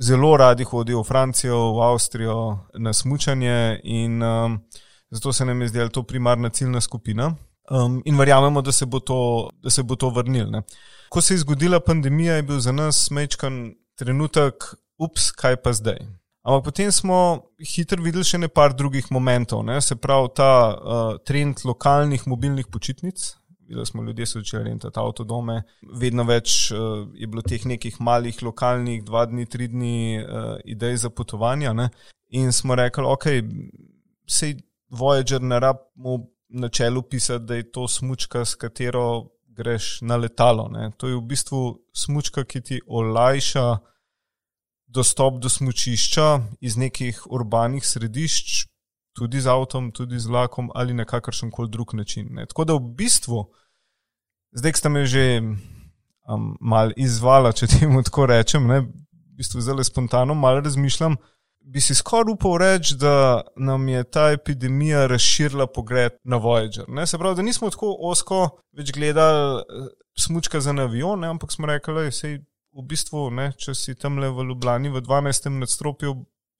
Zelo 0.00 0.36
radi 0.36 0.64
hodijo 0.64 1.00
v 1.00 1.08
Francijo, 1.08 1.72
v 1.72 1.82
Avstrijo 1.82 2.36
na 2.74 2.92
smučanje, 2.92 3.80
in 3.84 4.22
um, 4.22 4.60
zato 5.10 5.32
se 5.32 5.44
nam 5.44 5.62
je 5.62 5.68
zdela 5.68 5.88
to 5.88 6.02
primarna 6.02 6.48
ciljna 6.48 6.80
skupina. 6.80 7.34
Um, 7.70 8.02
in 8.04 8.18
verjamemo, 8.18 8.62
da 8.62 8.72
se 8.72 8.86
bo 8.86 9.00
to, 9.00 9.50
to 9.98 10.10
vrnilo. 10.10 10.62
Ko 11.08 11.20
se 11.20 11.34
je 11.34 11.38
zgodila 11.38 11.80
pandemija, 11.80 12.34
je 12.34 12.42
bil 12.42 12.60
za 12.60 12.72
nas 12.72 13.10
mečkan 13.10 13.74
trenutek 13.96 14.74
ups, 14.98 15.30
kaj 15.32 15.56
pa 15.62 15.72
zdaj. 15.72 15.98
Ampak 16.44 16.64
potem 16.64 16.90
smo 16.92 17.18
hitro 17.56 18.02
videli 18.04 18.24
še 18.26 18.42
nekaj 18.42 18.74
drugih 18.76 19.08
momentov, 19.14 19.62
ne? 19.64 19.78
se 19.80 19.96
pravi 19.96 20.28
ta 20.36 20.50
uh, 20.74 21.16
trend 21.24 21.64
lokalnih 21.64 22.26
mobilnih 22.28 22.68
počitnic. 22.68 23.32
Videli 23.64 23.86
smo, 23.88 24.02
ljudje 24.04 24.26
so 24.26 24.42
začeli 24.42 24.68
rentati 24.68 25.00
avtodome, 25.00 25.62
vedno 26.00 26.26
več 26.28 26.68
uh, 26.68 27.06
je 27.16 27.26
bilo 27.26 27.40
teh 27.40 27.64
nekih 27.64 27.96
malih 27.96 28.42
lokalnih, 28.44 29.00
dva 29.06 29.24
dni, 29.30 29.46
tri 29.48 29.70
dni 29.72 29.96
uh, 30.20 30.58
idej 30.68 31.00
za 31.06 31.10
potovanja. 31.10 31.72
Ne? 31.72 31.88
In 32.36 32.52
smo 32.52 32.76
rekli, 32.76 33.08
ok, 33.08 33.26
sej 34.28 34.58
Voyager 34.92 35.40
ne 35.40 35.56
rab 35.64 35.80
mu 35.96 36.18
na 36.48 36.68
čelu 36.68 37.02
pisati, 37.02 37.44
da 37.48 37.56
je 37.56 37.70
to 37.72 37.88
smočka, 37.88 38.44
s 38.44 38.54
katero 38.54 39.30
greš 39.48 40.02
na 40.02 40.20
letalo. 40.20 40.68
Ne? 40.68 40.90
To 41.00 41.08
je 41.08 41.16
v 41.16 41.24
bistvu 41.32 41.62
smočka, 41.96 42.44
ki 42.44 42.60
ti 42.60 42.80
olajša 42.84 43.66
dostop 44.94 45.40
do 45.42 45.48
smočišča 45.48 46.40
iz 46.60 46.76
nekih 46.76 47.26
urbanih 47.30 47.86
središč, 47.86 48.64
tudi 49.14 49.40
z 49.40 49.50
avtom, 49.50 49.90
tudi 49.94 50.18
z 50.18 50.30
vlakom 50.30 50.70
ali 50.74 50.94
na 50.94 51.04
kakršen 51.04 51.50
koli 51.50 51.70
drug 51.70 51.94
način. 51.94 52.28
Ne. 52.30 52.46
Tako 52.46 52.64
da 52.64 52.74
v 52.74 52.94
bistvu, 52.98 53.44
zdaj 54.52 54.72
ste 54.78 54.88
me 54.88 55.06
že 55.06 55.42
um, 55.42 56.56
mal 56.60 56.92
izvala, 56.96 57.52
če 57.52 57.70
temu 57.78 58.02
tako 58.02 58.26
rečem, 58.30 58.66
ne, 58.66 58.80
v 58.86 59.38
bistvu 59.38 59.60
zelo 59.60 59.84
spontano, 59.84 60.34
malo 60.34 60.60
razmišljam. 60.60 61.16
Bi 61.64 61.80
si 61.80 61.94
skoraj 61.96 62.34
upal 62.34 62.58
reči, 62.60 62.96
da 63.00 63.40
nam 63.56 63.88
je 63.88 64.02
ta 64.04 64.28
epidemija 64.34 65.06
razširila 65.08 65.66
pogled 65.66 66.12
na 66.24 66.36
Voyager. 66.36 66.84
Ne? 66.88 67.06
Se 67.06 67.18
pravi, 67.18 67.38
da 67.38 67.42
nismo 67.42 67.70
tako 67.72 67.94
osko 68.10 68.58
več 68.76 68.92
gledali 68.92 69.62
eh, 69.62 69.86
smočka 70.18 70.60
za 70.60 70.74
avion, 70.76 71.24
ampak 71.24 71.52
smo 71.52 71.66
rekli, 71.66 71.94
da 71.94 72.02
je 72.02 72.44
v 72.74 72.84
bistvu, 72.90 73.28
ne, 73.30 73.50
če 73.58 73.74
si 73.78 73.94
tam 73.98 74.18
le 74.22 74.30
v 74.34 74.48
Ljubljani 74.50 74.90
v 74.92 75.02
12. 75.04 75.50
nadstropju, 75.60 76.14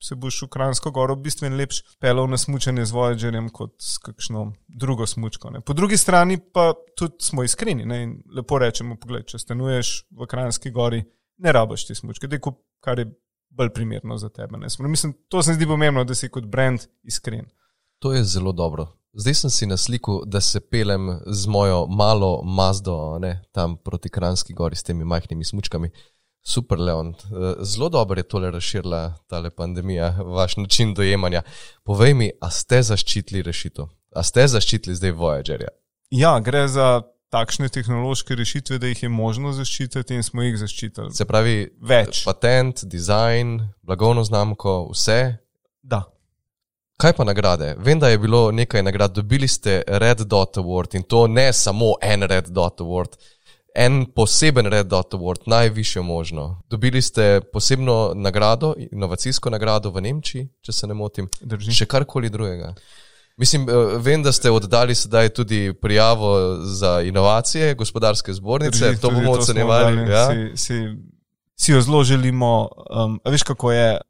se 0.05 0.17
boš 0.21 0.43
v 0.45 0.49
Kransko 0.53 0.91
goro 0.93 1.17
bistveno 1.17 1.57
lepš 1.57 1.81
pelal 2.03 2.29
na 2.29 2.37
smutanje 2.39 2.85
z 2.85 2.93
Voyagerjem 2.93 3.49
kot 3.55 3.75
s 3.81 3.97
kakšno 4.05 4.51
drugo 4.69 5.07
smučko. 5.07 5.51
Ne. 5.51 5.63
Po 5.65 5.73
drugi 5.73 5.97
strani 5.97 6.37
pa 6.39 6.73
tudi 6.99 7.25
smo 7.25 7.45
iskreni 7.45 7.87
ne, 7.89 8.03
in 8.03 8.17
lepo 8.37 8.59
rečemo, 8.61 8.99
pogled, 9.01 9.27
če 9.31 9.41
stanuješ 9.41 9.95
v 10.13 10.29
Kranski 10.31 10.75
gori, 10.75 11.01
ne 11.41 11.53
rabaš 11.53 11.87
ti 11.89 11.97
smučke, 11.97 12.29
dej, 12.29 12.43
kar 12.85 13.01
je 13.01 13.09
bolj 13.55 13.71
primerno 13.75 14.19
za 14.19 14.29
tebe. 14.29 14.59
Ne. 14.59 14.69
Mislim, 14.89 15.15
to 15.29 15.43
se 15.43 15.55
mi 15.55 15.61
zdi 15.61 15.71
pomembno, 15.71 16.05
da 16.05 16.15
si 16.15 16.29
kot 16.29 16.47
brand 16.51 16.85
iskren. 17.03 17.47
To 18.03 18.13
je 18.13 18.25
zelo 18.25 18.53
dobro. 18.53 18.91
Zdaj 19.17 19.35
sem 19.35 19.51
si 19.51 19.67
na 19.67 19.77
sliku, 19.77 20.23
da 20.27 20.41
se 20.41 20.61
pelem 20.61 21.21
z 21.27 21.47
mojo 21.47 21.87
malo 21.87 22.43
mazdo 22.43 23.19
ne, 23.19 23.45
tam 23.53 23.77
proti 23.77 24.09
Kranski 24.09 24.55
gori 24.55 24.77
s 24.77 24.83
temi 24.83 25.05
majhnimi 25.05 25.45
smočkami. 25.45 25.91
Super, 26.43 26.81
Leon. 26.81 27.09
Eh, 27.09 27.65
zelo 27.65 27.89
dobro 27.89 28.19
je 28.19 28.29
tole 28.29 28.51
razširila 28.51 29.15
ta 29.27 29.51
pandemija, 29.57 30.11
vaš 30.25 30.57
način 30.57 30.95
dojemanja. 30.95 31.43
Povej 31.85 32.15
mi, 32.15 32.31
a 32.41 32.51
ste 32.51 32.83
zaščitili 32.83 33.43
rešitev? 33.43 33.87
A 34.17 34.23
ste 34.23 34.49
zaščitili 34.49 34.97
zdaj 34.97 35.13
Voyagerja? 35.13 35.71
Ja, 36.11 36.41
gre 36.41 36.69
za 36.69 37.03
takšne 37.31 37.69
tehnološke 37.69 38.35
rešitve, 38.35 38.79
da 38.79 38.87
jih 38.87 39.03
je 39.03 39.09
možno 39.09 39.53
zaščititi 39.53 40.15
in 40.15 40.23
smo 40.23 40.43
jih 40.43 40.59
zaščitili. 40.59 41.15
Se 41.15 41.25
pravi, 41.25 41.71
več. 41.81 42.25
Patent, 42.27 42.85
dizajn, 42.85 43.57
blagovno 43.83 44.25
znamko, 44.25 44.91
vse. 44.93 45.37
Da. 45.83 46.05
Kaj 47.05 47.13
pa 47.13 47.25
nagrade? 47.25 47.75
Vem, 47.79 47.99
da 48.01 48.09
je 48.09 48.19
bilo 48.19 48.51
nekaj 48.53 48.83
nagrad, 48.83 49.13
dobili 49.13 49.49
ste 49.49 49.83
Red 49.87 50.19
Dot 50.19 50.57
Award 50.57 50.95
in 50.95 51.03
to 51.03 51.27
ne 51.27 51.53
samo 51.53 51.93
en 52.03 52.23
Red 52.23 52.49
Dot 52.49 52.81
Award, 52.81 53.17
en 53.75 54.07
poseben 54.07 54.67
Red 54.67 54.87
Dot 54.87 55.15
Award, 55.15 55.41
najvišjo 55.47 56.03
možno. 56.03 56.63
Dobili 56.71 57.03
ste 57.03 57.41
posebno 57.53 58.13
nagrado, 58.15 58.75
inovacijsko 58.93 59.51
nagrado 59.51 59.91
v 59.91 60.01
Nemčiji, 60.01 60.49
če 60.63 60.73
se 60.73 60.87
ne 60.87 60.95
motim, 60.95 61.29
Drži. 61.41 61.73
še 61.73 61.87
karkoli 61.87 62.31
drugega. 62.31 62.73
Mislim, 63.37 63.69
eh, 63.69 63.99
vem, 63.99 64.23
da 64.23 64.33
ste 64.33 64.51
oddali 64.51 64.95
sedaj 64.95 65.29
tudi 65.29 65.75
prijavo 65.75 66.57
za 66.65 67.03
inovacije, 67.03 67.75
gospodarske 67.75 68.33
zbornice, 68.33 68.89
Drži, 68.89 69.01
to 69.01 69.11
bomo 69.11 69.33
ocenjevali. 69.33 70.11
Ja? 70.11 70.27
Si, 70.31 70.57
si, 70.57 70.97
si 71.57 71.73
jo 71.73 71.81
zelo 71.81 72.05
želimo. 72.05 72.69
Um, 72.91 73.21
veš, 73.25 73.43
kako 73.43 73.73
je 73.73 74.01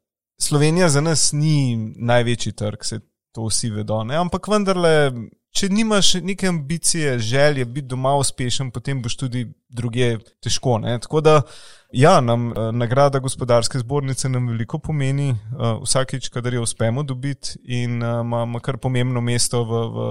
Slovenija 0.41 0.89
za 0.89 1.01
nas 1.01 1.31
ni 1.33 1.75
največji 1.95 2.51
trg, 2.51 2.83
se 2.83 2.99
to 3.31 3.45
vsi 3.47 3.69
vedo. 3.69 4.03
Ne? 4.03 4.17
Ampak 4.19 4.47
vendarle, 4.47 5.11
če 5.55 5.69
nimaš 5.69 6.13
neke 6.23 6.47
ambicije, 6.47 7.17
želje 7.19 7.65
biti 7.65 7.87
doma 7.87 8.15
uspešen, 8.19 8.71
potem 8.71 9.01
boš 9.01 9.15
tudi 9.15 9.45
druge 9.69 10.17
težko. 10.43 10.77
Ne? 10.83 10.97
Tako 10.99 11.21
da, 11.21 11.41
ja, 11.95 12.21
nam 12.21 12.47
uh, 12.47 12.57
nagrada 12.75 13.19
gospodarske 13.19 13.79
zbornice 13.79 14.29
nam 14.29 14.47
veliko 14.47 14.79
pomeni, 14.79 15.29
uh, 15.31 15.81
vsakič, 15.83 16.29
kadar 16.29 16.53
jo 16.53 16.61
uspemo 16.61 17.03
dobiti 17.03 17.55
in 17.63 18.03
uh, 18.03 18.19
ima 18.43 18.59
kar 18.59 18.77
pomembno 18.77 19.21
mesto 19.21 19.63
v, 19.63 19.81
v, 19.95 20.07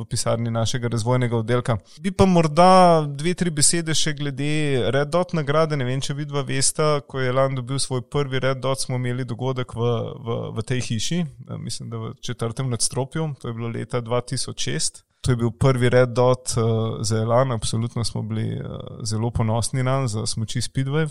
v 0.00 0.04
pisarni 0.10 0.50
našega 0.50 0.88
razvojnega 0.88 1.36
oddelka. 1.36 1.78
Bi 2.00 2.10
pa 2.10 2.26
morda 2.26 3.06
dve, 3.06 3.34
tri 3.38 3.50
besede 3.54 3.94
še 3.94 4.16
glede 4.18 4.90
Red 4.94 5.14
Dot 5.14 5.34
nagrade. 5.38 5.78
Ne 5.78 5.86
vem, 5.86 6.02
če 6.02 6.16
vidva 6.18 6.42
veste, 6.42 6.88
ko 7.06 7.22
je 7.22 7.32
Lan 7.32 7.54
dobil 7.58 7.78
svoj 7.78 8.02
prvi 8.10 8.42
Red 8.42 8.62
Dot, 8.64 8.82
smo 8.82 8.98
imeli 8.98 9.26
dogodek 9.28 9.76
v, 9.78 9.92
v, 10.18 10.38
v 10.58 10.66
tej 10.66 10.82
hiši, 10.90 11.20
uh, 11.22 11.54
mislim, 11.58 11.92
da 11.94 12.02
v 12.02 12.14
četrtem 12.20 12.70
nadstropju, 12.74 13.34
to 13.38 13.52
je 13.52 13.54
bilo 13.54 13.70
leta 13.70 14.02
2006. 14.02 15.04
To 15.26 15.32
je 15.34 15.36
bil 15.36 15.50
prvi 15.50 15.88
red 15.90 16.12
dot 16.14 16.54
uh, 16.56 17.02
za 17.02 17.18
Elan, 17.18 17.52
absolutno 17.52 18.04
smo 18.04 18.22
bili 18.22 18.60
uh, 18.60 19.02
zelo 19.02 19.30
ponosni 19.30 19.82
na 19.82 19.96
njega, 19.96 20.06
za 20.06 20.26
smoči 20.26 20.60
Speedway. 20.60 21.08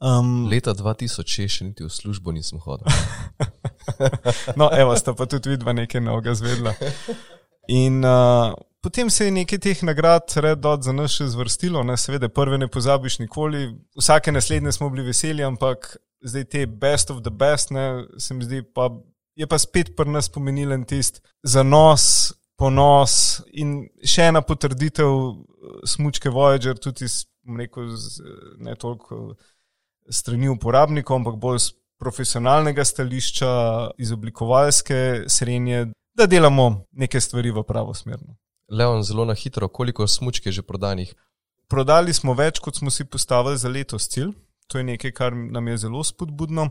Um, 0.00 0.48
Leta 0.48 0.72
2006 0.72 1.44
še 1.52 1.64
niti 1.68 1.84
v 1.84 1.92
službo 1.92 2.32
nisem 2.32 2.60
hodil. 2.64 2.88
no, 4.60 4.70
evo, 4.72 4.94
sta 4.96 5.12
pa 5.12 5.26
tudi 5.28 5.52
vidva 5.52 5.74
nekaj 5.76 6.00
novega 6.00 6.32
zvedla. 6.32 6.72
In 7.68 8.00
uh, 8.00 8.54
potem 8.80 9.12
se 9.12 9.28
je 9.28 9.34
nekaj 9.36 9.60
teh 9.60 9.82
nagrad 9.84 10.32
red 10.40 10.62
dot 10.64 10.86
za 10.88 10.94
nas 10.96 11.12
še 11.18 11.28
zvrstilo, 11.34 11.84
ne, 11.84 11.98
seveda, 12.00 12.32
prve 12.32 12.56
ne 12.56 12.70
pozabiš 12.72 13.18
nikoli, 13.20 13.66
vsake 14.00 14.32
naslednje 14.32 14.72
smo 14.78 14.88
bili 14.88 15.04
veseli, 15.10 15.44
ampak 15.44 15.92
zdaj 16.24 16.48
te 16.48 16.64
best 16.64 17.12
of 17.12 17.20
the 17.20 17.30
best, 17.30 17.70
ne, 17.76 18.06
se 18.16 18.34
mi 18.34 18.48
zdi 18.48 18.64
pa. 18.64 18.88
Je 19.38 19.46
pa 19.48 19.56
spet 19.60 19.94
pri 19.96 20.10
nas 20.10 20.26
pomenilen 20.28 20.82
tisti 20.84 21.20
zanos, 21.46 22.32
ponos 22.60 23.14
in 23.56 23.86
še 24.04 24.26
ena 24.28 24.42
potrditev 24.44 25.08
eh, 25.08 25.78
smočke 25.88 26.32
Voyager, 26.32 26.76
tudi 26.76 27.08
rekel, 27.56 27.88
z, 27.96 28.34
ne 28.60 28.74
toliko 28.80 29.36
strani 30.08 30.48
uporabnikov, 30.48 31.20
ampak 31.20 31.36
bolj 31.40 31.58
z 31.58 31.72
profesionalnega 32.00 32.84
stališča, 32.84 33.50
iz 33.98 34.12
oblikovalske 34.12 35.24
srednje, 35.28 35.90
da 36.16 36.26
delamo 36.26 36.86
neke 36.92 37.20
stvari 37.20 37.52
v 37.52 37.64
pravo 37.68 37.94
smer. 37.94 38.18
Leon, 38.70 39.02
zelo 39.02 39.24
na 39.24 39.34
hitro, 39.34 39.68
koliko 39.68 40.06
smočke 40.06 40.48
je 40.48 40.60
že 40.60 40.62
prodanih? 40.62 41.12
Prodali 41.68 42.14
smo 42.14 42.34
več, 42.34 42.58
kot 42.58 42.80
smo 42.80 42.90
si 42.90 43.04
postavili 43.04 43.58
za 43.58 43.68
letos 43.68 44.08
cilj. 44.08 44.32
To 44.70 44.78
je 44.78 44.84
nekaj, 44.84 45.12
kar 45.12 45.34
nam 45.34 45.68
je 45.68 45.76
zelo 45.84 46.02
spodbudno 46.04 46.70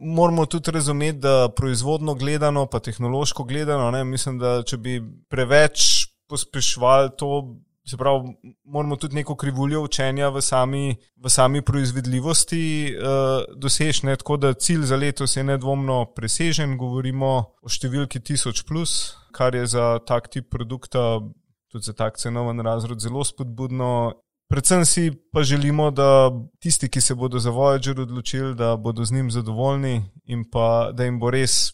moramo 0.00 0.46
tudi 0.46 0.70
razumeti, 0.70 1.18
da 1.18 1.48
proizvodno 1.56 2.14
gledano, 2.14 2.66
pa 2.66 2.80
tehnološko 2.80 3.44
gledano, 3.44 3.90
ne, 3.90 4.04
mislim, 4.04 4.38
da 4.38 4.62
če 4.62 4.76
bi 4.76 5.02
preveč 5.28 6.06
pospešvali 6.28 7.10
to, 7.18 7.56
se 7.88 7.96
pravi, 7.96 8.34
moramo 8.64 8.96
tudi 8.96 9.14
neko 9.14 9.36
krivuljo 9.36 9.82
učenja 9.82 10.28
v 10.28 10.42
sami, 10.42 10.96
v 11.16 11.30
sami 11.30 11.62
proizvedljivosti 11.62 12.94
uh, 12.94 13.56
doseči. 13.56 14.06
Tako 14.18 14.36
da 14.36 14.52
cilj 14.54 14.86
za 14.90 14.96
letos 14.96 15.36
je 15.36 15.44
nedvomno 15.44 16.04
presežen, 16.16 16.76
govorimo 16.78 17.32
o 17.62 17.68
številki 17.68 18.20
1000, 18.20 18.64
plus, 18.68 19.16
kar 19.32 19.54
je 19.54 19.66
za 19.66 19.98
tak 20.06 20.28
tip 20.28 20.50
produkta. 20.50 21.20
Tudi 21.68 21.84
za 21.84 21.92
tak 21.92 22.16
cenoven 22.16 22.64
razred 22.64 22.96
zelo 23.00 23.20
spodbudno 23.24 24.14
Predvsem 24.48 24.84
si 24.84 25.12
pa 25.32 25.42
želimo, 25.42 25.90
da 25.90 26.30
tisti, 26.60 26.88
ki 26.88 27.00
se 27.00 27.14
bodo 27.14 27.38
za 27.38 27.50
Voyager 27.50 28.00
odločili, 28.00 28.54
da 28.54 28.76
bodo 28.76 29.04
z 29.04 29.12
njim 29.12 29.30
zadovoljni 29.30 30.04
in 30.24 30.44
pa 30.50 30.90
da 30.92 31.04
jim 31.04 31.18
bo 31.20 31.30
res 31.30 31.72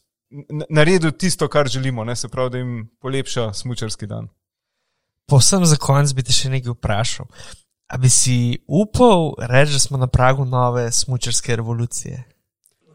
naredil 0.70 1.12
tisto, 1.12 1.48
kar 1.48 1.68
želimo, 1.68 2.04
ne? 2.04 2.16
se 2.16 2.28
pravi, 2.28 2.50
da 2.50 2.58
jim 2.58 2.88
polepša 3.00 3.52
smočarski 3.52 4.06
dan. 4.06 4.28
Posem 5.26 5.64
za 5.64 5.76
konec 5.80 6.12
bi 6.12 6.22
te 6.22 6.32
še 6.32 6.50
nekaj 6.52 6.74
vprašal. 6.76 7.28
A 7.92 7.98
bi 8.00 8.08
si 8.08 8.58
upal 8.66 9.34
reči, 9.38 9.76
da 9.76 9.78
smo 9.78 10.00
na 10.00 10.06
pragu 10.06 10.44
nove 10.44 10.86
smočarske 10.92 11.56
revolucije? 11.56 12.24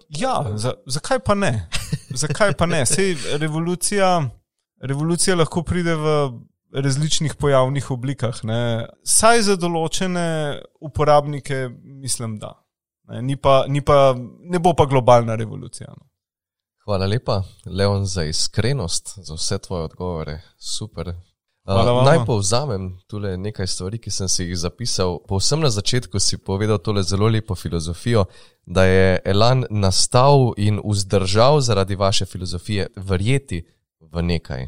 Ja, 0.10 0.42
za, 0.56 0.74
zakaj 0.86 1.20
pa 1.20 1.36
ne? 1.36 1.70
Zakaj 2.10 2.56
pa 2.58 2.66
ne? 2.66 2.86
Sej 2.86 3.16
revolucija, 3.38 4.30
revolucija 4.82 5.38
lahko 5.38 5.64
pride 5.64 5.96
v 5.96 6.16
različnih 6.74 7.36
pojavnih 7.36 7.92
oblikah. 7.92 8.44
Ne. 8.44 8.88
Saj 9.06 9.46
za 9.50 9.58
določene 9.58 10.26
uporabnike, 10.82 11.68
mislim, 12.02 12.38
da. 12.42 12.56
Ne, 13.10 13.22
ni 13.26 13.38
pa, 13.38 13.64
ni 13.68 13.82
pa, 13.86 14.14
ne 14.18 14.62
bo 14.62 14.74
pa 14.78 14.86
globalna 14.90 15.38
revolucija. 15.38 15.90
No. 15.94 16.06
Hvala 16.86 17.06
lepa, 17.06 17.44
Leon, 17.66 18.06
za 18.10 18.26
iskrenost, 18.26 19.18
za 19.26 19.38
vse 19.38 19.60
tvoje 19.62 19.90
odgovore. 19.90 20.40
Super. 20.58 21.14
Uh, 21.70 22.06
naj 22.06 22.24
povzamem 22.26 22.98
tole 23.08 23.36
nekaj 23.38 23.68
stvari, 23.68 24.00
ki 24.02 24.12
sem 24.12 24.30
si 24.30 24.44
jih 24.44 24.58
zapisal. 24.58 25.20
Povsem 25.28 25.62
na 25.62 25.70
začetku 25.70 26.20
si 26.20 26.38
povedal 26.38 26.82
tole 26.82 27.04
zelo 27.04 27.28
lepo 27.30 27.56
filozofijo, 27.56 28.26
da 28.66 28.84
je 28.84 29.20
Elan 29.26 29.66
nastal 29.70 30.54
in 30.58 30.82
vzdržal 30.82 31.62
zaradi 31.62 31.96
vaše 31.96 32.26
filozofije 32.26 32.88
verjeti 32.96 33.62
v 34.02 34.22
nekaj 34.22 34.68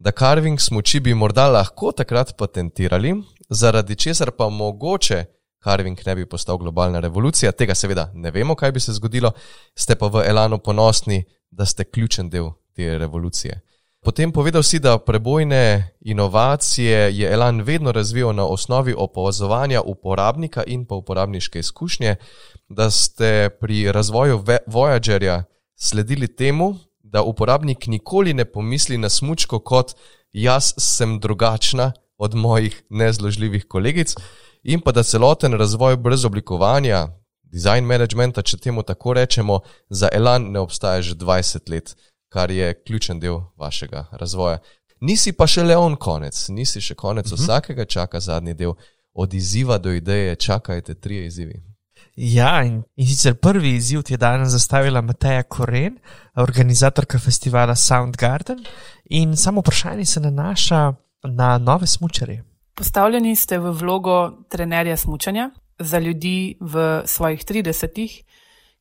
da 0.00 0.10
carving 0.10 0.60
smoči 0.60 1.00
bi 1.00 1.14
morda 1.14 1.48
lahko 1.48 1.92
takrat 1.92 2.32
patentirali, 2.36 3.14
zaradi 3.50 3.96
česar 3.96 4.30
pa 4.30 4.48
mogoče 4.48 5.24
carving 5.64 5.98
ne 6.06 6.14
bi 6.14 6.26
postal 6.26 6.56
globalna 6.58 7.00
revolucija. 7.00 7.52
Tega 7.52 7.74
seveda 7.74 8.10
ne 8.14 8.30
vemo, 8.30 8.54
kaj 8.54 8.72
bi 8.72 8.80
se 8.80 8.92
zgodilo, 8.92 9.32
ste 9.74 9.94
pa 9.94 10.06
v 10.06 10.24
Elanu 10.28 10.58
ponosni, 10.58 11.24
da 11.50 11.66
ste 11.66 11.84
ključen 11.84 12.30
del 12.30 12.48
te 12.72 12.98
revolucije. 12.98 13.60
Potem 14.00 14.32
povedal 14.32 14.62
si, 14.62 14.78
da 14.80 14.98
prebojne 14.98 15.92
inovacije 16.00 17.18
je 17.18 17.32
Elan 17.32 17.60
vedno 17.60 17.92
razvijal 17.92 18.34
na 18.34 18.46
osnovi 18.46 18.94
opazovanja 18.96 19.80
uporabnika 19.80 20.62
in 20.66 20.86
pa 20.86 20.94
uporabniške 20.94 21.58
izkušnje, 21.58 22.16
da 22.68 22.90
ste 22.90 23.50
pri 23.60 23.92
razvoju 23.92 24.44
Voyagerja 24.66 25.42
sledili 25.76 26.36
temu, 26.36 26.76
da 27.02 27.22
uporabnik 27.22 27.86
nikoli 27.86 28.34
ne 28.34 28.44
pomisli 28.44 28.98
na 28.98 29.08
smočko 29.08 29.58
kot 29.58 29.92
jaz 30.32 30.72
sem 30.78 31.20
drugačna 31.20 31.92
od 32.18 32.34
mojih 32.34 32.82
nezložljivih 32.90 33.66
kolegic, 33.68 34.14
in 34.62 34.80
pa 34.80 34.92
da 34.92 35.02
celoten 35.02 35.52
razvoj 35.52 35.96
brez 35.96 36.24
oblikovanja, 36.24 37.08
design 37.42 37.84
managementa, 37.84 38.42
če 38.42 38.56
temu 38.56 38.82
tako 38.82 39.12
rečemo, 39.12 39.60
za 39.88 40.08
Elan 40.12 40.52
ne 40.52 40.60
obstaja 40.60 41.02
že 41.02 41.14
20 41.14 41.70
let, 41.70 41.96
kar 42.30 42.50
je 42.50 42.74
ključen 42.84 43.20
del 43.20 43.40
vašega 43.56 44.06
razvoja. 44.12 44.58
Nisi 45.00 45.32
pa 45.32 45.46
še 45.46 45.64
leon 45.64 45.96
konec, 45.96 46.48
nisi 46.48 46.80
še 46.80 46.94
konec 46.94 47.26
uh 47.26 47.32
mhm. 47.32 47.42
-huh. 47.42 47.44
vsakega, 47.44 47.84
čaka 47.84 48.20
zadnji 48.20 48.54
del. 48.54 48.72
Od 49.12 49.34
izziva 49.34 49.78
do 49.78 49.92
ideje 49.92 50.36
čakajte 50.36 50.94
tri 50.94 51.24
izzivi. 51.26 51.62
Ja, 52.16 52.62
in, 52.62 52.82
in 52.96 53.06
sicer 53.06 53.34
prvi 53.34 53.74
izziv 53.74 54.02
je 54.08 54.16
danes 54.16 54.48
zastavila 54.48 55.00
Mateja 55.00 55.42
Koren, 55.42 55.98
organizatorka 56.34 57.18
festivala 57.18 57.76
Soundgarden. 57.76 58.64
In 59.04 59.36
samo 59.36 59.60
vprašanje 59.60 60.04
se 60.04 60.20
nanaša 60.20 60.92
na 61.22 61.58
nove 61.58 61.86
smočare. 61.86 62.42
Postavljeni 62.74 63.36
ste 63.36 63.58
v 63.58 63.72
vlogo 63.72 64.30
trenerja 64.48 64.96
smočanja 64.96 65.50
za 65.78 65.98
ljudi 65.98 66.56
v 66.60 67.02
svojih 67.06 67.44
30-ih, 67.44 68.22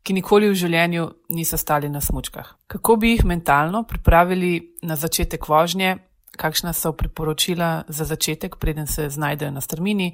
ki 0.04 0.14
nikoli 0.14 0.50
v 0.50 0.58
življenju 0.58 1.08
niso 1.36 1.58
stali 1.58 1.90
na 1.90 2.02
smočkah. 2.02 2.56
Kako 2.68 2.96
bi 2.96 3.14
jih 3.14 3.26
mentalno 3.26 3.84
pripravili 3.84 4.76
na 4.82 4.96
začetek 4.96 5.48
vožnje, 5.48 5.98
kakšna 6.40 6.74
so 6.74 6.94
priporočila 6.94 7.84
za 7.88 8.06
začetek, 8.06 8.56
preden 8.60 8.88
se 8.88 9.10
znajdejo 9.10 9.52
na 9.52 9.62
strmini, 9.62 10.14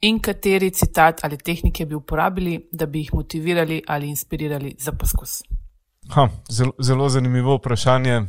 in 0.00 0.20
kateri 0.20 0.70
citat 0.70 1.24
ali 1.24 1.36
tehnike 1.36 1.86
bi 1.86 1.94
uporabili, 1.94 2.68
da 2.72 2.86
bi 2.86 3.04
jih 3.04 3.14
motivirali 3.14 3.82
ali 3.86 4.08
inspirirali 4.08 4.74
za 4.78 4.92
poskus? 4.92 5.42
Ha, 6.08 6.28
zelo, 6.48 6.72
zelo 6.78 7.08
zanimivo 7.08 7.56
vprašanje. 7.56 8.22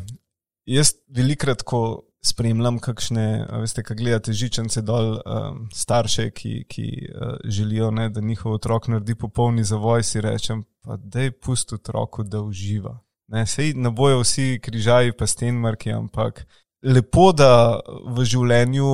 Jaz 0.65 0.93
velikrat, 1.09 1.63
ko 1.63 2.03
spremljam, 2.21 2.79
kakšne, 2.79 3.47
veste, 3.61 3.83
kaj 3.83 3.97
gledate, 3.97 4.33
žičence 4.33 4.81
dol, 4.85 5.15
um, 5.25 5.63
starše, 5.73 6.29
ki, 6.31 6.53
ki 6.69 6.87
uh, 7.09 7.35
želijo, 7.43 7.91
ne, 7.91 8.09
da 8.09 8.21
njihov 8.21 8.59
otrok 8.59 8.87
naredi 8.87 9.15
popolni 9.15 9.63
zavoj, 9.63 10.03
si 10.03 10.21
rečem, 10.21 10.63
pa 10.85 10.97
da 10.97 11.27
je 11.27 11.31
pusto 11.31 11.75
otroku, 11.75 12.23
da 12.23 12.41
uživa. 12.41 12.99
Ne, 13.31 13.45
sej 13.47 13.73
ne 13.73 13.89
bojo 13.89 14.21
vsi 14.21 14.59
križaji, 14.63 15.15
pa 15.17 15.27
stenmarki, 15.27 15.91
ampak 15.91 16.45
lepo, 16.81 17.29
da 17.37 17.79
v 18.09 18.25
življenju 18.25 18.91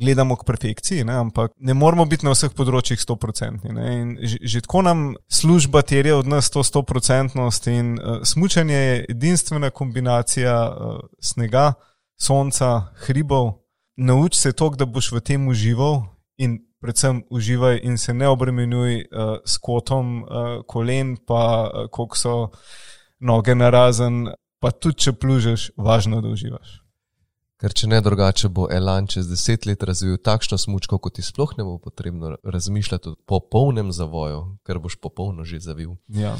gledamo 0.00 0.36
k 0.36 0.46
perfekciji, 0.48 1.04
ne? 1.08 1.16
ampak 1.24 1.54
ne 1.58 1.74
moramo 1.74 2.04
biti 2.08 2.26
na 2.26 2.34
vseh 2.34 2.52
področjih 2.56 3.00
100%. 3.00 3.64
Že, 4.20 4.40
že 4.44 4.62
tako 4.64 4.82
nam 4.84 5.04
služba 5.32 5.82
terja 5.82 6.18
od 6.20 6.28
nas 6.28 6.52
to 6.52 6.64
100%. 6.64 7.40
In 7.72 7.94
uh, 7.96 8.20
smučanje 8.28 8.76
je 8.76 9.04
edinstvena 9.16 9.72
kombinacija 9.72 10.56
uh, 10.68 11.00
snega, 11.20 11.72
sonca, 12.22 12.92
hribov. 13.06 13.52
Nauči 13.96 14.40
se 14.40 14.52
to, 14.52 14.70
da 14.76 14.86
boš 14.86 15.12
v 15.12 15.20
tem 15.20 15.48
užival 15.48 16.04
in 16.38 16.60
predvsem 16.80 17.22
uživaj 17.30 17.80
in 17.84 17.98
se 17.98 18.14
ne 18.14 18.28
obremenjuj 18.28 18.94
uh, 19.00 19.36
s 19.44 19.58
kotom 19.58 20.22
uh, 20.22 20.60
kolen, 20.66 21.16
pa 21.16 21.68
uh, 21.68 21.88
koliko 21.92 22.16
so 22.16 22.36
noge 23.20 23.54
narazen. 23.54 24.28
Pa 24.60 24.70
tudi, 24.76 25.06
če 25.06 25.12
plužeš, 25.16 25.70
važno, 25.76 26.20
da 26.20 26.28
uživaš. 26.28 26.80
Ker 27.60 27.72
če 27.76 27.90
ne 27.92 28.00
drugače, 28.00 28.48
bo 28.48 28.66
Elan 28.72 29.08
čez 29.08 29.28
deset 29.28 29.66
let 29.68 29.82
razvil 29.84 30.16
takšno 30.16 30.56
smočko, 30.60 30.96
kot 31.00 31.16
ti 31.16 31.24
sploh 31.24 31.52
ne 31.58 31.64
bo 31.64 31.76
potrebno 31.80 32.34
razmišljati 32.40 33.08
o 33.08 33.16
popolnem 33.28 33.92
zavoju, 33.92 34.56
ker 34.64 34.80
boš 34.80 34.96
popolno 35.00 35.44
že 35.44 35.60
zavil. 35.60 35.96
Ja. 36.08 36.36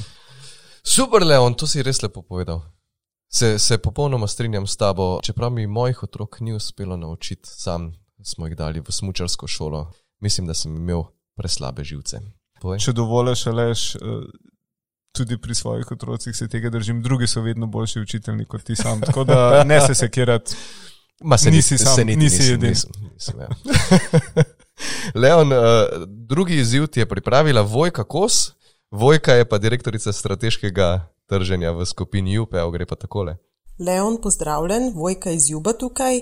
Super, 0.85 1.24
Leon, 1.24 1.57
to 1.57 1.68
si 1.68 1.85
res 1.85 2.01
lepo 2.01 2.24
povedal. 2.24 2.64
Se, 3.33 3.59
se 3.59 3.78
popolnoma 3.78 4.26
strinjam 4.26 4.66
s 4.66 4.76
tabo, 4.76 5.20
čeprav 5.22 5.51
mi 5.51 5.66
mojih 5.66 6.03
otrok 6.03 6.41
ni 6.41 6.53
uspelo 6.53 6.97
naučiti, 6.97 7.49
sam 7.49 7.93
smo 8.22 8.47
jih 8.47 8.57
dali 8.57 8.81
v 8.81 8.91
smočarsko 8.91 9.47
šolo. 9.47 9.93
Mislim, 10.20 10.47
da 10.47 10.55
sem 10.55 10.76
imel 10.76 11.03
preslabe 11.37 11.85
živce. 11.85 12.20
Povej. 12.61 12.78
Če 12.78 12.93
dovoliš, 12.93 13.47
leš, 13.47 13.85
tudi 15.12 15.39
pri 15.39 15.55
svojih 15.55 15.91
otrocih 15.91 16.37
se 16.37 16.49
tega 16.49 16.70
držim, 16.70 17.03
drugi 17.03 17.26
so 17.26 17.41
vedno 17.41 17.66
boljši 17.66 18.01
učitelji 18.01 18.45
kot 18.45 18.62
ti 18.62 18.76
sam. 18.76 19.01
Tako 19.01 19.24
da 19.24 19.64
ne 19.64 19.81
se 19.81 19.95
sekirati. 19.95 20.55
Ma 21.22 21.39
se 21.39 21.51
Nisi 21.51 21.78
sam, 21.78 21.95
se 21.95 22.05
niti 22.05 22.18
nisi 22.18 22.37
nisem- 22.37 22.55
edini. 22.55 22.70
nisem- 22.70 22.93
nisem, 23.14 23.41
ja. 23.41 23.49
Leon, 25.14 25.53
uh, 25.53 25.59
drugi 26.09 26.57
izziv 26.57 26.87
ti 26.87 27.01
je 27.01 27.07
pripravila 27.09 27.61
Vojka 27.62 28.05
Kos, 28.05 28.53
Vojka 28.91 29.33
je 29.33 29.45
pa 29.45 29.59
direktorica 29.59 30.12
strateškega 30.12 31.07
trženja 31.31 31.70
v 31.72 31.87
skupini 31.87 32.39
UPE, 32.39 32.66
gre 32.72 32.87
pa 32.87 32.99
takole. 32.99 33.37
Leon, 33.78 34.18
pozdravljen, 34.22 34.93
Vojka 34.95 35.31
iz 35.31 35.51
Juba 35.51 35.72
tukaj. 35.72 36.20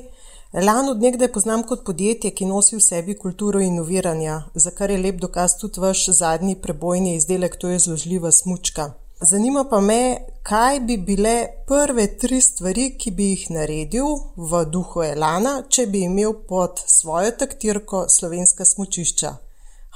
Elan 0.53 0.89
od 0.89 1.03
nekdaj 1.03 1.33
poznam 1.33 1.63
kot 1.63 1.85
podjetje, 1.85 2.31
ki 2.31 2.47
nosi 2.47 2.77
v 2.77 2.81
sebi 2.81 3.17
kulturo 3.19 3.61
inoviranja, 3.61 4.43
za 4.55 4.71
kar 4.71 4.91
je 4.91 4.99
lep 4.99 5.19
dokaz 5.21 5.59
tudi 5.61 5.81
vaš 5.81 6.07
zadnji 6.21 6.57
prebojni 6.63 7.17
izdelek, 7.17 7.57
to 7.61 7.69
je 7.69 7.79
zložljiva 7.79 8.33
smučka. 8.33 8.93
Zanima 9.21 9.65
pa 9.71 9.81
me, 9.81 10.17
kaj 10.43 10.81
bi 10.81 10.97
bile 10.97 11.47
prve 11.67 12.07
tri 12.19 12.41
stvari, 12.41 12.95
ki 12.99 13.11
bi 13.11 13.31
jih 13.33 13.51
naredil 13.51 14.07
v 14.37 14.65
duhu 14.73 15.03
Elana, 15.03 15.63
če 15.69 15.87
bi 15.87 16.05
imel 16.07 16.33
pod 16.49 16.81
svojo 16.87 17.35
taktirko 17.41 18.05
slovenska 18.09 18.65
smučišča. 18.65 19.33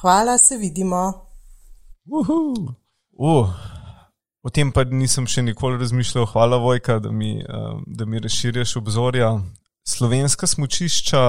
Hvala, 0.03 0.39
se 0.39 0.57
vidimo. 0.57 1.13
Uh, 3.13 3.49
o 4.43 4.51
tem 4.51 4.72
pa 4.74 4.84
nisem 4.84 5.26
še 5.26 5.43
nikoli 5.47 5.78
razmišljal. 5.78 6.26
Hvala, 6.32 6.59
Vojka, 6.62 6.99
da 6.99 7.12
mi, 7.12 7.38
um, 7.47 7.84
da 7.86 8.07
mi 8.07 8.20
razširjaš 8.20 8.76
obzorja. 8.76 9.32
Slovenska 9.88 10.47
smočišča, 10.47 11.22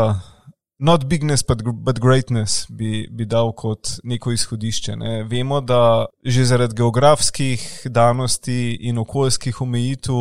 not 0.84 1.08
bigness, 1.08 1.44
but, 1.48 1.64
but 1.64 2.00
greatness, 2.00 2.66
bi, 2.70 3.08
bi 3.12 3.26
dal 3.26 3.54
kot 3.56 3.98
neko 4.04 4.34
izhodišče. 4.36 4.96
Ne. 5.00 5.12
Vemo, 5.24 5.62
da 5.62 6.06
že 6.26 6.46
zaradi 6.46 6.76
geografskih 6.76 7.64
danosti 7.86 8.78
in 8.82 8.98
okoljskih 8.98 9.62
omejitev 9.62 10.16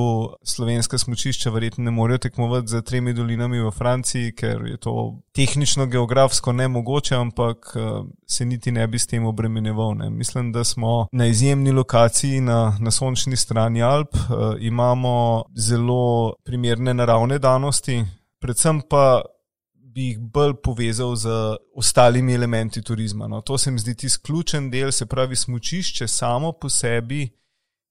slovenska 0.46 0.98
smočišča 0.98 1.50
verjetno 1.50 1.84
ne 1.84 1.90
morejo 1.90 2.18
tekmovati 2.18 2.68
z 2.68 2.82
tremi 2.82 3.14
dolinami 3.14 3.60
v 3.60 3.70
Franciji, 3.70 4.32
ker 4.38 4.62
je 4.66 4.76
to 4.76 5.18
tehnično, 5.34 5.86
geografsko 5.86 6.52
nemogoče, 6.52 7.16
ampak 7.16 7.74
eh, 7.76 8.02
se 8.26 8.44
niti 8.44 8.72
ne 8.72 8.86
bi 8.86 8.98
s 8.98 9.06
tem 9.06 9.26
obremenjeval. 9.26 9.94
Ne. 9.98 10.10
Mislim, 10.10 10.52
da 10.52 10.64
smo 10.64 11.06
na 11.12 11.26
izjemni 11.26 11.72
lokaciji 11.72 12.40
na, 12.40 12.76
na 12.80 12.90
sončni 12.90 13.36
strani 13.36 13.82
Alp, 13.82 14.14
uh, 14.14 14.54
imamo 14.60 15.44
zelo 15.56 16.34
primerne 16.44 16.94
naravne 16.94 17.38
danosti, 17.38 18.04
predvsem 18.40 18.80
pa 18.90 19.22
bi 19.94 20.08
jih 20.08 20.18
bolj 20.18 20.54
povezal 20.64 21.14
z 21.16 21.28
ostalimi 21.74 22.34
elementi 22.34 22.82
turizma. 22.82 23.28
No. 23.28 23.40
To 23.40 23.58
se 23.58 23.70
mi 23.70 23.78
zdi 23.78 23.94
tisti 23.94 24.22
ključen 24.26 24.70
del, 24.70 24.92
se 24.92 25.06
pravi, 25.06 25.36
smočišče 25.36 26.08
samo 26.08 26.52
po 26.52 26.68
sebi 26.68 27.28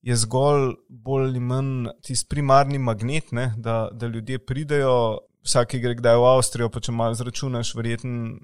je 0.02 0.16
zgolj 0.16 0.72
bolj 0.90 1.28
ali 1.30 1.40
manj 1.40 1.90
tisti 2.02 2.30
primarni 2.30 2.80
magnet, 2.80 3.32
ne, 3.32 3.54
da, 3.58 3.90
da 3.94 4.08
ljudje 4.08 4.40
pridejo, 4.46 5.20
vsak 5.46 5.76
gre 5.82 5.96
kdaj 5.96 6.18
v 6.18 6.30
Avstrijo, 6.36 6.70
pa 6.70 6.82
če 6.82 6.92
malo 6.92 7.18
zračunaš, 7.18 7.76
verjetno 7.78 8.40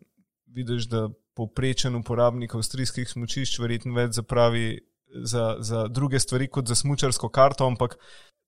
vidiš, 0.53 0.89
da 0.91 1.07
povprečen 1.37 1.95
uporabnik 1.95 2.55
avstrijskih 2.57 3.09
smočišč 3.09 3.59
verjetno 3.61 3.93
več 3.97 4.17
zapravi 4.17 4.79
za, 5.23 5.55
za 5.59 5.87
druge 5.87 6.19
stvari 6.19 6.47
kot 6.47 6.69
za 6.69 6.75
smučarsko 6.75 7.29
karto, 7.29 7.65
ampak 7.65 7.97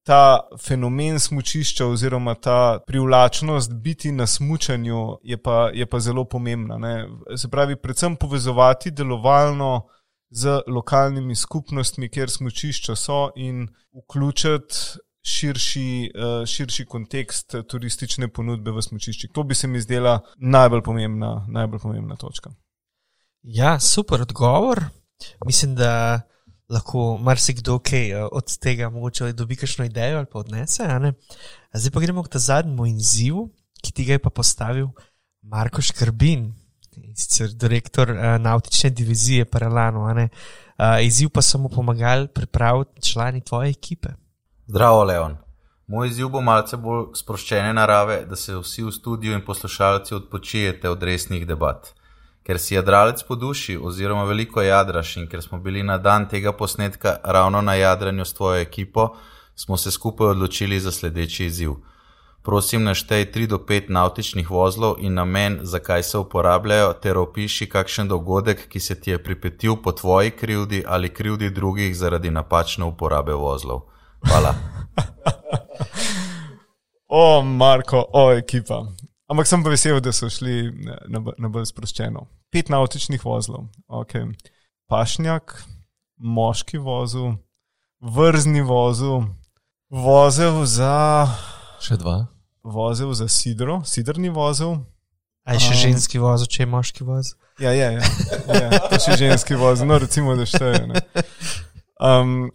ta 0.10 0.40
fenomen 0.58 1.20
smučišča 1.20 1.86
oziroma 1.86 2.34
ta 2.36 2.80
privlačnost 2.88 3.74
biti 3.74 4.12
na 4.12 4.28
smučanju 4.28 5.18
je 5.24 5.38
pa, 5.38 5.70
je 5.74 5.86
pa 5.86 6.00
zelo 6.00 6.24
pomembna. 6.26 6.78
Ne. 6.78 7.10
Se 7.38 7.48
pravi, 7.48 7.76
predvsem 7.76 8.16
povezovati 8.16 8.92
delovalno 8.92 9.88
z 10.30 10.62
lokalnimi 10.68 11.36
skupnostmi, 11.36 12.10
kjer 12.10 12.30
smučišča 12.30 12.96
so 12.96 13.30
in 13.36 13.68
vključiti 13.94 14.76
širši, 15.22 16.12
eh, 16.16 16.46
širši 16.46 16.86
kontekst 16.86 17.56
turistične 17.70 18.28
ponudbe 18.34 18.72
v 18.72 18.82
smučiščih. 18.82 19.30
To 19.34 19.44
bi 19.44 19.56
se 19.56 19.68
mi 19.68 19.82
zdela 19.82 20.20
najbolj 20.38 20.82
pomembna, 20.82 21.46
najbolj 21.50 21.80
pomembna 21.80 22.16
točka. 22.16 22.50
Ja, 23.44 23.80
super 23.80 24.22
odgovor. 24.22 24.84
Mislim, 25.46 25.76
da 25.76 26.22
lahko 26.70 27.18
marsikdo 27.18 27.80
kaj 27.80 28.12
eh, 28.12 28.24
od 28.32 28.58
tega 28.58 28.90
mogoče 28.90 29.34
dobi 29.34 29.56
kakšno 29.56 29.86
idejo 29.86 30.18
ali 30.18 30.28
pa 30.32 30.40
odnese. 30.40 30.88
Zdaj 31.74 31.92
pa 31.92 32.00
gremo 32.00 32.24
k 32.24 32.36
ta 32.36 32.40
zadnjemu 32.40 32.86
izzivu, 32.86 33.50
ki 33.82 33.92
ti 33.92 34.06
ga 34.06 34.18
je 34.18 34.20
pa 34.20 34.30
postavil 34.30 34.90
Marko 35.42 35.82
Škrbin, 35.82 36.52
in 37.04 37.16
sicer 37.16 37.54
direktor 37.54 38.12
uh, 38.12 38.18
nautične 38.40 38.90
divizije 38.90 39.46
Paralano. 39.46 40.04
Uh, 40.04 40.28
izziv 41.02 41.30
pa 41.30 41.42
so 41.42 41.58
mu 41.58 41.70
pomagali 41.70 42.28
pripraviti 42.28 43.02
člani 43.02 43.42
tvoje 43.42 43.70
ekipe. 43.70 44.10
Zdravo, 44.68 45.04
Leon. 45.04 45.38
Moj 45.88 46.08
izziv 46.08 46.30
bo 46.30 46.42
malce 46.42 46.78
bolj 46.78 47.06
sproščene 47.16 47.74
narave, 47.74 48.26
da 48.30 48.36
se 48.36 48.56
vsi 48.56 48.84
v 48.84 48.92
studiu 48.92 49.34
in 49.34 49.46
poslušalci 49.46 50.14
odpočijete 50.16 50.90
od 50.90 51.04
resnih 51.04 51.48
debat. 51.48 51.94
Ker 52.50 52.58
si 52.58 52.74
jadralec 52.74 53.24
po 53.24 53.36
duši, 53.36 53.78
oziroma 53.78 54.24
veliko 54.26 54.62
jadraš 54.62 55.18
in 55.18 55.28
ker 55.30 55.42
smo 55.42 55.60
bili 55.62 55.84
na 55.84 55.98
dan 55.98 56.24
tega 56.30 56.52
posnetka 56.52 57.18
ravno 57.24 57.62
na 57.62 57.74
jadranju 57.74 58.26
s 58.26 58.34
tvojo 58.34 58.62
ekipo, 58.62 59.16
smo 59.56 59.78
se 59.78 59.92
skupaj 59.92 60.28
odločili 60.28 60.80
za 60.80 60.92
sledeči 60.92 61.46
izziv. 61.46 61.76
Prosim, 62.44 62.84
naštej 62.84 63.32
3 63.32 63.48
do 63.48 63.58
5 63.58 63.90
nautičnih 63.90 64.50
vozlov 64.52 64.96
in 65.00 65.14
namen, 65.14 65.60
zakaj 65.62 66.04
se 66.04 66.18
uporabljajo, 66.18 66.94
ter 66.94 67.18
opiši 67.18 67.70
kakšen 67.70 68.08
dogodek, 68.08 68.68
ki 68.70 68.80
se 68.80 69.02
ti 69.02 69.12
je 69.12 69.24
pripetil 69.24 69.76
po 69.84 69.92
tvoji 69.92 70.32
krivdi 70.32 70.84
ali 70.88 71.14
krivdi 71.14 71.50
drugih 71.50 71.98
zaradi 71.98 72.32
napačne 72.32 72.86
uporabe 72.86 73.34
vozlov. 73.34 73.82
Hvala. 74.26 74.56
O, 77.12 77.42
Marko, 77.44 78.06
o, 78.14 78.32
ekipa. 78.34 78.86
Ampak 79.30 79.46
sem 79.46 79.62
pa 79.62 79.70
vesel, 79.70 80.00
da 80.02 80.10
so 80.10 80.26
šli 80.30 80.72
na, 80.74 80.96
na, 81.06 81.20
na 81.38 81.50
bolj 81.54 81.68
sproščeno. 81.70 82.26
Pet 82.50 82.72
nautičnih 82.74 83.22
vozlov, 83.22 83.68
okay. 83.86 84.26
pašnjak, 84.90 85.54
moški 86.18 86.82
vozel, 86.82 87.36
vrzni 88.02 88.64
vozel, 88.66 89.28
vozel 89.94 90.64
za, 90.66 91.30
Še 91.78 92.00
dva. 92.02 92.24
vozel 92.66 93.14
za 93.14 93.30
sidro, 93.30 93.84
sidrni 93.86 94.34
vozel. 94.34 94.80
A 95.46 95.54
je 95.54 95.62
še 95.68 95.76
Um, 95.76 95.82
ženski 95.84 96.22
voz, 96.22 96.50
če 96.50 96.64
je 96.66 96.70
moški 96.74 97.06
voz? 97.06 97.36
Ja, 97.62 97.70
je, 97.78 97.86
je, 97.86 98.02
je 98.02 98.82
to 98.90 98.98
še 99.06 99.18
ženski 99.22 99.62
vozel, 99.62 99.90
no 99.90 100.02
recimo, 100.02 100.34
da 100.38 100.50
šteje. 100.50 100.88
Ne. 100.90 101.06
Um, 102.02 102.50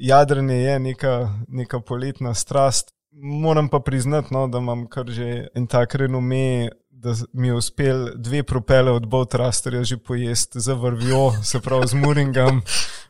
jadranje 0.00 0.62
je 0.64 0.80
neka, 0.80 1.14
neka 1.48 1.84
poletna 1.84 2.32
strast. 2.32 2.95
Moram 3.22 3.68
pa 3.68 3.80
priznati, 3.80 4.34
no, 4.34 4.46
da 4.48 4.58
imam 4.58 4.86
kar 4.86 5.08
že 5.08 5.48
en 5.54 5.66
tak 5.66 5.94
renome, 5.94 6.68
da 6.90 7.14
mi 7.32 7.48
je 7.48 7.54
uspel 7.54 8.08
dve 8.16 8.42
propele 8.42 8.90
od 8.92 9.06
Bowtrasterja 9.06 9.84
že 9.84 9.96
pojesti 9.96 10.60
za 10.60 10.74
vrvjo, 10.74 11.32
se 11.42 11.60
pravi 11.60 11.86
z 11.86 11.94
Muringam 11.94 12.60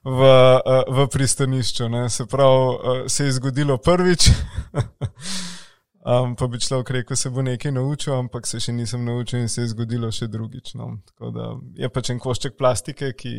v, 0.04 0.20
eh, 0.22 0.82
v 0.88 1.08
pristanišču. 1.12 1.88
Ne. 1.88 2.10
Se 2.10 2.26
pravi, 2.26 2.74
eh, 2.74 3.08
se 3.08 3.24
je 3.24 3.32
zgodilo 3.32 3.78
prvič. 3.78 4.30
Um, 6.06 6.36
pa 6.36 6.46
bi 6.46 6.60
človek 6.60 6.90
rekel, 6.90 7.16
se 7.16 7.30
bo 7.30 7.42
nekaj 7.42 7.72
naučil, 7.72 8.14
ampak 8.14 8.46
se 8.46 8.60
še 8.62 8.70
nisem 8.72 9.04
naučil 9.04 9.40
in 9.40 9.48
se 9.50 9.64
je 9.64 9.72
zgodilo 9.72 10.06
še 10.14 10.28
drugič. 10.30 10.76
No. 10.78 11.00
Tako 11.02 11.30
da 11.34 11.46
je 11.74 11.88
pač 11.90 12.12
en 12.14 12.20
košček 12.22 12.54
plastike, 12.54 13.08
ki 13.18 13.32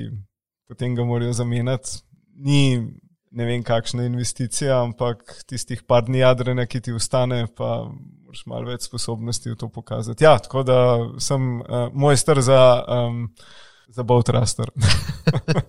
potem 0.68 0.96
ga 0.96 1.06
morajo 1.08 1.32
zamenjati. 1.38 2.02
Ni 2.44 2.92
ne 3.38 3.46
vem, 3.46 3.64
kakšna 3.64 4.08
investicija, 4.08 4.82
ampak 4.82 5.44
tistih 5.50 5.84
par 5.86 6.08
dni 6.08 6.24
jadranja, 6.24 6.66
ki 6.66 6.82
ti 6.88 6.94
ustane, 6.96 7.44
pa 7.58 7.86
moraš 7.86 8.44
malo 8.50 8.72
več 8.72 8.88
sposobnosti 8.90 9.52
v 9.52 9.58
to 9.60 9.70
pokazati. 9.70 10.26
Ja, 10.26 10.38
tako 10.42 10.64
da 10.66 10.78
sem 11.22 11.60
uh, 11.62 11.88
mojster 11.94 12.42
za, 12.42 12.62
um, 12.90 13.28
za 13.94 14.04
Bowtraster. 14.04 14.72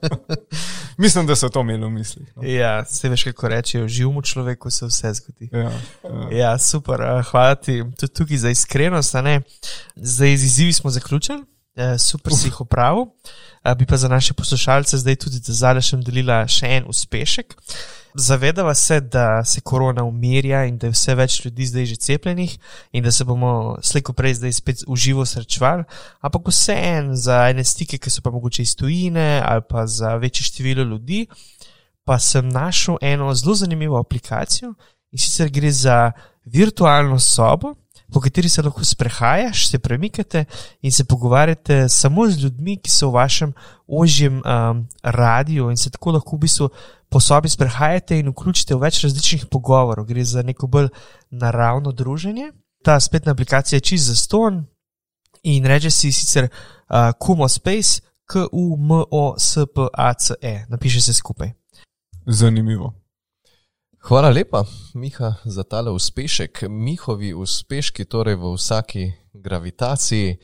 Mislim, 1.02 1.28
da 1.28 1.36
so 1.36 1.50
to 1.52 1.60
imeli 1.60 1.84
v 1.84 1.90
mislih. 1.90 2.30
No. 2.36 2.46
Ja, 2.48 2.84
se 2.84 3.08
veš, 3.12 3.28
kako 3.28 3.52
rečejo, 3.52 3.88
živemu 3.88 4.22
človeku 4.22 4.72
se 4.74 4.88
vse 4.88 5.12
zgodi. 5.20 5.50
Ja, 5.52 5.68
ja. 5.68 6.30
Ja, 6.38 6.54
super, 6.58 7.04
eh, 7.04 7.20
hvala 7.30 7.54
ti 7.54 7.82
tudi 8.00 8.12
tukaj 8.12 8.36
za 8.46 8.50
iskrenost. 8.50 9.14
Zdaj 9.96 10.36
z 10.36 10.48
izzivi 10.48 10.72
smo 10.72 10.90
zaključili, 10.90 11.44
eh, 11.76 11.98
super 11.98 12.32
si 12.34 12.48
jih 12.48 12.60
opravil. 12.60 13.04
Eh, 13.04 13.47
Bi 13.74 13.86
pa 13.86 13.96
za 13.96 14.08
naše 14.08 14.34
poslušalce 14.34 14.98
zdaj 14.98 15.16
tudi 15.16 15.36
z 15.36 15.52
Zalešem 15.52 16.02
delila 16.02 16.46
še 16.48 16.66
en 16.66 16.84
uspešek. 16.88 17.54
zavedava 18.14 18.74
se, 18.74 19.00
da 19.00 19.44
se 19.44 19.60
korona 19.60 20.04
umirja 20.04 20.64
in 20.64 20.78
da 20.78 20.86
je 20.86 20.92
vse 20.92 21.14
več 21.14 21.44
ljudi 21.44 21.66
zdaj 21.66 21.86
že 21.86 21.96
cepljenih 21.96 22.58
in 22.92 23.04
da 23.04 23.12
se 23.12 23.24
bomo 23.24 23.78
slejko 23.82 24.12
prej 24.12 24.34
zdaj 24.34 24.52
spet 24.52 24.84
uživo 24.86 25.26
srečevali, 25.26 25.84
ampak 26.20 26.48
vseeno 26.48 27.16
za 27.16 27.48
ene 27.48 27.64
stike, 27.64 27.98
ki 27.98 28.10
so 28.10 28.22
pa 28.22 28.30
mogoče 28.30 28.62
iz 28.62 28.74
tujine 28.76 29.42
ali 29.44 29.62
pa 29.68 29.86
za 29.86 30.16
večje 30.16 30.44
število 30.44 30.84
ljudi, 30.84 31.26
pa 32.04 32.18
sem 32.18 32.48
našel 32.48 32.96
eno 33.00 33.34
zelo 33.34 33.54
zanimivo 33.54 33.98
aplikacijo 33.98 34.74
in 35.12 35.18
sicer 35.18 35.50
gre 35.50 35.70
za 35.70 36.12
virtualno 36.44 37.18
sobo. 37.18 37.74
Po 38.12 38.20
kateri 38.20 38.48
se 38.48 38.62
lahko 38.62 38.84
sprehajaš, 38.84 39.68
se 39.68 39.78
premikate 39.78 40.44
in 40.82 40.92
se 40.92 41.04
pogovarjate 41.04 41.88
samo 41.88 42.30
z 42.30 42.42
ljudmi, 42.42 42.76
ki 42.76 42.90
so 42.90 43.08
v 43.08 43.12
vašem 43.12 43.52
ožjem 43.86 44.42
um, 44.42 44.88
radiju, 45.02 45.70
in 45.70 45.76
se 45.76 45.90
tako 45.90 46.10
lahko 46.16 46.36
v 46.36 46.40
bistvu 46.40 46.68
po 47.08 47.20
sobi 47.20 47.48
sprehajate 47.48 48.18
in 48.18 48.28
vključite 48.28 48.74
v 48.74 48.78
več 48.80 49.04
različnih 49.04 49.46
pogovorov. 49.50 50.04
Gre 50.06 50.24
za 50.24 50.42
neko 50.42 50.66
bolj 50.66 50.88
naravno 51.30 51.92
druženje. 51.92 52.52
Ta 52.84 53.00
spletna 53.00 53.32
aplikacija 53.32 53.76
je 53.76 53.80
čist 53.80 54.04
za 54.06 54.14
ston 54.14 54.66
in 55.42 55.64
reče 55.66 55.90
si 55.90 56.12
sicer 56.12 56.44
uh, 56.44 56.50
Kumo 57.18 57.48
Space, 57.48 58.00
K-U-M-O-S-P-A-C-E, 58.28 59.06
napiše 60.68 61.00
se 61.00 61.12
skupaj. 61.12 61.52
Zanimivo. 62.26 62.97
Hvala 64.00 64.30
lepa, 64.30 64.64
Miha, 64.94 65.34
za 65.44 65.62
tale 65.62 65.90
uspešek. 65.90 66.62
Mihovi 66.68 67.34
uspeški 67.34 68.04
torej 68.04 68.34
v 68.34 68.54
vsaki 68.54 69.12
gravitaciji. 69.32 70.36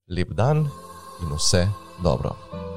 Lep 0.08 0.28
dan 0.32 0.58
in 1.22 1.36
vse 1.36 1.68
dobro. 2.02 2.71